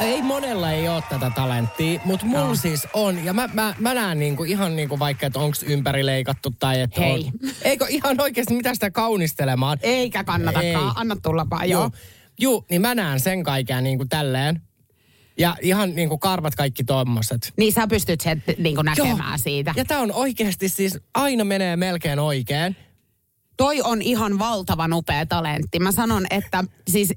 Ei 0.00 0.22
monella 0.22 0.70
ei 0.70 0.88
ole 0.88 1.02
tätä 1.08 1.30
talenttia, 1.34 2.00
mutta 2.04 2.26
mulla 2.26 2.46
no. 2.46 2.54
siis 2.54 2.88
on. 2.92 3.24
Ja 3.24 3.32
mä, 3.32 3.48
mä, 3.52 3.74
mä 3.78 3.94
näen 3.94 4.18
niinku 4.18 4.44
ihan 4.44 4.76
niinku 4.76 4.98
vaikka, 4.98 5.26
että 5.26 5.38
onko 5.38 5.56
ympärileikattu 5.66 6.50
tai 6.58 6.80
että 6.80 7.00
Hei. 7.00 7.24
On. 7.24 7.50
Eikö 7.62 7.86
ihan 7.88 8.20
oikeasti 8.20 8.54
mitä 8.54 8.74
sitä 8.74 8.90
kaunistelemaan? 8.90 9.78
Eikä 9.82 10.24
kannatakaan, 10.24 10.64
Ei. 10.64 10.92
anna 10.94 11.16
tulla 11.22 11.46
vaan, 11.50 11.70
joo. 11.70 11.82
Joo. 11.82 11.90
Juu, 12.40 12.64
niin 12.70 12.80
mä 12.80 12.94
näen 12.94 13.20
sen 13.20 13.42
kaiken 13.42 13.84
niinku 13.84 14.04
tälleen. 14.04 14.62
Ja 15.38 15.56
ihan 15.62 15.94
niinku 15.94 16.18
karvat 16.18 16.54
kaikki 16.54 16.84
tommoset. 16.84 17.52
Niin 17.56 17.72
sä 17.72 17.86
pystyt 17.86 18.20
sen 18.20 18.42
niin 18.58 18.74
kuin 18.74 18.84
näkemään 18.84 19.18
Joo. 19.18 19.38
siitä. 19.38 19.74
Ja 19.76 19.84
tää 19.84 20.00
on 20.00 20.12
oikeasti 20.12 20.68
siis, 20.68 20.98
aina 21.14 21.44
menee 21.44 21.76
melkein 21.76 22.18
oikein. 22.18 22.76
Toi 23.56 23.82
on 23.82 24.02
ihan 24.02 24.38
valtavan 24.38 24.92
upea 24.92 25.26
talentti. 25.26 25.78
Mä 25.78 25.92
sanon, 25.92 26.26
että 26.30 26.64
siis 26.88 27.12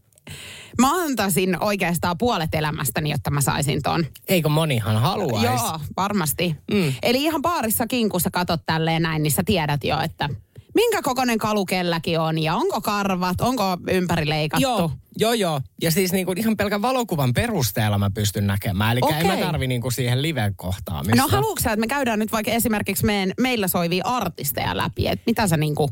mä 0.82 1.02
antaisin 1.02 1.64
oikeastaan 1.64 2.18
puolet 2.18 2.56
elämästäni, 2.56 3.12
jotta 3.12 3.32
mä 3.32 3.42
saisin 3.42 3.82
ton. 3.82 4.06
Eikö 4.28 4.50
monihan 4.50 5.02
haluaisi? 5.02 5.46
Joo, 5.46 5.80
varmasti. 5.98 6.56
Mm. 6.74 6.94
Eli 7.04 7.24
ihan 7.24 7.42
baarissakin, 7.42 8.10
kun 8.10 8.22
sä 8.22 8.30
katot 8.32 8.62
tälleen 8.66 9.02
näin, 9.02 9.24
niin 9.24 9.32
sä 9.32 9.44
tiedät 9.46 9.84
jo, 9.84 10.00
että 10.00 10.30
minkä 10.76 11.02
kokoinen 11.02 11.38
kalu 11.38 11.66
kelläkin 11.66 12.20
on 12.20 12.40
ja 12.40 12.56
onko 12.56 12.82
karvat, 12.82 13.42
onko 13.42 13.78
ympärileikattu. 13.92 14.62
Joo, 14.62 14.92
joo, 15.20 15.34
joo. 15.34 15.62
Ja 15.82 15.92
siis 15.92 16.12
niinku 16.12 16.34
ihan 16.38 16.58
pelkän 16.58 16.82
valokuvan 16.82 17.34
perusteella 17.34 17.98
mä 17.98 18.10
pystyn 18.10 18.48
näkemään. 18.48 18.92
Eli 18.92 19.02
en 19.20 19.28
mä 19.28 19.38
tarvi 19.38 19.68
niinku 19.68 19.92
siihen 19.92 20.22
live-kohtaamista. 20.22 21.22
No 21.22 21.28
haluatko 21.28 21.64
sä, 21.64 21.72
että 21.72 21.80
me 21.80 21.88
käydään 21.88 22.20
nyt 22.20 22.32
vaikka 22.32 22.52
esimerkiksi 22.52 23.06
meidän, 23.06 23.34
meillä 23.40 23.68
soivia 23.68 24.04
artisteja 24.06 24.78
läpi, 24.78 25.08
että 25.08 25.24
mitä 25.26 25.48
sä 25.48 25.58
niinku 25.58 25.90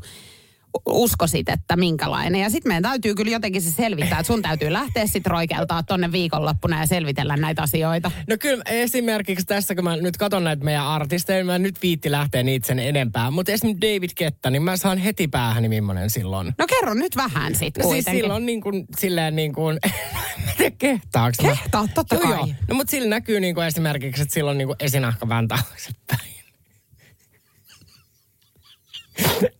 uskosit, 0.85 1.49
että 1.49 1.75
minkälainen. 1.75 2.41
Ja 2.41 2.49
sitten 2.49 2.69
meidän 2.69 2.83
täytyy 2.83 3.15
kyllä 3.15 3.31
jotenkin 3.31 3.61
se 3.61 3.71
selvittää, 3.71 4.19
että 4.19 4.27
sun 4.27 4.41
täytyy 4.41 4.73
lähteä 4.73 5.07
sitten 5.07 5.31
roikeltaa 5.31 5.83
tonne 5.83 6.11
viikonloppuna 6.11 6.79
ja 6.79 6.87
selvitellä 6.87 7.37
näitä 7.37 7.61
asioita. 7.61 8.11
No 8.27 8.37
kyllä 8.39 8.63
esimerkiksi 8.69 9.45
tässä, 9.45 9.75
kun 9.75 9.83
mä 9.83 9.95
nyt 9.95 10.17
katson 10.17 10.43
näitä 10.43 10.63
meidän 10.63 10.87
artisteja, 10.87 11.37
niin 11.37 11.45
mä 11.45 11.59
nyt 11.59 11.81
viitti 11.81 12.11
lähteä 12.11 12.43
niitä 12.43 12.67
sen 12.67 12.79
enempää. 12.79 13.31
Mutta 13.31 13.51
esimerkiksi 13.51 13.95
David 13.95 14.09
Ketta, 14.15 14.49
niin 14.49 14.63
mä 14.63 14.77
saan 14.77 14.97
heti 14.97 15.27
päähäni 15.27 15.69
millainen 15.69 16.09
silloin. 16.09 16.53
No 16.57 16.67
kerro 16.67 16.93
nyt 16.93 17.15
vähän 17.15 17.55
sit 17.55 17.77
No 17.77 17.91
siis 17.91 18.05
silloin 18.05 18.45
niin 18.45 18.61
kuin, 18.61 18.85
silleen 18.97 19.35
niin 19.35 19.53
kuin, 19.53 19.79
kehtaaks. 20.77 21.37
Kehtaa, 21.37 21.87
totta 21.93 22.15
joo, 22.15 22.23
kai. 22.23 22.31
Joo. 22.31 22.47
No 22.67 22.75
mutta 22.75 22.91
sillä 22.91 23.09
näkyy 23.09 23.39
niin 23.39 23.55
kuin 23.55 23.67
esimerkiksi, 23.67 24.21
että 24.21 24.33
silloin 24.33 24.57
niin 24.57 24.67
kuin 24.67 24.77
esinahka 24.79 25.29
vähän 25.29 25.47
taaksepäin. 25.47 26.35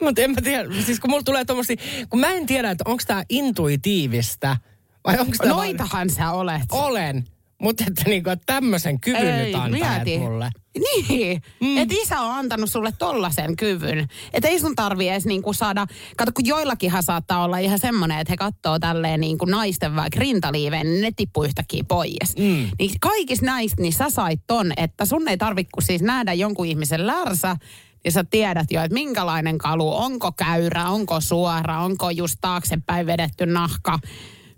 Mutta 0.03 0.21
en 0.21 0.31
mä 0.31 0.41
tiedä, 0.43 0.69
siis 0.85 0.99
kun 0.99 1.09
mulla 1.09 1.23
tulee 1.23 1.45
tommosia, 1.45 1.75
kun 2.09 2.19
mä 2.19 2.27
en 2.27 2.45
tiedä, 2.45 2.71
että 2.71 2.83
onko 2.87 3.03
tää 3.07 3.23
intuitiivista 3.29 4.57
vai 5.07 5.19
onko 5.19 5.33
tää 5.37 5.49
vaan- 5.49 5.57
Noitahan 5.57 6.09
sä 6.09 6.31
olet. 6.31 6.61
Olen. 6.71 7.23
Mutta 7.61 7.83
että 7.87 8.03
niinku, 8.05 8.29
että 8.29 8.43
tämmöisen 8.45 8.99
kyvyn 8.99 9.45
nyt 9.45 9.55
antaa 9.55 9.95
et 10.05 10.19
mulle. 10.19 10.49
Niin, 11.09 11.41
mm. 11.61 11.77
että 11.77 11.95
isä 12.03 12.21
on 12.21 12.31
antanut 12.31 12.71
sulle 12.71 12.93
tollasen 12.99 13.55
kyvyn. 13.55 14.07
Että 14.33 14.49
ei 14.49 14.59
sun 14.59 14.75
tarvi 14.75 15.09
edes 15.09 15.25
niinku 15.25 15.53
saada, 15.53 15.87
kato 16.17 16.31
kun 16.35 16.45
joillakinhan 16.45 17.03
saattaa 17.03 17.43
olla 17.43 17.57
ihan 17.57 17.79
semmoinen, 17.79 18.19
että 18.19 18.31
he 18.31 18.37
katsoo 18.37 18.79
tälleen 18.79 19.19
niinku 19.19 19.45
naisten 19.45 19.95
vaikka 19.95 20.19
rintaliiveen, 20.19 20.87
niin 20.87 21.01
ne 21.01 21.11
tippuu 21.15 21.43
yhtäkkiä 21.43 21.83
pois. 21.87 22.37
Mm. 22.37 22.69
Niin 22.79 22.91
kaikista 22.99 23.45
näistä, 23.45 23.81
niin 23.81 23.93
sä 23.93 24.09
sait 24.09 24.41
ton, 24.47 24.71
että 24.77 25.05
sun 25.05 25.27
ei 25.27 25.37
tarvi 25.37 25.63
kun 25.63 25.83
siis 25.83 26.01
nähdä 26.01 26.33
jonkun 26.33 26.65
ihmisen 26.65 27.07
lärsä, 27.07 27.57
ja 28.05 28.11
sä 28.11 28.23
tiedät 28.23 28.71
jo, 28.71 28.83
että 28.83 28.93
minkälainen 28.93 29.57
kalu, 29.57 29.95
onko 29.95 30.31
käyrä, 30.31 30.89
onko 30.89 31.21
suora, 31.21 31.79
onko 31.79 32.09
just 32.09 32.35
taaksepäin 32.41 33.05
vedetty 33.05 33.45
nahka, 33.45 33.99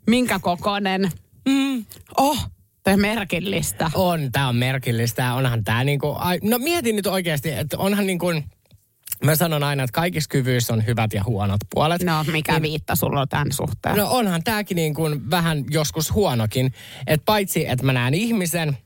minkä 0.08 0.40
kokonen. 0.40 1.12
Mm. 1.50 1.86
Oh, 2.18 2.50
toi 2.84 2.98
merkillistä. 2.98 3.92
On, 3.96 4.32
tämä 4.32 4.48
on 4.48 4.56
merkillistä. 4.56 5.34
Onhan 5.34 5.64
tämä 5.64 5.84
niinku, 5.84 6.18
no 6.44 6.58
mietin 6.58 6.96
nyt 6.96 7.08
oikeasti, 7.08 7.52
että 7.52 7.78
onhan 7.78 8.08
niinku, 8.08 8.28
mä 9.24 9.36
sanon 9.36 9.64
aina, 9.64 9.84
että 9.84 9.94
kaikissa 9.94 10.30
kyvyissä 10.30 10.74
on 10.74 10.86
hyvät 10.86 11.14
ja 11.14 11.24
huonot 11.24 11.60
puolet. 11.74 12.04
No, 12.04 12.24
mikä 12.32 12.62
viitta 12.62 12.96
sulla 12.96 13.22
on 13.22 13.30
tämän 13.30 13.52
suhteen? 13.52 13.98
No 13.98 14.08
onhan 14.10 14.44
tämäkin 14.44 14.76
niin 14.76 14.94
kuin 14.94 15.32
vähän 15.32 15.64
joskus 15.70 16.14
huonokin. 16.14 16.74
Että 17.08 17.26
paitsi, 17.26 17.68
että 17.68 17.86
mä 17.86 17.94
näen 17.94 18.14
ihmisen, 18.14 18.78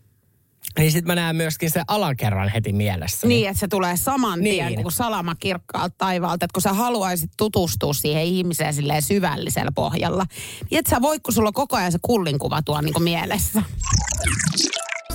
niin 0.79 0.91
sitten 0.91 1.07
mä 1.07 1.15
näen 1.15 1.35
myöskin 1.35 1.71
se 1.71 1.81
alakerran 1.87 2.49
heti 2.49 2.73
mielessä. 2.73 3.27
Niin, 3.27 3.49
että 3.49 3.59
se 3.59 3.67
tulee 3.67 3.97
saman 3.97 4.39
tien 4.41 4.67
Niin. 4.67 4.81
kuin 4.81 4.91
salama 4.91 5.35
kirkkaalta 5.35 5.95
taivaalta, 5.97 6.45
että 6.45 6.53
kun 6.53 6.61
sä 6.61 6.73
haluaisit 6.73 7.31
tutustua 7.37 7.93
siihen 7.93 8.23
ihmiseen 8.23 8.73
silleen 8.73 9.01
syvällisellä 9.01 9.71
pohjalla, 9.75 10.25
niin 10.71 10.79
et 10.79 10.87
sä 10.87 11.01
voi, 11.01 11.19
kun 11.19 11.33
sulla 11.33 11.47
on 11.49 11.53
koko 11.53 11.75
ajan 11.75 11.91
se 11.91 11.99
kullinkuva 12.01 12.61
tuo 12.61 12.81
niin 12.81 12.93
kuin 12.93 13.03
mielessä. 13.03 13.61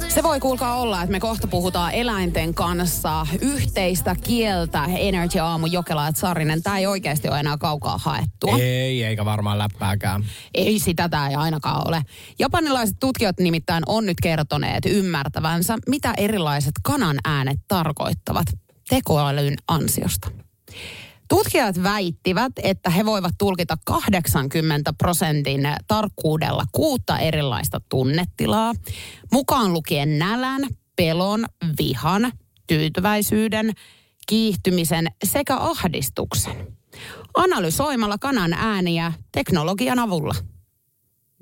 Se 0.09 0.23
voi 0.23 0.41
kuulkaa 0.41 0.81
olla, 0.81 1.03
että 1.03 1.13
me 1.13 1.21
kohta 1.21 1.47
puhutaan 1.47 1.93
eläinten 1.93 2.55
kanssa 2.55 3.27
yhteistä 3.41 4.17
kieltä. 4.25 4.85
Energy 4.85 5.39
Aamu 5.39 5.67
Jokela 5.67 6.05
ja 6.05 6.13
Saarinen. 6.15 6.63
Tämä 6.63 6.79
ei 6.79 6.87
oikeasti 6.87 7.29
ole 7.29 7.41
enää 7.41 7.57
kaukaa 7.57 7.99
haettua. 7.99 8.59
Ei, 8.59 9.05
eikä 9.05 9.25
varmaan 9.25 9.59
läppääkään. 9.59 10.25
Ei 10.55 10.79
sitä 10.79 11.09
tämä 11.09 11.29
ei 11.29 11.35
ainakaan 11.35 11.89
ole. 11.89 12.03
Japanilaiset 12.39 12.97
tutkijat 13.01 13.39
nimittäin 13.41 13.83
on 13.87 14.07
nyt 14.07 14.17
kertoneet 14.23 14.87
ymmärtävänsä, 14.87 15.79
mitä 15.89 16.15
erilaiset 16.17 16.75
kanan 16.83 17.17
äänet 17.25 17.59
tarkoittavat 17.69 18.47
tekoälyn 18.89 19.55
ansiosta. 19.69 20.31
Tutkijat 21.29 21.83
väittivät, 21.83 22.53
että 22.63 22.91
he 22.91 23.07
voivat 23.07 23.35
tulkita 23.39 23.77
80 23.85 24.93
prosentin 24.93 25.61
tarkkuudella 25.89 26.65
kuutta 26.73 27.19
erilaista 27.19 27.81
tunnetilaa, 27.89 28.75
mukaan 29.33 29.73
lukien 29.73 30.19
nälän, 30.19 30.63
pelon, 30.97 31.45
vihan, 31.79 32.33
tyytyväisyyden, 32.67 33.73
kiihtymisen 34.27 35.07
sekä 35.25 35.57
ahdistuksen. 35.57 36.77
Analysoimalla 37.35 38.19
kanan 38.19 38.53
ääniä 38.53 39.13
teknologian 39.33 39.99
avulla. 39.99 40.35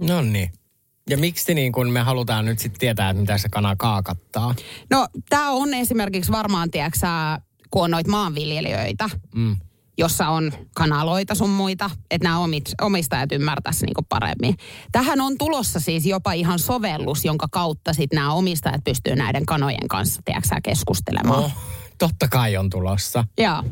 No 0.01 0.23
niin. 0.23 0.53
Ja 1.11 1.19
miksi 1.19 1.55
niin 1.55 1.73
kun 1.73 1.91
me 1.91 2.01
halutaan 2.01 2.45
nyt 2.45 2.59
sitten 2.59 2.81
tietää, 2.81 3.11
että 3.11 3.21
mitä 3.21 3.39
se 3.39 3.49
kana 3.49 3.77
kaakattaa? 3.77 4.55
No, 4.91 5.09
tämä 5.29 5.51
on 5.51 5.75
esimerkiksi 5.75 6.33
varmaan, 6.33 6.71
tiedätkö 6.71 6.99
kun 7.71 7.85
on 7.85 7.91
noita 7.91 8.11
maanviljelijöitä, 8.11 9.11
Mm. 9.35 9.57
Jossa 9.99 10.29
on 10.29 10.53
kanaloita 10.75 11.35
sun 11.35 11.51
muita, 11.51 11.91
että 12.11 12.29
nämä 12.29 12.39
omit, 12.39 12.65
omistajat 12.81 13.33
ymmärtäisi 13.33 13.87
niinku 13.87 14.03
paremmin. 14.09 14.57
Tähän 14.93 15.21
on 15.21 15.39
tulossa 15.39 15.81
siis 15.81 16.07
jopa 16.07 16.33
ihan 16.33 16.59
sovellus, 16.59 17.25
jonka 17.25 17.47
kautta 17.51 17.93
sitten 17.93 18.17
nämä 18.17 18.33
omistajat 18.33 18.85
pystyy 18.85 19.17
näiden 19.17 19.47
kanojen 19.47 19.89
kanssa, 19.89 20.23
tiedätkö 20.25 20.57
keskustelemaan. 20.63 21.45
Oh, 21.45 21.53
totta 21.99 22.29
kai 22.29 22.57
on 22.57 22.71
tulossa. 22.71 23.25
Joo. 23.39 23.63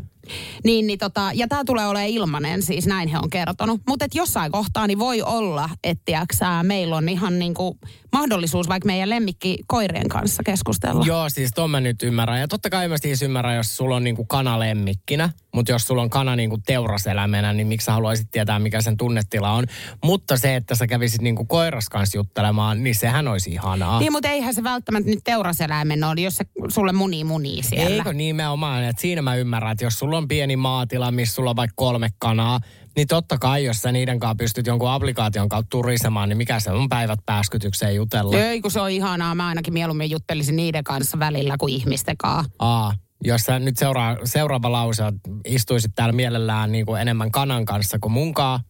Niin, 0.64 0.87
niin 0.87 0.99
tota, 0.99 1.31
ja 1.35 1.49
tämä 1.49 1.64
tulee 1.64 1.87
olemaan 1.87 2.09
ilmanen, 2.09 2.62
siis 2.62 2.87
näin 2.87 3.09
he 3.09 3.18
on 3.18 3.31
kertonut. 3.31 3.81
Mutta 3.89 4.07
jossain 4.14 4.53
kohtaa 4.53 4.87
niin 4.87 4.99
voi 4.99 5.23
olla, 5.23 5.70
että 5.85 6.27
meillä 6.62 6.97
on 6.97 7.09
ihan 7.09 7.39
niinku 7.39 7.79
mahdollisuus 8.12 8.68
vaikka 8.68 8.87
meidän 8.87 9.11
lemmikki 9.11 9.59
koirien 9.66 10.09
kanssa 10.09 10.43
keskustella. 10.43 11.05
Joo, 11.07 11.29
siis 11.29 11.51
ton 11.55 11.70
mä 11.70 11.81
nyt 11.81 12.03
ymmärrän. 12.03 12.41
Ja 12.41 12.49
totta 12.49 12.70
kai 12.70 12.89
mä 12.89 12.99
siis 12.99 13.23
ymmärrän, 13.23 13.57
jos 13.57 13.77
sulla 13.77 13.97
on 13.97 14.05
niinku 14.05 14.25
kana 14.25 14.59
lemmikkinä. 14.59 15.31
Mutta 15.55 15.73
jos 15.73 15.83
sulla 15.83 16.03
on 16.03 16.11
kana 16.11 16.37
niinku 16.37 16.59
teuraseläimenä, 16.66 17.53
niin 17.53 17.66
miksi 17.66 17.85
sä 17.85 17.93
haluaisit 17.93 18.31
tietää, 18.31 18.59
mikä 18.59 18.81
sen 18.81 18.97
tunnetila 18.97 19.51
on. 19.51 19.64
Mutta 20.05 20.37
se, 20.37 20.57
että 20.57 20.75
sä 20.75 20.87
kävisit 20.87 21.23
niinku 21.23 21.45
koiras 21.45 21.89
kanssa 21.89 22.18
juttelemaan, 22.18 22.83
niin 22.83 22.95
sehän 22.95 23.29
olisi 23.29 23.51
ihanaa. 23.51 24.01
Niin, 24.01 24.12
mutta 24.12 24.29
eihän 24.29 24.55
se 24.55 24.62
välttämättä 24.62 25.11
nyt 25.11 25.25
teuraseläimen 25.25 26.05
ole, 26.05 26.20
jos 26.20 26.37
se 26.37 26.45
sulle 26.68 26.93
munii 26.93 27.25
munii 27.25 27.62
siellä. 27.62 27.97
Eikö 27.97 28.12
nimenomaan, 28.12 28.85
että 28.85 29.03
siinä 29.03 29.23
mä 29.23 29.35
ymmärrän, 29.35 29.73
että 29.73 29.85
jos 29.85 29.99
sulla 29.99 30.12
on 30.17 30.29
pieni 30.29 30.57
maatila, 30.57 31.11
missä 31.11 31.35
sulla 31.35 31.51
on 31.51 31.57
vaikka 31.57 31.75
kolme 31.77 32.09
kanaa, 32.19 32.61
niin 32.97 33.07
totta 33.07 33.39
kai, 33.39 33.65
jos 33.65 33.77
sä 33.77 33.93
niiden 33.93 34.19
kanssa 34.19 34.35
pystyt 34.35 34.67
jonkun 34.67 34.91
applikaation 34.91 35.49
kautta 35.49 35.69
turisemaan, 35.71 36.29
niin 36.29 36.37
mikä 36.37 36.61
se 36.61 36.71
on 36.71 36.89
päivät 36.89 37.21
pääskytykseen 37.27 37.95
jutella. 37.95 38.37
Ei, 38.37 38.61
kun 38.61 38.71
se 38.71 38.81
on 38.81 38.91
ihanaa. 38.91 39.35
Mä 39.35 39.47
ainakin 39.47 39.75
mieluummin 39.75 40.11
juttelisin 40.11 40.57
niiden 40.57 40.85
kanssa 40.85 41.19
välillä 41.19 41.57
kuin 41.59 41.75
ihmisten 41.75 42.17
kanssa. 42.17 42.53
Aa, 42.59 42.95
jos 43.25 43.43
sä 43.43 43.59
nyt 43.59 43.77
seuraa, 43.77 44.17
seuraava 44.25 44.73
lause, 44.73 45.07
että 45.07 45.31
istuisit 45.45 45.93
täällä 45.95 46.13
mielellään 46.13 46.73
niin 46.73 46.87
kuin 46.87 47.01
enemmän 47.01 47.31
kanan 47.31 47.65
kanssa 47.65 47.99
kuin 47.99 48.13
munkaan, 48.13 48.61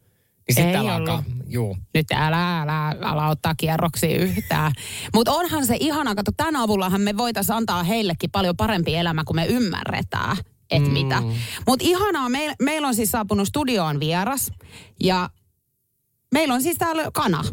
niin 0.49 0.55
sitten 0.55 0.81
ollut. 0.81 0.93
alkaa, 0.93 1.23
juu. 1.47 1.77
Nyt 1.95 2.07
älä, 2.13 2.61
älä, 2.63 2.89
älä 2.89 3.29
ottaa 3.29 3.55
kierroksia 3.55 4.23
yhtään. 4.23 4.73
Mutta 5.15 5.33
onhan 5.33 5.67
se 5.67 5.77
ihana, 5.81 6.15
kato, 6.15 6.33
tämän 6.37 6.57
avullahan 6.57 7.01
me 7.01 7.17
voitaisiin 7.17 7.57
antaa 7.57 7.83
heillekin 7.83 8.31
paljon 8.31 8.57
parempi 8.57 8.97
elämä, 8.97 9.25
kun 9.25 9.37
me 9.37 9.47
ymmärretään, 9.47 10.37
että 10.73 10.89
mm. 10.89 10.93
mitä. 10.93 11.23
Mutta 11.67 11.85
ihanaa, 11.89 12.29
meil, 12.29 12.55
meillä 12.63 12.89
on 12.89 12.95
siis 12.95 13.11
saapunut 13.11 13.49
studioon 13.49 14.01
vieras 14.01 14.53
ja 15.01 15.31
meillä 16.33 16.55
on 16.55 16.63
siis 16.63 16.79
täällä 16.79 17.11
kana. 17.15 17.45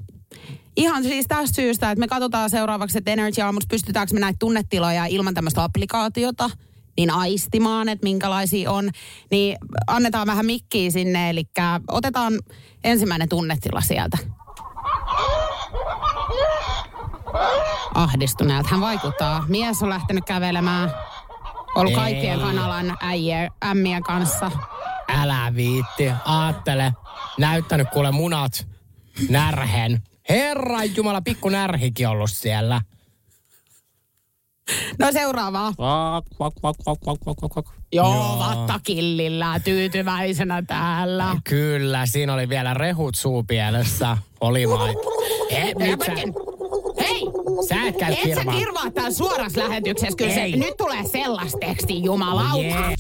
Ihan 0.78 1.04
siis 1.04 1.26
tästä 1.28 1.56
syystä, 1.56 1.92
että 1.92 2.00
me 2.00 2.08
katsotaan 2.08 2.50
seuraavaksi, 2.50 2.98
että 2.98 3.12
Energy 3.12 3.42
Aamussa 3.42 3.68
pystytäänkö 3.70 4.14
me 4.14 4.20
näitä 4.20 4.38
tunnetiloja 4.40 5.06
ilman 5.06 5.34
tämmöistä 5.34 5.64
applikaatiota 5.64 6.50
niin 6.98 7.12
aistimaan, 7.12 7.90
että 7.90 8.04
minkälaisia 8.04 8.72
on. 8.72 8.90
Niin 9.32 9.58
annetaan 9.88 10.28
vähän 10.28 10.46
mikkiä 10.46 10.92
sinne, 10.92 11.30
eli 11.30 11.44
otetaan 11.88 12.34
ensimmäinen 12.84 13.30
tunnetila 13.30 13.82
sieltä. 13.82 14.18
Ahdistuneelta 17.94 18.70
hän 18.70 18.82
vaikuttaa. 18.82 19.46
Mies 19.48 19.84
on 19.84 19.90
lähtenyt 19.90 20.26
kävelemään. 20.26 20.92
Ollut 21.76 21.94
kaikkien 21.94 22.40
kanalan 22.40 22.98
äijä, 23.02 23.50
ämmien 23.66 24.04
kanssa. 24.04 24.52
Älä 25.08 25.52
viitti, 25.56 26.12
aattele. 26.26 26.94
Näyttänyt 27.38 27.90
kuule 27.90 28.12
munat, 28.12 28.68
närhen. 29.30 30.04
Herran 30.30 30.96
Jumala, 30.96 31.22
pikku 31.22 31.50
närhikin 31.50 32.08
ollut 32.08 32.30
siellä. 32.30 32.82
No 35.00 35.12
seuraavaa. 35.12 35.74
Joo, 37.94 38.40
vattakillillä 38.40 39.60
tyytyväisenä 39.60 40.62
täällä. 40.68 41.36
Kyllä, 41.44 42.06
siinä 42.06 42.34
oli 42.34 42.50
vielä 42.50 42.74
rehut 42.74 43.16
suupielessä. 43.16 44.18
Oli 44.42 44.70
vai? 44.70 44.96
Nyt 45.80 46.00
sä, 47.68 47.88
et 47.88 47.98
käy 47.98 48.14
Et 48.14 48.36
sä 48.36 48.52
kirvaa 48.58 48.92
täällä 48.92 49.12
suorassa 49.12 49.60
lähetyksessä. 49.60 50.18
Kyllä 50.18 50.34
se, 50.34 50.42
Ei. 50.42 50.58
nyt 50.58 50.78
tulee 50.78 51.04
sellaista 51.04 51.58
tekstiä, 51.58 52.00
jumalauta. 52.04 52.62
Jee. 52.62 52.96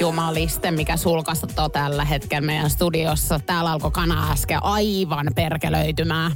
Jumaliste, 0.00 0.70
mikä 0.70 0.96
sulkasta 0.96 1.68
tällä 1.72 2.04
hetkellä 2.04 2.46
meidän 2.46 2.70
studiossa. 2.70 3.40
Täällä 3.46 3.72
alkoi 3.72 3.90
kana 3.90 4.32
äsken 4.32 4.62
aivan 4.62 5.26
perkelöitymään. 5.34 6.32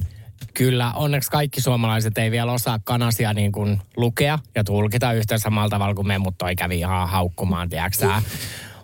Kyllä, 0.54 0.92
onneksi 0.92 1.30
kaikki 1.30 1.60
suomalaiset 1.60 2.18
ei 2.18 2.30
vielä 2.30 2.52
osaa 2.52 2.78
kanasia 2.84 3.32
niin 3.32 3.52
kuin 3.52 3.80
lukea 3.96 4.38
ja 4.54 4.64
tulkita 4.64 5.12
yhtä 5.12 5.38
samalla 5.38 5.68
tavalla 5.68 5.94
kuin 5.94 6.06
me, 6.06 6.18
mutta 6.18 6.44
toi 6.44 6.56
kävi 6.56 6.78
ihan 6.78 7.08
haukkumaan, 7.08 7.68
tiedätkö 7.68 8.06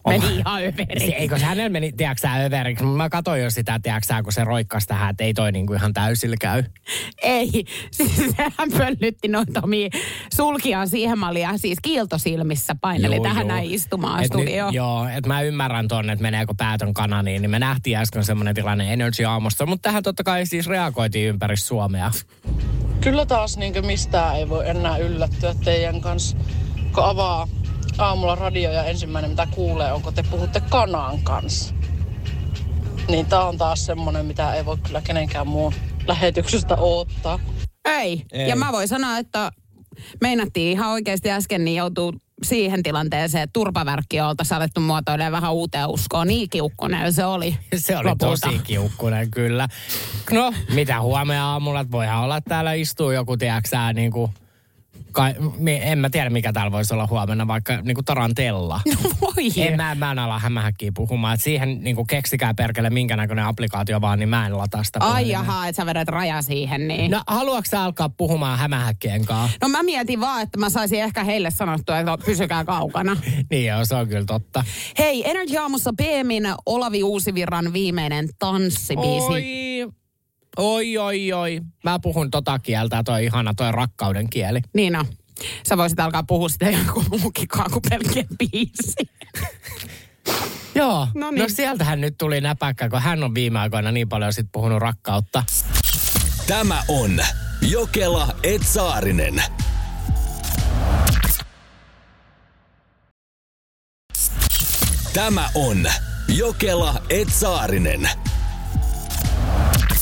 Meni 0.09 0.36
ihan 0.36 0.62
överi. 0.62 1.06
Se, 1.06 1.12
eikö 1.12 1.38
se 1.38 1.44
hänellä 1.44 1.68
meni, 1.68 1.92
tiedätkö 1.92 2.28
överiksi? 2.46 2.84
Mä 2.84 3.09
katsoin 3.09 3.42
jo 3.42 3.50
sitä, 3.50 3.80
tiedätkö 3.82 4.14
kun 4.24 4.32
se 4.32 4.44
roikkas 4.44 4.86
tähän, 4.86 5.11
että 5.11 5.24
ei 5.24 5.34
toi 5.34 5.52
niinku 5.52 5.72
ihan 5.72 5.92
täysillä 5.92 6.36
käy. 6.40 6.62
Ei, 7.22 7.50
siis 7.90 8.16
sehän 8.36 8.72
pöllytti 8.78 9.28
noita 9.28 9.61
omia 9.62 9.88
sulkia 10.34 10.86
siihen 10.86 11.18
mallia, 11.18 11.50
siis 11.56 11.78
kiiltosilmissä 11.82 12.74
paineli 12.80 13.14
Juu, 13.16 13.24
tähän 13.24 13.42
juu. 13.42 13.48
näin 13.48 13.70
istumaan 13.70 14.24
Et 14.24 14.34
nyt-. 14.34 14.48
Joo, 14.72 15.09
että 15.09 15.28
mä 15.28 15.42
ymmärrän 15.42 15.88
tonne, 15.88 16.12
että 16.12 16.22
meneekö 16.22 16.54
päätön 16.56 16.94
kananiin, 16.94 17.42
niin 17.42 17.50
me 17.50 17.59
nähtiin 17.59 17.96
äsken 17.96 18.24
semmoinen 18.24 18.54
tilanne 18.54 18.92
Energy 18.92 19.24
aamusta, 19.24 19.66
mutta 19.66 19.88
tähän 19.88 20.02
totta 20.02 20.24
kai 20.24 20.46
siis 20.46 20.66
reagoitiin 20.66 21.28
ympäri 21.28 21.56
Suomea. 21.56 22.11
Kyllä 23.00 23.26
taas 23.26 23.56
niin 23.56 23.86
mistään 23.86 24.36
ei 24.36 24.48
voi 24.48 24.68
enää 24.68 24.98
yllättyä 24.98 25.54
teidän 25.64 26.00
kanssa, 26.00 26.36
kun 26.94 27.04
avaa 27.04 27.48
aamulla 27.99 28.34
radio 28.34 28.72
ja 28.72 28.84
ensimmäinen 28.84 29.30
mitä 29.30 29.49
kuulee 29.51 29.92
on, 29.92 30.03
kun 30.03 30.14
te 30.14 30.22
puhutte 30.30 30.61
kanaan 30.61 31.22
kanssa. 31.22 31.74
Niin 33.09 33.26
tää 33.26 33.44
on 33.44 33.59
taas 33.59 33.86
semmonen, 33.86 34.26
mitä 34.26 34.55
ei 34.55 34.64
voi 34.64 34.76
kyllä 34.76 35.01
kenenkään 35.01 35.46
muun 35.46 35.74
lähetyksestä 36.07 36.76
odottaa. 36.76 37.40
Ei. 37.84 38.22
Ei. 38.32 38.49
Ja 38.49 38.57
mä 38.57 38.72
voin 38.72 38.88
sanoa, 38.88 39.18
että 39.18 39.53
meinattiin 40.20 40.72
ihan 40.72 40.90
oikeasti 40.90 41.30
äsken 41.30 41.64
niin 41.64 41.76
joutuu 41.76 42.14
siihen 42.42 42.82
tilanteeseen, 42.82 43.44
että 43.44 43.53
turpavärkki 43.53 44.20
oltaisiin 44.20 44.57
alettu 44.57 44.80
muotoilemaan 44.80 45.32
vähän 45.32 45.53
uuteen 45.53 45.88
uskoon. 45.88 46.26
Niin 46.26 46.51
kiukkunen 46.51 47.12
se 47.12 47.24
oli. 47.24 47.57
Se 47.76 47.96
oli 47.96 48.05
lopulta. 48.05 48.46
tosi 48.46 48.59
kiukkunen 48.59 49.30
kyllä. 49.30 49.68
No, 50.32 50.55
mitä 50.74 51.01
huomenna 51.01 51.53
aamulla, 51.53 51.80
että 51.80 51.92
voihan 51.92 52.24
olla, 52.24 52.36
että 52.36 52.49
täällä 52.49 52.72
istuu 52.72 53.11
joku, 53.11 53.36
tiedätkö 53.36 53.68
sä, 53.68 53.92
niin 53.92 54.12
kuin, 54.12 54.30
kai, 55.18 55.34
en 55.80 55.98
mä 55.98 56.10
tiedä 56.10 56.30
mikä 56.30 56.52
täällä 56.52 56.72
voisi 56.72 56.94
olla 56.94 57.06
huomenna, 57.06 57.46
vaikka 57.46 57.76
niin 57.82 57.94
kuin 57.94 58.04
tarantella. 58.04 58.80
Voi. 59.20 59.66
En 59.66 59.76
mä, 59.76 59.94
mä 59.94 60.12
en 60.12 60.18
ala 60.18 60.38
hämähäkkiä 60.38 60.92
puhumaan. 60.94 61.34
Et 61.34 61.40
siihen 61.40 61.78
niin 61.84 61.96
kuin 61.96 62.06
keksikää 62.06 62.54
perkele 62.54 62.90
minkä 62.90 63.16
näköinen 63.16 63.44
applikaatio 63.44 64.00
vaan, 64.00 64.18
niin 64.18 64.28
mä 64.28 64.46
en 64.46 64.58
lataa 64.58 64.84
sitä 64.84 64.98
Ai 65.00 65.08
puhelimeen. 65.08 65.32
jaha, 65.32 65.68
että 65.68 65.76
sä 65.76 65.86
vedät 65.86 66.08
raja 66.08 66.42
siihen 66.42 66.88
niin. 66.88 67.10
No, 67.10 67.22
haluatko 67.26 67.70
sä 67.70 67.84
alkaa 67.84 68.08
puhumaan 68.08 68.58
hämähäkkien 68.58 69.24
kanssa? 69.24 69.58
No 69.62 69.68
mä 69.68 69.82
mietin 69.82 70.20
vaan, 70.20 70.42
että 70.42 70.58
mä 70.58 70.70
saisin 70.70 71.02
ehkä 71.02 71.24
heille 71.24 71.50
sanottua, 71.50 71.98
että 71.98 72.18
pysykää 72.26 72.64
kaukana. 72.64 73.16
Niin 73.50 73.66
joo, 73.66 73.84
se 73.84 73.94
on 73.94 74.08
kyllä 74.08 74.24
totta. 74.24 74.64
Hei, 74.98 75.30
Energy 75.30 75.56
Aamussa 75.56 75.92
BMin 75.92 76.44
Olavi 76.66 77.02
Uusivirran 77.02 77.72
viimeinen 77.72 78.28
tanssibiisi. 78.38 79.26
Oi, 79.32 79.97
oi, 80.59 80.98
oi, 80.98 81.32
oi. 81.32 81.61
Mä 81.84 81.98
puhun 81.98 82.30
tota 82.30 82.59
kieltä, 82.59 83.02
toi 83.04 83.24
ihana, 83.24 83.54
toi 83.54 83.72
rakkauden 83.72 84.30
kieli. 84.30 84.61
Niin 84.74 84.92
no. 84.92 85.04
Sä 85.68 85.76
voisit 85.76 86.00
alkaa 86.00 86.22
puhua 86.22 86.48
sitä 86.48 86.70
joku 86.70 87.04
muukin 87.11 87.48
kuin 87.48 87.82
pelkkä 87.90 88.24
biisi. 88.38 88.92
Joo, 90.74 91.09
No 91.14 91.20
no, 91.20 91.30
niin. 91.30 91.42
no 91.42 91.48
sieltähän 91.48 92.00
nyt 92.00 92.18
tuli 92.18 92.40
näpäkkä, 92.40 92.88
kun 92.88 93.02
hän 93.02 93.24
on 93.24 93.34
viime 93.34 93.59
aikoina 93.59 93.92
niin 93.92 94.09
paljon 94.09 94.32
sit 94.32 94.46
puhunut 94.52 94.78
rakkautta. 94.78 95.44
Tämä 96.46 96.82
on 96.88 97.20
Jokela 97.70 98.28
Etsaarinen. 98.42 99.42
Tämä 105.14 105.48
on 105.54 105.86
Jokela 106.28 107.02
Etsaarinen. 107.11 108.11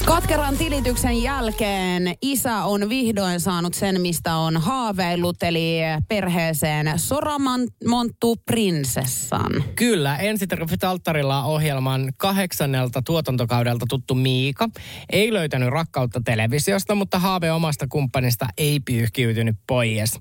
Katkeran 0.06 0.56
tilityksen 0.56 1.22
jälkeen 1.22 2.14
isä 2.22 2.64
on 2.64 2.88
vihdoin 2.88 3.40
saanut 3.40 3.74
sen, 3.74 4.00
mistä 4.00 4.36
on 4.36 4.56
haaveillut, 4.56 5.42
eli 5.42 5.78
perheeseen 6.08 6.98
Soramonttu 6.98 8.36
prinsessan. 8.36 9.64
Kyllä, 9.74 10.16
ensitreffit 10.16 10.84
alttarilla 10.84 11.44
ohjelman 11.44 12.12
kahdeksannelta 12.16 13.02
tuotantokaudelta 13.02 13.86
tuttu 13.88 14.14
Miika 14.14 14.68
ei 15.10 15.32
löytänyt 15.32 15.68
rakkautta 15.68 16.20
televisiosta, 16.24 16.94
mutta 16.94 17.18
haave 17.18 17.52
omasta 17.52 17.86
kumppanista 17.88 18.46
ei 18.58 18.80
pyyhkiytynyt 18.80 19.56
pois. 19.66 20.20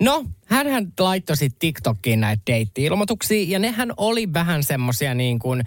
No, 0.00 0.24
hänhän 0.46 0.86
laittoi 1.00 1.36
TikTokiin 1.58 2.20
näitä 2.20 2.42
deitti-ilmoituksia, 2.46 3.44
ja 3.48 3.58
nehän 3.58 3.92
oli 3.96 4.32
vähän 4.32 4.62
semmosia 4.62 5.14
niin 5.14 5.38
kuin 5.38 5.62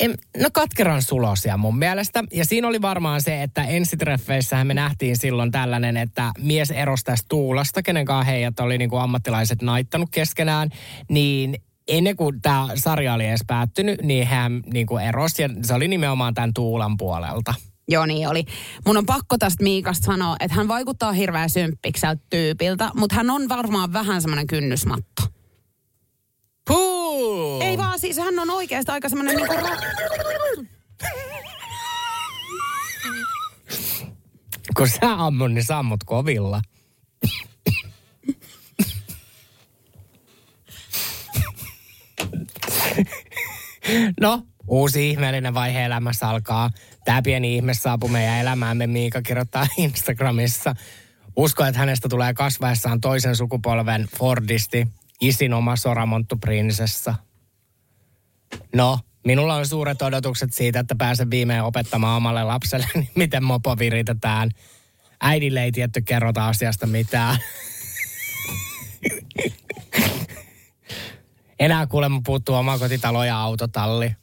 en, 0.00 0.14
no 0.36 0.48
katkeran 0.52 1.02
sulosia 1.02 1.56
mun 1.56 1.78
mielestä. 1.78 2.24
Ja 2.32 2.44
siinä 2.44 2.68
oli 2.68 2.82
varmaan 2.82 3.22
se, 3.22 3.42
että 3.42 3.64
ensitreffeissähän 3.64 4.66
me 4.66 4.74
nähtiin 4.74 5.16
silloin 5.16 5.50
tällainen, 5.50 5.96
että 5.96 6.32
mies 6.38 6.70
erosi 6.70 7.04
tästä 7.04 7.26
Tuulasta, 7.28 7.82
kenen 7.82 8.04
kanssa 8.04 8.30
heidät 8.30 8.60
oli 8.60 8.78
niin 8.78 8.90
kuin 8.90 9.02
ammattilaiset 9.02 9.62
naittanut 9.62 10.08
keskenään, 10.10 10.68
niin 11.10 11.56
ennen 11.88 12.16
kuin 12.16 12.42
tämä 12.42 12.68
sarja 12.74 13.14
oli 13.14 13.26
edes 13.26 13.44
päättynyt, 13.46 14.02
niin 14.02 14.26
hän 14.26 14.62
niin 14.72 14.86
kuin 14.86 15.04
erosi 15.04 15.42
ja 15.42 15.48
se 15.62 15.74
oli 15.74 15.88
nimenomaan 15.88 16.34
tämän 16.34 16.54
Tuulan 16.54 16.96
puolelta. 16.96 17.54
Joo, 17.88 18.06
niin 18.06 18.28
oli. 18.28 18.44
Mun 18.86 18.96
on 18.96 19.06
pakko 19.06 19.38
tästä 19.38 19.64
Miikasta 19.64 20.06
sanoa, 20.06 20.36
että 20.40 20.56
hän 20.56 20.68
vaikuttaa 20.68 21.12
hirveän 21.12 21.50
symppikseltä 21.50 22.22
tyypiltä, 22.30 22.90
mutta 22.94 23.16
hän 23.16 23.30
on 23.30 23.48
varmaan 23.48 23.92
vähän 23.92 24.22
semmoinen 24.22 24.46
kynnysmatto. 24.46 25.37
Ei 27.60 27.78
vaan, 27.78 27.98
siis 27.98 28.16
hän 28.16 28.38
on 28.38 28.50
oikeasti 28.50 28.92
aika 28.92 29.08
semmoinen 29.08 29.36
niinku... 29.36 29.54
Ra- 29.54 30.66
Kun 34.76 34.88
sä 34.88 35.24
ammut, 35.26 35.52
niin 35.52 35.64
sammut 35.64 36.04
kovilla. 36.04 36.60
no, 44.20 44.42
uusi 44.66 45.10
ihmeellinen 45.10 45.54
vaihe 45.54 45.84
elämässä 45.84 46.28
alkaa. 46.28 46.70
Tämä 47.04 47.22
pieni 47.22 47.56
ihme 47.56 47.74
saapuu 47.74 48.08
meidän 48.08 48.38
elämäämme. 48.38 48.86
Miika 48.86 49.22
kirjoittaa 49.22 49.66
Instagramissa. 49.76 50.74
Usko, 51.36 51.64
että 51.64 51.78
hänestä 51.78 52.08
tulee 52.08 52.34
kasvaessaan 52.34 53.00
toisen 53.00 53.36
sukupolven 53.36 54.08
Fordisti, 54.18 54.86
isin 55.20 55.54
oma 55.54 55.76
soramonttu 55.76 56.36
prinsessa. 56.36 57.14
No, 58.74 59.00
minulla 59.26 59.54
on 59.54 59.66
suuret 59.66 60.02
odotukset 60.02 60.52
siitä, 60.52 60.80
että 60.80 60.94
pääsen 60.94 61.30
viimein 61.30 61.62
opettamaan 61.62 62.16
omalle 62.16 62.44
lapselle, 62.44 62.86
miten 63.14 63.44
mopo 63.44 63.78
viritetään. 63.78 64.50
Äidille 65.20 65.64
ei 65.64 65.72
tietty 65.72 66.02
kerrota 66.02 66.48
asiasta 66.48 66.86
mitään. 66.86 67.38
Enää 71.58 71.86
kuulemma 71.86 72.20
puuttuu 72.24 72.54
omakotitalo 72.54 73.24
ja 73.24 73.38
autotalli. 73.38 74.16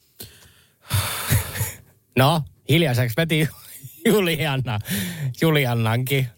No, 2.18 2.42
hiljaiseksi 2.68 3.16
veti 3.16 3.48
Juliana, 4.04 4.78
Juliannankin 5.40 6.28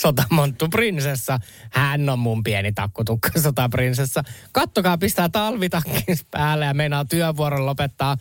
sotamonttu 0.00 0.68
prinsessa. 0.68 1.38
Hän 1.70 2.08
on 2.08 2.18
mun 2.18 2.42
pieni 2.42 2.72
takkutukka 2.72 3.30
sotaprinsessa. 3.42 4.22
Kattokaa, 4.52 4.98
pistää 4.98 5.28
talvitakkin 5.28 6.18
päälle 6.30 6.64
ja 6.64 6.74
meinaa 6.74 7.04
työvuoron 7.04 7.66
lopettaa 7.66 8.16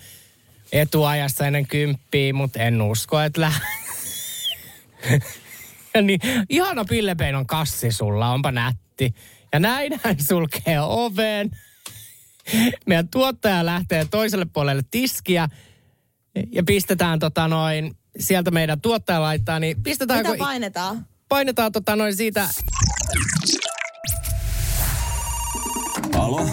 etuajassa 0.71 1.47
ennen 1.47 1.67
kymppiä, 1.67 2.33
mutta 2.33 2.59
en 2.59 2.81
usko, 2.81 3.19
että 3.19 3.41
lä- 3.41 3.53
ja 5.93 6.01
niin, 6.01 6.19
ihana 6.49 6.85
pillepeinon 6.85 7.47
kassi 7.47 7.91
sulla, 7.91 8.29
onpa 8.29 8.51
nätti. 8.51 9.15
Ja 9.53 9.59
näin 9.59 9.99
hän 10.03 10.15
sulkee 10.19 10.81
oven. 10.81 11.51
Meidän 12.85 13.07
tuottaja 13.07 13.65
lähtee 13.65 14.05
toiselle 14.05 14.45
puolelle 14.45 14.83
tiskiä 14.91 15.49
ja 16.51 16.63
pistetään 16.63 17.19
tota 17.19 17.47
noin, 17.47 17.97
sieltä 18.19 18.51
meidän 18.51 18.81
tuottaja 18.81 19.21
laittaa, 19.21 19.59
niin 19.59 19.83
pistetään... 19.83 20.19
Mitä 20.19 20.37
painetaan? 20.37 21.05
Painetaan 21.29 21.71
tota 21.71 21.95
noin 21.95 22.15
siitä 22.15 22.49
Alo? 26.17 26.49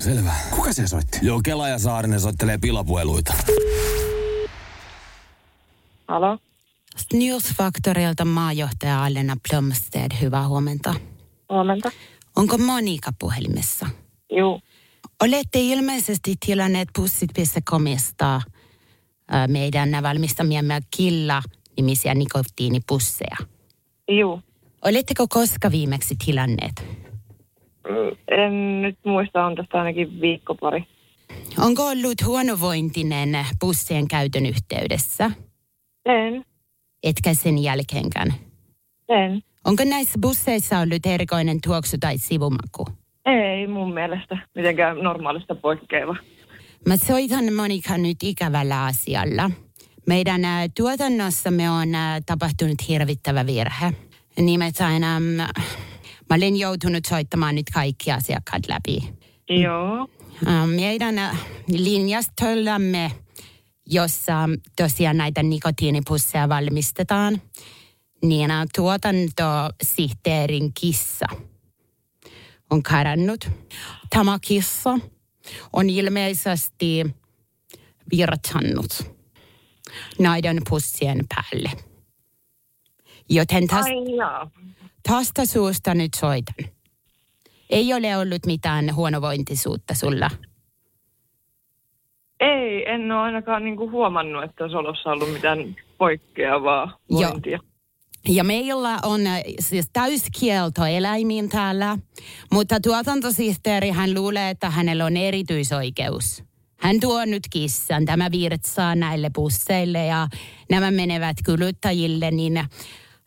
Selvä. 0.00 0.32
Kuka 0.50 0.72
se 0.72 0.86
soitti? 0.86 1.18
Joo, 1.22 1.40
Kela 1.44 1.68
ja 1.68 1.78
Saarinen 1.78 2.20
soittelee 2.20 2.58
pilapueluita. 2.58 3.34
Halo? 6.08 6.38
Newsfaktorilta 7.12 8.24
maajohtaja 8.24 9.04
Alena 9.04 9.36
Plumstead, 9.50 10.10
hyvää 10.20 10.48
huomenta. 10.48 10.94
Huomenta. 11.48 11.90
Onko 12.36 12.58
Monika 12.58 13.10
puhelimessa? 13.18 13.86
Juu. 14.36 14.60
Olette 15.24 15.58
ilmeisesti 15.60 16.34
tilanneet 16.46 16.88
pussit.comista 16.96 18.36
ö, 18.36 18.40
meidän 19.48 20.02
valmistamiamme 20.02 20.80
Killa-nimisiä 20.96 22.14
nikotiinipusseja. 22.14 23.36
Juu. 24.08 24.40
Oletteko 24.84 25.26
koska 25.28 25.70
viimeksi 25.70 26.14
tilanneet? 26.24 26.72
Mm, 27.88 28.16
En 28.28 28.82
nyt 28.82 28.98
muista, 29.04 29.46
on 29.46 29.54
tästä 29.54 29.78
ainakin 29.78 30.20
viikko 30.20 30.54
pari. 30.54 30.84
Onko 31.58 31.86
ollut 31.88 32.24
huonovointinen 32.24 33.46
pussien 33.60 34.08
käytön 34.08 34.46
yhteydessä? 34.46 35.30
En. 36.06 36.44
Etkä 37.02 37.34
sen 37.34 37.58
jälkeenkään? 37.62 38.34
En. 39.08 39.42
Onko 39.64 39.84
näissä 39.84 40.18
busseissa 40.22 40.78
ollut 40.78 41.06
erikoinen 41.06 41.58
tuoksu 41.66 41.96
tai 42.00 42.18
sivumaku? 42.18 42.86
Ei 43.64 43.68
mun 43.68 43.94
mielestä 43.94 44.38
mitenkään 44.54 44.98
normaalista 44.98 45.54
poikkeava. 45.54 46.16
Mä 46.88 46.96
soitan 46.96 47.52
Monika 47.52 47.98
nyt 47.98 48.16
ikävällä 48.22 48.84
asialla. 48.84 49.50
Meidän 50.06 50.40
tuotannossamme 50.76 51.70
on 51.70 51.88
tapahtunut 52.26 52.88
hirvittävä 52.88 53.46
virhe. 53.46 53.92
Nimittäin 54.36 55.04
äm, 55.04 55.22
mä 55.22 55.46
olen 56.36 56.56
joutunut 56.56 57.04
soittamaan 57.08 57.54
nyt 57.54 57.66
kaikki 57.74 58.12
asiakkaat 58.12 58.62
läpi. 58.68 59.14
Joo. 59.48 60.08
Meidän 60.66 61.14
linjastollamme, 61.68 63.10
jossa 63.86 64.48
tosiaan 64.76 65.16
näitä 65.16 65.42
nikotiinipusseja 65.42 66.48
valmistetaan, 66.48 67.42
niin 68.22 68.50
tuotantosihteerin 68.76 70.72
kissa 70.80 71.26
on 72.74 72.82
karannut. 72.82 73.50
Tämä 74.10 74.38
kissa 74.40 74.98
on 75.72 75.90
ilmeisesti 75.90 77.06
virtannut 78.16 79.14
näiden 80.18 80.58
pussien 80.68 81.18
päälle. 81.34 81.70
Joten 83.30 83.66
täs, 83.66 83.84
Ai 83.86 84.16
jaa. 84.16 84.50
tästä 85.08 85.46
suusta 85.46 85.94
nyt 85.94 86.14
soitan. 86.14 86.74
Ei 87.70 87.94
ole 87.94 88.16
ollut 88.16 88.46
mitään 88.46 88.94
huonovointisuutta 88.94 89.94
sulla. 89.94 90.30
Ei, 92.40 92.90
en 92.90 93.12
ole 93.12 93.20
ainakaan 93.20 93.64
niinku 93.64 93.90
huomannut, 93.90 94.44
että 94.44 94.64
olisi 94.64 94.76
olossa 94.76 95.10
ollut 95.10 95.32
mitään 95.32 95.76
poikkeavaa 95.98 96.98
Joo. 97.10 97.40
Ja 98.28 98.44
meillä 98.44 98.98
on 99.02 99.26
äh, 99.26 99.42
siis 99.60 99.86
täyskielto 99.92 100.86
eläimiin 100.86 101.48
täällä, 101.48 101.98
mutta 102.52 102.80
tuotantosihteeri 102.80 103.90
hän 103.90 104.14
luulee, 104.14 104.50
että 104.50 104.70
hänellä 104.70 105.04
on 105.04 105.16
erityisoikeus. 105.16 106.44
Hän 106.76 107.00
tuo 107.00 107.24
nyt 107.24 107.42
kissan, 107.50 108.04
tämä 108.04 108.30
virtsaa 108.30 108.94
näille 108.94 109.30
busseille 109.34 110.06
ja 110.06 110.28
nämä 110.70 110.90
menevät 110.90 111.36
kuluttajille, 111.46 112.30
niin 112.30 112.64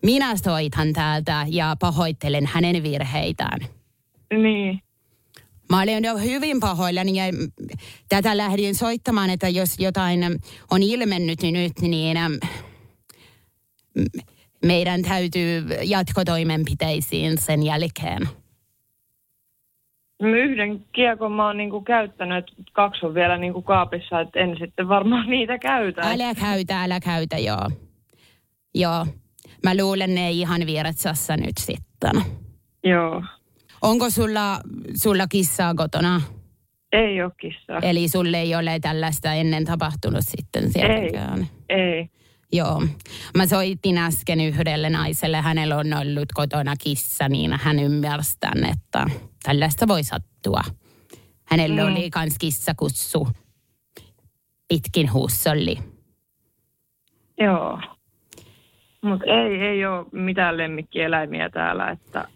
minä 0.04 0.36
soitan 0.36 0.94
täältä 0.94 1.46
ja 1.50 1.76
pahoittelen 1.80 2.46
hänen 2.46 2.84
virheitään. 2.84 3.60
Niin. 4.34 4.82
Mä 5.70 5.82
olen 5.82 6.04
jo 6.04 6.18
hyvin 6.18 6.60
pahoillani 6.60 7.16
ja 7.16 7.24
tätä 8.10 8.38
lähdin 8.38 8.76
soittamaan, 8.76 9.30
että 9.30 9.50
jos 9.50 9.80
jotain 9.80 10.20
on 10.72 10.84
ilmennyt 10.84 11.42
nyt, 11.42 11.82
niin 11.82 12.18
äm, 12.18 12.34
m- 13.96 14.37
meidän 14.66 15.02
täytyy 15.02 15.64
jatkotoimenpiteisiin 15.84 17.38
sen 17.38 17.64
jälkeen. 17.64 18.22
Yhden 20.20 20.86
kiekon 20.92 21.32
mä 21.32 21.46
oon 21.48 21.58
niinku 21.58 21.82
käyttänyt, 21.82 22.38
että 22.38 22.72
kaksi 22.74 23.06
on 23.06 23.14
vielä 23.14 23.38
niinku 23.38 23.62
kaapissa, 23.62 24.20
että 24.20 24.40
en 24.40 24.56
sitten 24.60 24.88
varmaan 24.90 25.30
niitä 25.36 25.58
käytä. 25.58 26.02
Älä 26.02 26.36
käytä, 26.36 26.84
älä 26.84 27.00
käytä, 27.00 27.38
joo. 27.38 27.70
Joo. 28.76 29.06
Mä 29.64 29.78
luulen 29.78 30.16
ne 30.16 30.32
ihan 30.32 30.62
vieretsassa 30.66 31.38
nyt 31.38 31.58
sitten. 31.58 32.22
Joo. 32.84 33.24
Onko 33.82 34.10
sulla, 34.10 34.60
sulla 34.96 35.28
kissaa 35.28 35.74
kotona? 35.76 36.22
Ei 36.92 37.22
ole 37.22 37.32
kissaa. 37.42 37.80
Eli 37.80 38.08
sulle 38.08 38.38
ei 38.38 38.56
ole 38.56 38.80
tällaista 38.80 39.34
ennen 39.34 39.66
tapahtunut 39.66 40.24
sitten 40.24 40.72
sieltäkään? 40.72 41.48
Ei. 41.70 42.10
Joo. 42.54 42.84
Mä 43.38 43.48
soitin 43.48 43.98
äsken 43.98 44.42
yhdelle 44.42 44.90
naiselle, 44.90 45.42
hänellä 45.42 45.78
on 45.78 45.94
ollut 45.94 46.32
kotona 46.34 46.76
kissa, 46.84 47.30
niin 47.30 47.54
hän 47.62 47.80
ymmärsi 47.80 48.38
tämän, 48.40 48.66
että 48.70 49.06
tällaista 49.44 49.88
voi 49.88 50.04
sattua. 50.04 50.62
Hänellä 51.46 51.84
Mm. 51.84 51.92
oli 51.92 52.10
kans 52.10 52.36
kissakussu 52.40 53.28
pitkin 54.68 55.14
huussolli. 55.14 55.78
Joo. 57.40 57.80
Mutta 59.02 59.26
ei, 59.26 59.62
ei 59.62 59.86
ole 59.86 60.06
mitään 60.12 60.58
lemmikkieläimiä 60.58 61.50
täällä, 61.50 61.90
että 61.90 62.28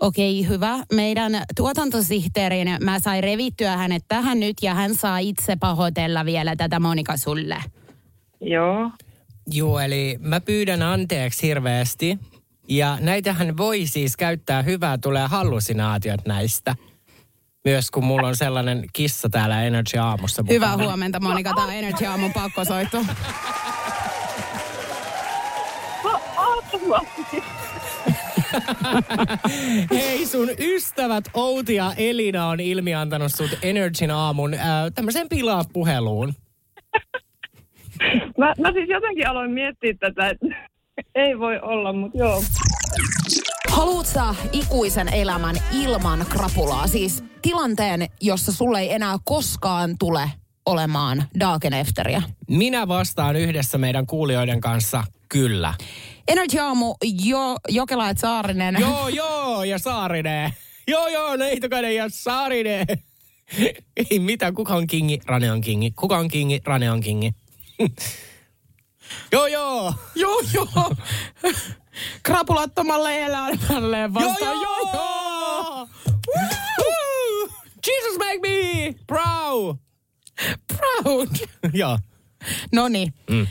Okei, 0.00 0.48
hyvä. 0.48 0.78
Meidän 0.92 1.32
tuotantosihteerin, 1.56 2.68
mä 2.80 2.98
sain 2.98 3.24
revittyä 3.24 3.76
hänet 3.76 4.04
tähän 4.08 4.40
nyt 4.40 4.56
ja 4.62 4.74
hän 4.74 4.94
saa 4.94 5.18
itse 5.18 5.56
pahoitella 5.56 6.24
vielä 6.24 6.56
tätä 6.56 6.80
Monika 6.80 7.16
sulle. 7.16 7.56
Joo. 8.44 8.90
Joo, 9.46 9.80
eli 9.80 10.16
mä 10.20 10.40
pyydän 10.40 10.82
anteeksi 10.82 11.46
hirveästi. 11.46 12.18
Ja 12.68 12.98
näitähän 13.00 13.56
voi 13.56 13.86
siis 13.86 14.16
käyttää 14.16 14.62
hyvää, 14.62 14.98
tulee 14.98 15.26
hallusinaatiot 15.26 16.26
näistä. 16.26 16.76
Myös 17.64 17.90
kun 17.90 18.04
mulla 18.04 18.28
on 18.28 18.36
sellainen 18.36 18.84
kissa 18.92 19.28
täällä 19.28 19.62
Energy 19.62 19.98
Aamussa 19.98 20.42
mukana. 20.42 20.54
Hyvää 20.54 20.76
huomenta 20.76 21.20
Monika, 21.20 21.52
tämä 21.54 21.66
on 21.66 21.74
Energy 21.74 22.06
Aamun 22.06 22.32
pakkosoitto. 22.32 23.04
Hei, 29.90 30.26
sun 30.26 30.48
ystävät 30.58 31.24
Outi 31.34 31.74
ja 31.74 31.92
Elina 31.96 32.48
on 32.48 32.60
ilmiantanut 32.60 33.32
sut 33.34 33.50
Energyn 33.62 34.10
aamun 34.10 34.54
äh, 34.54 34.60
tämmöiseen 34.94 35.28
pilaa-puheluun. 35.28 36.34
Mä, 38.38 38.54
mä 38.60 38.72
siis 38.72 38.88
jotenkin 38.88 39.28
aloin 39.28 39.50
miettiä 39.50 39.94
tätä, 40.00 40.28
että 40.28 40.46
ei 41.24 41.38
voi 41.38 41.58
olla, 41.62 41.92
mutta 41.92 42.18
joo. 42.18 42.42
Haluat 43.70 44.06
sä 44.06 44.34
ikuisen 44.52 45.14
elämän 45.14 45.54
ilman 45.72 46.26
krapulaa? 46.28 46.86
Siis 46.86 47.24
tilanteen, 47.42 48.06
jossa 48.20 48.52
sulle 48.52 48.80
ei 48.80 48.92
enää 48.92 49.16
koskaan 49.24 49.94
tule 49.98 50.30
olemaan 50.66 51.24
Dagenefteriä. 51.40 52.22
Minä 52.48 52.88
vastaan 52.88 53.36
yhdessä 53.36 53.78
meidän 53.78 54.06
kuulijoiden 54.06 54.60
kanssa 54.60 55.04
kyllä. 55.28 55.74
Energy 56.28 56.58
Aamu, 56.58 56.94
jo, 57.24 57.56
Jokela 57.68 58.10
et 58.10 58.18
Saarinen. 58.18 58.76
Joo, 58.80 59.08
joo, 59.08 59.64
ja 59.64 59.78
Saarinen. 59.78 60.50
Joo, 60.88 61.08
joo, 61.08 61.36
Neitokainen 61.36 61.96
ja 61.96 62.04
Saarinen. 62.08 62.86
Ei 64.10 64.18
mitään, 64.18 64.54
kuka 64.54 64.74
on 64.74 64.86
kingi, 64.86 65.20
Rane 65.26 65.52
on 65.52 65.60
kingi. 65.60 65.90
Kuka 65.90 66.18
on 66.18 66.28
kingi, 66.28 66.60
Rane 66.64 66.90
on 66.90 67.00
kingi. 67.00 67.32
joo, 69.32 69.46
joo. 69.46 69.94
Joo, 70.14 70.40
joo. 70.52 70.94
Krapulattomalle 72.22 73.24
elämälle 73.24 74.14
vastaan. 74.14 74.62
joo, 74.62 74.92
joo. 74.92 75.88
Woo! 76.26 77.48
Jesus 77.86 78.18
make 78.18 78.38
me 78.42 78.94
proud. 79.06 79.76
Proud. 80.66 81.28
joo. 81.72 81.98
No 82.72 82.88
niin. 82.88 83.14
Mm. 83.30 83.46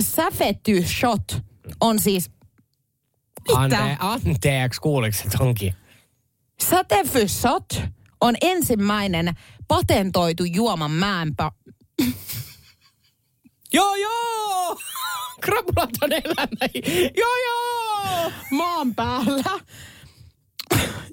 Säfety 0.00 0.82
shot 0.86 1.42
on 1.80 1.98
siis... 1.98 2.30
Ante, 3.54 3.76
Mitä? 3.76 3.96
anteeksi, 4.00 4.80
kuuliko 4.80 5.18
se 5.18 5.38
tonkin? 5.38 5.74
Sätevy 6.62 7.28
shot 7.28 7.82
on 8.20 8.34
ensimmäinen 8.40 9.34
patentoitu 9.68 10.44
juoman 10.44 10.90
määnpä... 10.90 11.50
Joo, 13.72 13.94
joo! 13.94 14.78
Krapulaton 15.44 16.12
elämä. 16.12 16.68
Joo, 17.16 17.36
joo! 17.46 18.32
maan 18.50 18.94
päällä, 18.94 19.60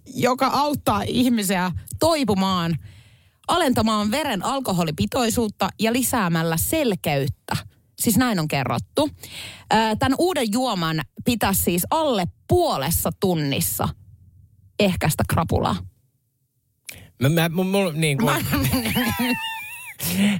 joka 0.06 0.48
auttaa 0.48 1.04
ihmisiä 1.08 1.72
toipumaan, 2.00 2.76
alentamaan 3.48 4.12
veren 4.12 4.46
alkoholipitoisuutta 4.46 5.70
ja 5.80 5.94
lisäämällä 5.94 6.58
selkeyttä. 6.58 7.56
Siis 8.00 8.18
näin 8.18 8.40
on 8.40 8.48
kerrottu. 8.48 9.10
Tämän 9.70 10.16
uuden 10.18 10.48
juoman 10.52 11.02
pitäisi 11.26 11.62
siis 11.64 11.84
alle 11.92 12.26
puolessa 12.48 13.10
tunnissa 13.20 13.90
ehkäistä 14.80 15.24
krapulaa. 15.30 15.76
Mä, 17.22 17.30
mä, 17.30 17.50
mulla, 17.50 17.92
niin 17.92 18.18
kuin, 18.18 18.46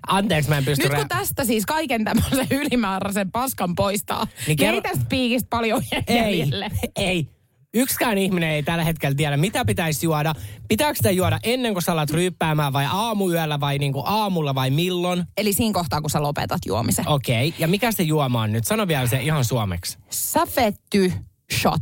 Anteeksi, 0.08 0.50
mä 0.50 0.58
en 0.58 0.66
pysty... 0.66 0.84
Nyt 0.84 0.94
kun 0.94 1.02
rä- 1.02 1.08
tästä 1.08 1.46
siis 1.46 1.66
kaiken 1.66 2.06
tämmöisen 2.06 2.48
ylimääräisen 2.62 3.32
paskan 3.32 3.76
poistaa, 3.76 4.24
niin, 4.26 4.34
Niin 4.36 4.48
niin 4.48 4.58
kerro- 4.58 4.76
ei 4.76 4.82
tästä 4.82 5.06
piikistä 5.10 5.48
paljon 5.50 5.84
ei, 6.08 6.18
jäljelle. 6.18 6.70
ei. 6.96 7.28
Yksikään 7.74 8.18
ihminen 8.18 8.50
ei 8.50 8.64
tällä 8.64 8.84
hetkellä 8.84 9.16
tiedä, 9.16 9.38
mitä 9.38 9.66
pitäisi 9.66 10.06
juoda. 10.06 10.34
Pitääkö 10.68 10.96
sitä 10.96 11.12
juoda 11.12 11.40
ennen 11.44 11.74
kuin 11.74 11.84
sä 11.84 11.92
alat 11.92 12.10
ryyppäämään 12.12 12.74
vai 12.74 12.86
aamuyöllä 12.92 13.60
vai 13.60 13.78
niinku 13.78 14.04
aamulla 14.06 14.56
vai 14.56 14.70
milloin? 14.70 15.24
Eli 15.38 15.54
siinä 15.54 15.74
kohtaa, 15.74 16.02
kun 16.02 16.10
sä 16.10 16.22
lopetat 16.22 16.60
juomisen. 16.66 17.08
Okei, 17.08 17.48
okay. 17.48 17.60
ja 17.62 17.68
mikä 17.68 17.92
se 17.92 18.04
juoma 18.04 18.42
on 18.42 18.52
nyt? 18.52 18.66
Sano 18.66 18.88
vielä 18.88 19.08
se 19.08 19.22
ihan 19.22 19.46
suomeksi. 19.46 19.98
Säfetty 20.10 21.14
shot. 21.60 21.82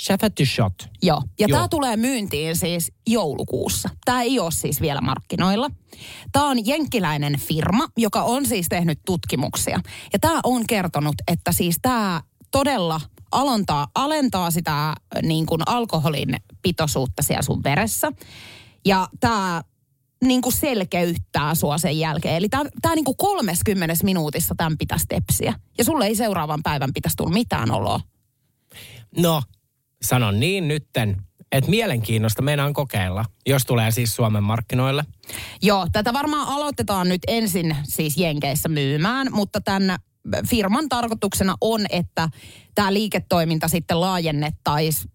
Chefetty 0.00 0.46
shot. 0.46 0.88
Joo. 1.02 1.22
Ja 1.38 1.46
Joo. 1.48 1.56
tämä 1.56 1.68
tulee 1.68 1.96
myyntiin 1.96 2.56
siis 2.56 2.92
joulukuussa. 3.06 3.88
Tämä 4.04 4.22
ei 4.22 4.40
ole 4.40 4.50
siis 4.50 4.80
vielä 4.80 5.00
markkinoilla. 5.00 5.70
Tämä 6.32 6.48
on 6.48 6.66
jenkkiläinen 6.66 7.38
firma, 7.38 7.88
joka 7.96 8.22
on 8.22 8.46
siis 8.46 8.66
tehnyt 8.68 9.00
tutkimuksia. 9.06 9.80
Ja 10.12 10.18
tämä 10.18 10.40
on 10.44 10.66
kertonut, 10.66 11.14
että 11.28 11.52
siis 11.52 11.76
tämä 11.82 12.22
todella 12.50 13.00
alentaa, 13.32 13.88
alentaa 13.94 14.50
sitä 14.50 14.88
äh, 14.88 14.94
niin 15.22 15.46
kuin 15.46 15.60
alkoholin 15.66 16.36
pitoisuutta 16.62 17.22
siellä 17.22 17.42
sun 17.42 17.62
veressä. 17.62 18.12
Ja 18.84 19.08
tämä 19.20 19.62
niin 20.24 20.42
kuin 20.42 20.52
selkeyttää 20.52 21.54
sua 21.54 21.78
sen 21.78 21.98
jälkeen. 21.98 22.36
Eli 22.36 22.48
tämä 22.48 22.94
niin 22.94 23.04
kuin 23.04 23.16
30 23.16 23.94
minuutissa 24.02 24.54
tämän 24.54 24.78
pitäisi 24.78 25.06
tepsiä. 25.08 25.54
Ja 25.78 25.84
sulle 25.84 26.06
ei 26.06 26.16
seuraavan 26.16 26.62
päivän 26.62 26.92
pitäisi 26.94 27.16
tulla 27.16 27.32
mitään 27.32 27.70
oloa. 27.70 28.00
No, 29.16 29.42
sanon 30.04 30.40
niin 30.40 30.68
nytten, 30.68 31.16
että 31.52 31.70
mielenkiinnosta 31.70 32.42
meinaan 32.42 32.72
kokeilla, 32.72 33.24
jos 33.46 33.66
tulee 33.66 33.90
siis 33.90 34.16
Suomen 34.16 34.42
markkinoille. 34.42 35.04
Joo, 35.62 35.86
tätä 35.92 36.12
varmaan 36.12 36.48
aloitetaan 36.48 37.08
nyt 37.08 37.22
ensin 37.26 37.76
siis 37.82 38.16
Jenkeissä 38.16 38.68
myymään, 38.68 39.28
mutta 39.30 39.60
tämän 39.60 39.98
firman 40.48 40.88
tarkoituksena 40.88 41.54
on, 41.60 41.80
että 41.90 42.28
tämä 42.74 42.92
liiketoiminta 42.92 43.68
sitten 43.68 44.00
laajennettaisiin 44.00 45.10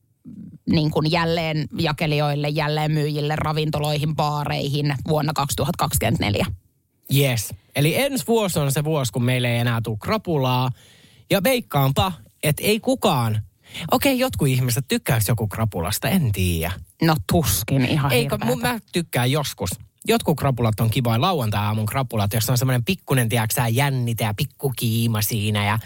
niin 0.70 0.92
kuin 0.92 1.12
jälleen 1.12 1.68
jakelijoille, 1.80 2.50
jälleen 2.50 2.92
myyjille, 2.92 3.36
ravintoloihin, 3.36 4.16
baareihin 4.16 4.96
vuonna 5.08 5.34
2024. 5.36 6.46
Yes. 7.16 7.54
Eli 7.76 8.02
ensi 8.02 8.28
vuosi 8.28 8.60
on 8.60 8.72
se 8.72 8.84
vuosi, 8.84 9.14
kun 9.14 9.24
meille 9.24 9.52
ei 9.52 9.60
enää 9.60 9.82
tule 9.84 9.98
krapulaa. 10.02 10.70
Ja 11.32 11.44
veikkaanpa, 11.44 12.12
että 12.44 12.64
ei 12.64 12.80
kukaan. 12.80 13.42
Okei, 13.92 14.20
jotkut 14.20 14.48
ihmiset 14.48 14.86
tykkääks 14.88 15.28
joku 15.28 15.48
krapulasta, 15.48 16.10
en 16.10 16.32
tiedä. 16.32 16.72
No 17.02 17.16
tuskin 17.32 17.86
ihan 17.86 18.12
Eikö, 18.12 18.38
mun, 18.44 18.62
mä 18.62 18.80
tykkään 18.92 19.32
joskus. 19.32 19.70
Jotkut 20.08 20.38
krapulat 20.38 20.80
on 20.80 20.90
kivoja 20.90 21.22
lauantai-aamun 21.22 21.86
krapulat, 21.86 22.34
jossa 22.34 22.52
on 22.54 22.58
semmoinen 22.58 22.86
pikkunen, 22.86 23.30
tiedäksä, 23.30 23.68
jännite 23.68 24.24
ja 24.24 24.34
pikkukiima 24.34 25.22
siinä. 25.22 25.66
Ja 25.66 25.80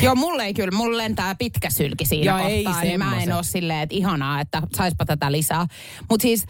Joo, 0.00 0.14
mulle 0.14 0.44
ei 0.44 0.54
kyllä, 0.54 0.76
mulle 0.76 0.98
lentää 0.98 1.34
pitkä 1.34 1.70
sylki 1.70 2.06
siinä 2.06 2.38
Joo, 2.38 2.48
ei 2.48 2.64
kohtaa, 2.64 2.82
niin 2.82 2.98
mä 2.98 3.22
en 3.22 3.32
ole 3.32 3.42
silleen, 3.42 3.80
että 3.80 3.94
ihanaa, 3.94 4.40
että 4.40 4.62
saispa 4.76 5.04
tätä 5.04 5.32
lisää. 5.32 5.66
Mutta 6.10 6.22
siis 6.22 6.46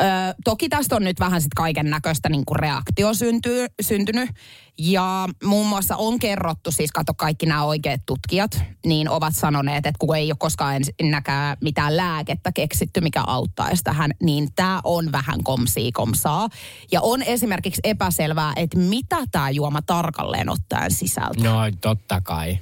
ö, 0.00 0.04
toki 0.44 0.68
tästä 0.68 0.96
on 0.96 1.04
nyt 1.04 1.20
vähän 1.20 1.42
sit 1.42 1.54
kaiken 1.54 1.90
näköistä 1.90 2.28
niinku 2.28 2.54
reaktio 2.54 3.14
syntyy, 3.14 3.66
syntynyt. 3.80 4.30
Ja 4.78 5.28
muun 5.44 5.66
muassa 5.66 5.96
on 5.96 6.18
kerrottu, 6.18 6.70
siis 6.70 6.92
kato 6.92 7.14
kaikki 7.14 7.46
nämä 7.46 7.64
oikeat 7.64 8.00
tutkijat, 8.06 8.62
niin 8.86 9.08
ovat 9.08 9.36
sanoneet, 9.36 9.86
että 9.86 9.98
kun 9.98 10.16
ei 10.16 10.30
ole 10.32 10.36
koskaan 10.38 10.76
ensinnäkään 10.76 11.56
mitään 11.60 11.96
lääkettä 11.96 12.52
keksitty, 12.52 13.00
mikä 13.00 13.22
auttaisi 13.26 13.82
tähän, 13.82 14.10
niin 14.22 14.48
tämä 14.56 14.80
on 14.84 15.12
vähän 15.12 15.44
komsii 15.44 15.92
komsaa. 15.92 16.48
Ja 16.92 17.00
on 17.00 17.22
esimerkiksi 17.22 17.80
epäselvää, 17.84 18.52
että 18.56 18.78
mitä 18.78 19.16
tämä 19.30 19.50
juoma 19.50 19.82
tarkalleen 19.82 20.48
ottaen 20.48 20.90
sisältää. 20.90 21.52
no 21.52 21.58
totta 21.80 22.20
kai. 22.20 22.58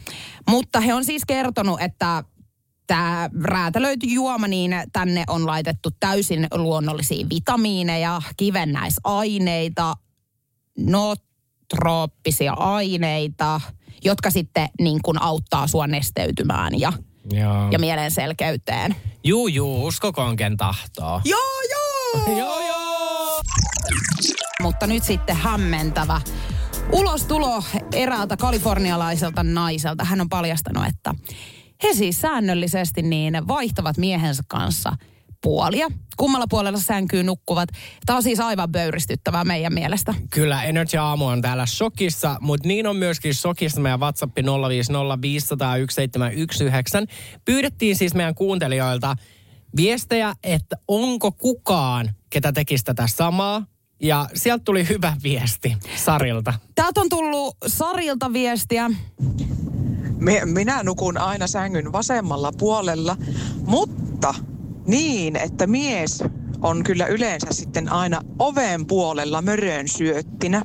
Mutta 0.48 0.80
he 0.80 0.94
on 0.94 1.04
siis 1.04 1.22
kertonut, 1.26 1.80
että 1.80 2.24
tämä 2.86 3.30
räätälöity 3.42 4.06
juoma, 4.06 4.48
niin 4.48 4.74
tänne 4.92 5.24
on 5.28 5.46
laitettu 5.46 5.90
täysin 6.00 6.46
luonnollisia 6.54 7.26
vitamiineja, 7.30 8.22
kivennäisaineita, 8.36 9.94
nootrooppisia 11.72 12.52
aineita, 12.52 13.60
jotka 14.04 14.30
sitten 14.30 14.68
niin 14.80 15.02
kuin 15.02 15.22
auttaa 15.22 15.66
sua 15.66 15.86
nesteytymään 15.86 16.80
ja, 16.80 16.92
Joo. 17.32 17.68
ja 17.70 17.78
mielen 17.78 18.10
selkeyteen. 18.10 18.96
Juu, 19.24 19.48
juu, 19.48 19.86
uskokoon 19.86 20.36
ken 20.36 20.56
tahtoo. 20.56 21.20
Joo, 21.24 21.40
joo! 21.70 22.38
Joo, 22.38 22.60
joo! 22.66 23.40
Mutta 24.62 24.86
nyt 24.86 25.02
sitten 25.02 25.36
hämmentävä 25.36 26.20
ulostulo 26.92 27.62
eräältä 27.92 28.36
kalifornialaiselta 28.36 29.42
naiselta. 29.42 30.04
Hän 30.04 30.20
on 30.20 30.28
paljastanut, 30.28 30.86
että 30.86 31.14
he 31.82 31.94
siis 31.94 32.20
säännöllisesti 32.20 33.02
niin 33.02 33.48
vaihtavat 33.48 33.96
miehensä 33.98 34.42
kanssa 34.48 34.92
puolia. 35.42 35.88
Kummalla 36.16 36.46
puolella 36.50 36.78
sänkyy 36.78 37.22
nukkuvat. 37.22 37.68
Tämä 38.06 38.16
on 38.16 38.22
siis 38.22 38.40
aivan 38.40 38.72
pöyristyttävää 38.72 39.44
meidän 39.44 39.74
mielestä. 39.74 40.14
Kyllä, 40.30 40.62
Energy 40.62 40.96
Aamu 40.96 41.26
on 41.26 41.42
täällä 41.42 41.66
shokissa, 41.66 42.36
mutta 42.40 42.68
niin 42.68 42.86
on 42.86 42.96
myöskin 42.96 43.34
shokissa 43.34 43.80
meidän 43.80 44.00
WhatsApp 44.00 44.38
050501719. 44.38 44.42
Pyydettiin 47.44 47.96
siis 47.96 48.14
meidän 48.14 48.34
kuuntelijoilta 48.34 49.16
viestejä, 49.76 50.34
että 50.42 50.76
onko 50.88 51.32
kukaan, 51.32 52.10
ketä 52.30 52.52
tekisi 52.52 52.84
tätä 52.84 53.06
samaa. 53.06 53.66
Ja 54.02 54.26
sieltä 54.34 54.64
tuli 54.64 54.88
hyvä 54.88 55.16
viesti 55.22 55.76
Sarilta. 55.96 56.54
Täältä 56.74 57.00
on 57.00 57.08
tullut 57.08 57.56
Sarilta 57.66 58.32
viestiä. 58.32 58.90
Mi- 60.18 60.44
Minä 60.44 60.82
nukun 60.82 61.18
aina 61.18 61.46
sängyn 61.46 61.92
vasemmalla 61.92 62.52
puolella, 62.58 63.16
mutta 63.66 64.34
niin, 64.86 65.36
että 65.36 65.66
mies 65.66 66.24
on 66.62 66.84
kyllä 66.84 67.06
yleensä 67.06 67.46
sitten 67.50 67.88
aina 67.92 68.20
oven 68.38 68.86
puolella 68.86 69.42
mörön 69.42 69.88
syöttinä. 69.88 70.62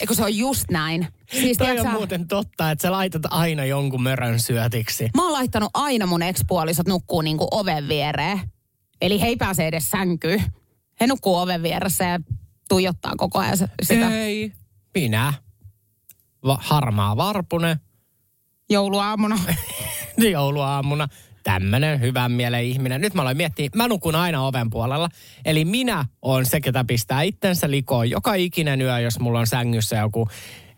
Eikö 0.00 0.14
se 0.14 0.22
on 0.24 0.36
just 0.36 0.64
näin? 0.70 1.06
Siis 1.32 1.58
Toi 1.58 1.78
on 1.78 1.86
sä- 1.86 1.92
muuten 1.92 2.28
totta, 2.28 2.70
että 2.70 2.82
sä 2.82 2.92
laitat 2.92 3.22
aina 3.30 3.64
jonkun 3.64 4.02
mörön 4.02 4.40
syötiksi. 4.40 5.08
Mä 5.16 5.22
oon 5.22 5.32
laittanut 5.32 5.70
aina 5.74 6.06
mun 6.06 6.22
ekspuolisot 6.22 6.88
nukkuu 6.88 7.20
niinku 7.22 7.48
oven 7.50 7.88
viereen. 7.88 8.40
Eli 9.00 9.20
he 9.20 9.26
ei 9.26 9.36
pääse 9.36 9.66
edes 9.66 9.90
sänkyyn. 9.90 10.42
He 11.00 11.06
nukkuu 11.06 11.36
oven 11.36 11.62
vieressä 11.62 12.04
ja 12.04 12.20
tuijottaa 12.68 13.12
koko 13.16 13.38
ajan 13.38 13.58
sitä 13.82 14.10
Ei. 14.10 14.52
Minä. 14.94 15.34
Va- 16.44 16.58
harmaa 16.60 17.16
varpune. 17.16 17.80
jouluaamuna. 18.70 19.38
jouluaamuna. 20.32 21.08
Tämmönen 21.48 22.00
hyvän 22.00 22.32
mielen 22.32 22.64
ihminen. 22.64 23.00
Nyt 23.00 23.14
mä 23.14 23.22
aloin 23.22 23.36
miettiä, 23.36 23.68
mä 23.74 23.88
nukun 23.88 24.14
aina 24.14 24.46
oven 24.46 24.70
puolella. 24.70 25.08
Eli 25.44 25.64
minä 25.64 26.04
on 26.22 26.46
se, 26.46 26.60
ketä 26.60 26.84
pistää 26.84 27.22
itsensä 27.22 27.70
likoon 27.70 28.10
joka 28.10 28.34
ikinen 28.34 28.80
yö, 28.80 29.00
jos 29.00 29.20
mulla 29.20 29.40
on 29.40 29.46
sängyssä 29.46 29.96
joku, 29.96 30.28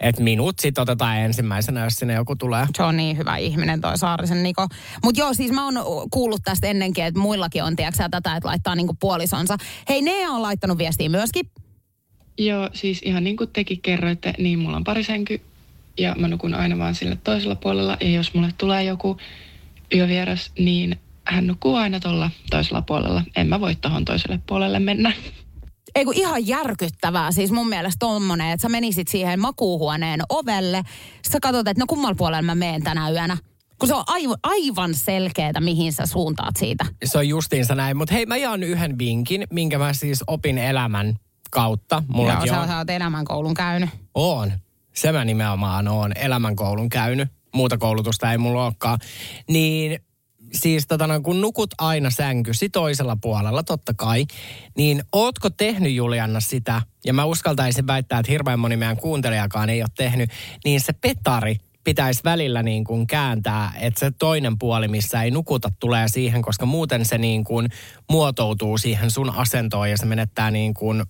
että 0.01 0.23
minut 0.23 0.59
sit 0.59 0.79
otetaan 0.79 1.19
ensimmäisenä, 1.19 1.85
jos 1.85 1.95
sinne 1.95 2.15
joku 2.15 2.37
tulee. 2.37 2.67
Se 2.77 2.83
on 2.83 2.97
niin 2.97 3.17
hyvä 3.17 3.37
ihminen 3.37 3.81
toi 3.81 3.99
Saarisen 3.99 4.43
Niko. 4.43 4.67
Mutta 5.05 5.21
joo, 5.21 5.35
siis 5.35 5.53
mä 5.53 5.65
oon 5.65 5.75
kuullut 6.11 6.41
tästä 6.45 6.67
ennenkin, 6.67 7.05
että 7.05 7.21
muillakin 7.21 7.65
on, 7.65 7.77
tiedätkö 7.77 8.09
tätä, 8.11 8.37
että 8.37 8.49
laittaa 8.49 8.75
niinku 8.75 8.97
puolisonsa. 9.01 9.57
Hei, 9.89 10.03
Nea 10.03 10.31
on 10.31 10.43
laittanut 10.43 10.79
viestiä 10.79 11.09
myöskin. 11.09 11.51
Joo, 12.39 12.71
siis 12.73 13.01
ihan 13.05 13.25
niin 13.25 13.37
kuin 13.37 13.51
tekin 13.53 13.81
kerroitte, 13.81 14.35
niin 14.39 14.59
mulla 14.59 14.77
on 14.77 14.85
parisänky 14.85 15.41
ja 15.99 16.15
mä 16.19 16.29
nukun 16.29 16.55
aina 16.55 16.79
vaan 16.79 16.95
sille 16.95 17.19
toisella 17.25 17.55
puolella. 17.55 17.97
Ja 18.01 18.11
jos 18.11 18.35
mulle 18.35 18.49
tulee 18.59 18.85
joku 18.85 19.17
yövieras, 19.95 20.53
niin 20.59 21.01
hän 21.25 21.47
nukkuu 21.47 21.75
aina 21.75 22.01
tuolla 22.01 22.31
toisella 22.51 22.83
puolella. 22.83 23.23
En 23.37 23.47
mä 23.47 23.61
voi 23.61 23.75
tohon 23.75 24.05
toiselle 24.05 24.41
puolelle 24.47 24.79
mennä. 24.79 25.13
Ei 25.95 26.05
kun 26.05 26.15
ihan 26.17 26.47
järkyttävää. 26.47 27.33
Siis 27.33 27.53
mun 27.53 27.69
mielestä 27.69 27.97
tommonen, 27.99 28.51
että 28.51 28.63
sä 28.63 28.69
menisit 28.69 29.09
siihen 29.09 29.41
makuuhuoneen 29.41 30.21
ovelle. 30.29 30.83
Sitten 31.15 31.33
sä 31.33 31.39
katsot, 31.41 31.69
että 31.69 31.83
no 31.83 31.87
kummalla 31.87 32.15
puolella 32.15 32.43
mä 32.43 32.55
meen 32.55 32.83
tänä 32.83 33.11
yönä. 33.11 33.37
Kun 33.79 33.89
se 33.89 33.95
on 33.95 34.05
aivan, 34.07 34.37
aivan 34.43 34.95
selkeätä, 34.95 35.61
mihin 35.61 35.93
sä 35.93 36.07
suuntaat 36.07 36.57
siitä. 36.57 36.87
Se 37.05 37.19
on 37.19 37.29
justiinsa 37.29 37.75
näin. 37.75 37.97
Mutta 37.97 38.15
hei, 38.15 38.27
mä 38.27 38.37
jaan 38.37 38.63
yhden 38.63 38.99
vinkin, 38.99 39.47
minkä 39.51 39.79
mä 39.79 39.93
siis 39.93 40.25
opin 40.27 40.59
elämän 40.59 41.17
kautta. 41.51 42.03
Mulla 42.09 42.33
Joo, 42.33 42.47
sä, 42.47 42.67
sä 42.67 42.79
oot 42.79 42.91
elämänkoulun 42.91 43.55
käynyt. 43.55 43.91
On. 44.15 44.53
Se 44.95 45.13
mä 45.13 45.25
nimenomaan 45.25 45.89
oon 45.89 46.13
elämänkoulun 46.17 46.89
käynyt. 46.89 47.29
Muuta 47.55 47.79
koulutusta 47.79 48.33
ei 48.33 48.39
mulla 48.39 48.65
olekaan. 48.65 48.99
Niin 49.49 50.01
siis 50.53 50.87
tota, 50.87 51.07
noin, 51.07 51.23
kun 51.23 51.41
nukut 51.41 51.71
aina 51.79 52.11
sänkysi 52.11 52.69
toisella 52.69 53.17
puolella, 53.21 53.63
totta 53.63 53.95
kai, 53.97 54.27
niin 54.77 55.03
ootko 55.13 55.51
tehnyt 55.51 55.93
Julianna 55.93 56.41
sitä, 56.41 56.83
ja 57.05 57.13
mä 57.13 57.25
uskaltaisin 57.25 57.87
väittää, 57.87 58.19
että 58.19 58.33
hirveän 58.33 58.59
moni 58.59 58.77
meidän 58.77 58.97
kuuntelijakaan 58.97 59.71
ei 59.71 59.83
ole 59.83 59.89
tehnyt, 59.97 60.31
niin 60.65 60.81
se 60.81 60.93
petari 60.93 61.57
pitäisi 61.85 62.21
välillä 62.25 62.63
niin 62.63 62.85
kuin 62.85 63.07
kääntää, 63.07 63.73
että 63.81 64.01
se 64.01 64.11
toinen 64.19 64.59
puoli, 64.59 64.89
missä 64.89 65.23
ei 65.23 65.31
nukuta, 65.31 65.71
tulee 65.81 66.09
siihen, 66.09 66.43
koska 66.43 66.67
muuten 66.67 67.05
se 67.05 67.19
niin 67.19 67.45
kuin 67.45 67.69
muotoutuu 68.11 68.79
siihen 68.79 69.11
sun 69.11 69.31
asentoon 69.31 69.91
ja 69.91 69.97
se 69.97 70.07
menettää 70.07 70.51
niin 70.51 70.75
kuin 70.75 71.03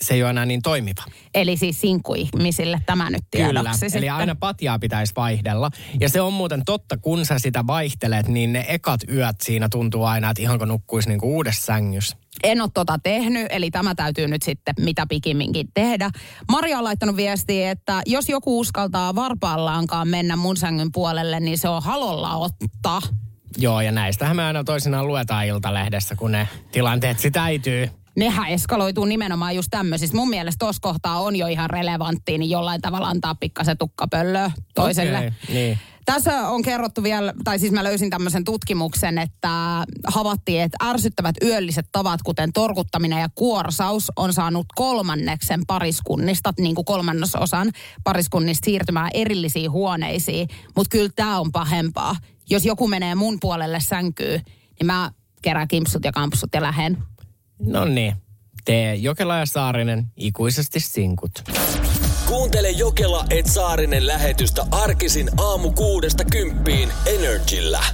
se 0.00 0.14
ei 0.14 0.22
ole 0.22 0.30
enää 0.30 0.46
niin 0.46 0.62
toimiva. 0.62 1.02
Eli 1.34 1.56
siis 1.56 1.80
sinkkuihmisille 1.80 2.80
tämä 2.86 3.10
nyt 3.10 3.22
Kyllä, 3.30 3.46
tiedoksi 3.46 3.84
eli 3.84 3.90
sitten. 3.90 4.12
aina 4.12 4.34
patjaa 4.34 4.78
pitäisi 4.78 5.12
vaihdella. 5.16 5.70
Ja 6.00 6.08
se 6.08 6.20
on 6.20 6.32
muuten 6.32 6.62
totta, 6.66 6.96
kun 6.96 7.26
sä 7.26 7.38
sitä 7.38 7.66
vaihtelet, 7.66 8.28
niin 8.28 8.52
ne 8.52 8.64
ekat 8.68 9.00
yöt 9.12 9.36
siinä 9.42 9.68
tuntuu 9.68 10.04
aina, 10.04 10.30
että 10.30 10.42
ihanko 10.42 10.64
nukkuisi 10.64 11.08
niinku 11.08 11.34
uudessa 11.34 11.66
sängyssä. 11.66 12.16
En 12.42 12.60
ole 12.60 12.70
tota 12.74 12.98
tehnyt, 13.02 13.46
eli 13.50 13.70
tämä 13.70 13.94
täytyy 13.94 14.28
nyt 14.28 14.42
sitten 14.42 14.74
mitä 14.80 15.06
pikimminkin 15.08 15.68
tehdä. 15.74 16.10
Maria 16.50 16.78
on 16.78 16.84
laittanut 16.84 17.16
viestiä, 17.16 17.70
että 17.70 18.02
jos 18.06 18.28
joku 18.28 18.58
uskaltaa 18.60 19.14
varpaallaankaan 19.14 20.08
mennä 20.08 20.36
mun 20.36 20.56
sängyn 20.56 20.92
puolelle, 20.92 21.40
niin 21.40 21.58
se 21.58 21.68
on 21.68 21.82
halolla 21.82 22.36
ottaa. 22.36 23.00
Joo, 23.56 23.80
ja 23.80 23.92
näistähän 23.92 24.36
me 24.36 24.44
aina 24.44 24.64
toisinaan 24.64 25.06
luetaan 25.06 25.46
Iltalehdessä, 25.46 26.16
kun 26.16 26.32
ne 26.32 26.48
tilanteet 26.72 27.18
sitä 27.18 27.44
äityy. 27.44 27.88
Nehän 28.18 28.48
eskaloituu 28.48 29.04
nimenomaan 29.04 29.56
just 29.56 29.68
tämmöisistä. 29.70 30.16
Mun 30.16 30.30
mielestä 30.30 30.58
tuossa 30.58 30.80
kohtaa 30.82 31.20
on 31.20 31.36
jo 31.36 31.46
ihan 31.46 31.70
relevanttia, 31.70 32.38
niin 32.38 32.50
jollain 32.50 32.80
tavalla 32.80 33.08
antaa 33.08 33.34
pikkasen 33.34 33.78
tukkapöllöä 33.78 34.50
toiselle. 34.74 35.18
Okei, 35.18 35.54
niin. 35.54 35.78
Tässä 36.04 36.48
on 36.48 36.62
kerrottu 36.62 37.02
vielä, 37.02 37.34
tai 37.44 37.58
siis 37.58 37.72
mä 37.72 37.84
löysin 37.84 38.10
tämmöisen 38.10 38.44
tutkimuksen, 38.44 39.18
että 39.18 39.84
havaittiin, 40.06 40.62
että 40.62 40.76
ärsyttävät 40.84 41.36
yölliset 41.42 41.86
tavat, 41.92 42.22
kuten 42.22 42.52
torkuttaminen 42.52 43.20
ja 43.20 43.28
kuorsaus, 43.34 44.12
on 44.16 44.32
saanut 44.32 44.66
kolmanneksen 44.74 45.60
pariskunnista, 45.66 46.52
niin 46.58 46.74
kuin 46.74 46.84
kolmannesosan 46.84 47.72
pariskunnista 48.04 48.64
siirtymään 48.64 49.10
erillisiin 49.14 49.70
huoneisiin. 49.70 50.48
Mutta 50.76 50.90
kyllä 50.90 51.10
tämä 51.16 51.40
on 51.40 51.52
pahempaa. 51.52 52.16
Jos 52.50 52.64
joku 52.64 52.88
menee 52.88 53.14
mun 53.14 53.38
puolelle 53.40 53.80
sänkyyn, 53.80 54.42
niin 54.78 54.86
mä 54.86 55.10
kerään 55.42 55.68
kimpsut 55.68 56.04
ja 56.04 56.12
kampsut 56.12 56.50
ja 56.54 56.62
lähen. 56.62 56.98
No 57.60 57.84
niin. 57.84 58.14
Tee 58.64 58.94
Jokela 58.94 59.36
ja 59.36 59.46
Saarinen 59.46 60.06
ikuisesti 60.16 60.80
sinkut. 60.80 61.30
Kuuntele 62.26 62.70
Jokela 62.70 63.24
et 63.30 63.46
Saarinen 63.46 64.06
lähetystä 64.06 64.66
arkisin 64.70 65.28
aamu 65.36 65.72
kuudesta 65.72 66.24
kymppiin 66.24 66.92
Energillä. 67.06 67.84